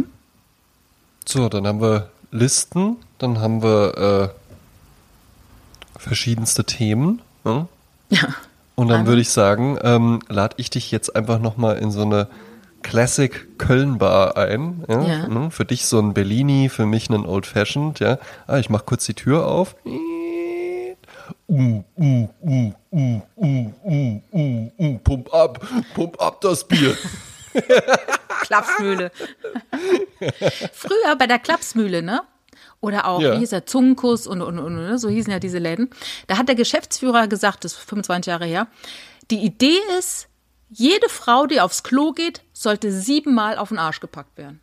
So, 1.26 1.50
dann 1.50 1.68
haben 1.68 1.82
wir 1.82 2.10
Listen, 2.32 2.98
dann 3.20 3.40
haben 3.40 3.62
wir 3.62 4.34
äh, 4.34 6.00
verschiedenste 6.00 6.64
Themen. 6.64 7.22
Ja. 7.44 7.68
ja. 8.10 8.34
Und 8.76 8.88
dann 8.88 9.06
würde 9.06 9.22
ich 9.22 9.30
sagen, 9.30 9.78
ähm, 9.84 10.20
lade 10.30 10.56
ich 10.58 10.70
dich 10.70 10.90
jetzt 10.92 11.16
einfach 11.16 11.40
nochmal 11.40 11.78
in 11.78 11.92
so 11.92 12.02
eine 12.02 12.28
Classic 12.82 13.58
Köln 13.58 13.98
Bar 13.98 14.38
ein. 14.38 14.84
Ja? 14.88 15.02
ja. 15.02 15.28
Ne? 15.28 15.52
Für 15.52 15.66
dich 15.66 15.86
so 15.86 16.00
ein 16.00 16.14
Bellini, 16.14 16.70
für 16.70 16.86
mich 16.86 17.10
ein 17.10 17.26
Old 17.26 17.46
Fashioned. 17.46 18.00
Ja? 18.00 18.20
Ah, 18.48 18.58
ich 18.58 18.70
mach 18.70 18.86
kurz 18.86 19.06
die 19.06 19.14
Tür 19.14 19.48
auf. 19.48 19.76
Uh, 19.86 20.00
uh, 21.50 21.84
uh, 21.98 22.28
uh, 22.42 22.74
uh, 22.92 23.22
uh, 23.38 24.22
uh, 24.32 24.72
uh, 24.80 24.98
pump 25.04 25.34
ab, 25.34 25.66
pump 25.94 26.22
ab 26.22 26.42
das 26.42 26.68
Bier. 26.68 26.98
Klapsmühle. 28.44 29.12
Früher 30.74 31.16
bei 31.18 31.28
der 31.28 31.40
Klapsmühle, 31.40 32.02
ne? 32.02 32.22
Oder 32.84 33.08
auch, 33.08 33.22
ja. 33.22 33.34
wie 33.34 33.38
hieß 33.38 33.54
er, 33.54 33.66
Zungenkuss 33.66 34.28
und, 34.28 34.42
und, 34.42 34.60
und, 34.60 34.76
ne, 34.76 35.00
so 35.00 35.08
hießen 35.08 35.32
ja 35.32 35.40
diese 35.40 35.58
Läden. 35.58 35.90
Da 36.28 36.38
hat 36.38 36.50
der 36.50 36.56
Geschäftsführer 36.56 37.30
gesagt, 37.30 37.64
das 37.64 37.72
ist 37.72 37.90
25 37.90 38.30
Jahre 38.30 38.46
her, 38.46 38.68
die 39.32 39.38
Idee 39.38 39.80
ist, 39.98 40.28
jede 40.70 41.08
Frau, 41.08 41.46
die 41.46 41.62
aufs 41.62 41.84
Klo 41.84 42.12
geht, 42.12 42.44
sollte 42.52 42.92
siebenmal 42.92 43.58
auf 43.58 43.70
den 43.70 43.80
Arsch 43.80 44.02
gepackt 44.02 44.38
werden. 44.38 44.60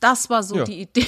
Das 0.00 0.28
war 0.30 0.42
so 0.42 0.56
ja. 0.56 0.64
die 0.64 0.80
Idee. 0.80 1.06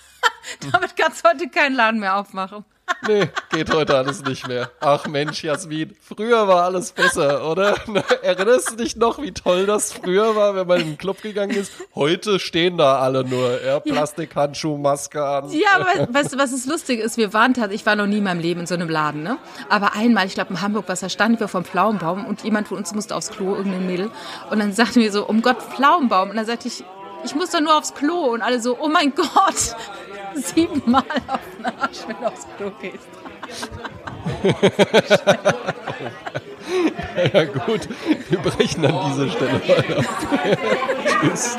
Damit 0.70 0.96
kannst 0.96 1.24
du 1.24 1.30
heute 1.30 1.48
keinen 1.48 1.74
Laden 1.74 1.98
mehr 1.98 2.16
aufmachen. 2.16 2.64
Nee, 3.08 3.28
geht 3.50 3.72
heute 3.72 3.96
alles 3.96 4.24
nicht 4.24 4.48
mehr. 4.48 4.70
Ach 4.80 5.06
Mensch, 5.06 5.44
Jasmin, 5.44 5.96
früher 6.00 6.48
war 6.48 6.64
alles 6.64 6.92
besser, 6.92 7.48
oder? 7.48 7.76
Erinnerst 8.22 8.72
du 8.72 8.76
dich 8.76 8.96
noch, 8.96 9.20
wie 9.20 9.32
toll 9.32 9.66
das 9.66 9.92
früher 9.92 10.34
war, 10.34 10.54
wenn 10.54 10.66
man 10.66 10.80
in 10.80 10.86
den 10.88 10.98
Club 10.98 11.22
gegangen 11.22 11.56
ist? 11.56 11.72
Heute 11.94 12.38
stehen 12.38 12.78
da 12.78 12.98
alle 12.98 13.24
nur, 13.24 13.62
ja, 13.62 13.80
Plastikhandschuh, 13.80 14.76
Maske 14.76 15.24
an. 15.24 15.50
Ja, 15.50 15.68
aber 15.74 16.12
weißt 16.12 16.34
du, 16.34 16.38
was 16.38 16.52
ist 16.52 16.66
lustig 16.66 17.00
ist? 17.00 17.16
Wir 17.16 17.32
waren 17.32 17.54
tatsächlich, 17.54 17.82
ich 17.82 17.86
war 17.86 17.96
noch 17.96 18.06
nie 18.06 18.18
in 18.18 18.24
meinem 18.24 18.40
Leben 18.40 18.60
in 18.60 18.66
so 18.66 18.74
einem 18.74 18.88
Laden, 18.88 19.22
ne? 19.22 19.38
Aber 19.68 19.94
einmal, 19.94 20.26
ich 20.26 20.34
glaube 20.34 20.50
in 20.50 20.60
Hamburg, 20.60 20.84
was 20.88 21.00
da 21.00 21.08
standen 21.08 21.38
wir 21.38 21.48
vom 21.48 21.64
Pflaumenbaum 21.64 22.24
und 22.26 22.42
jemand 22.42 22.68
von 22.68 22.78
uns 22.78 22.94
musste 22.94 23.14
aufs 23.14 23.30
Klo, 23.30 23.54
irgendein 23.54 23.86
Mädel. 23.86 24.10
Und 24.50 24.58
dann 24.58 24.72
sagten 24.72 25.00
wir 25.00 25.12
so, 25.12 25.26
um 25.26 25.42
Gott, 25.42 25.58
Pflaumenbaum. 25.60 26.30
Und 26.30 26.36
dann 26.36 26.46
sagte 26.46 26.68
ich, 26.68 26.84
ich 27.24 27.34
muss 27.34 27.50
doch 27.50 27.60
nur 27.60 27.76
aufs 27.76 27.94
Klo. 27.94 28.32
Und 28.32 28.42
alle 28.42 28.60
so, 28.60 28.78
oh 28.80 28.88
mein 28.88 29.14
Gott, 29.14 29.76
siebenmal 30.36 31.02
auf 31.26 31.40
den 31.56 31.66
Arsch, 31.66 32.06
wenn 32.06 32.16
du 32.18 32.26
aufs 32.26 32.46
Klo 32.56 32.70
gehst. 32.80 33.08
ja 37.32 37.44
gut, 37.44 37.88
wir 38.28 38.38
brechen 38.38 38.84
an 38.86 39.12
dieser 39.12 39.28
Stelle 39.30 39.52
mal 39.52 39.60
ab. 39.98 40.04
Tschüss. 41.20 41.56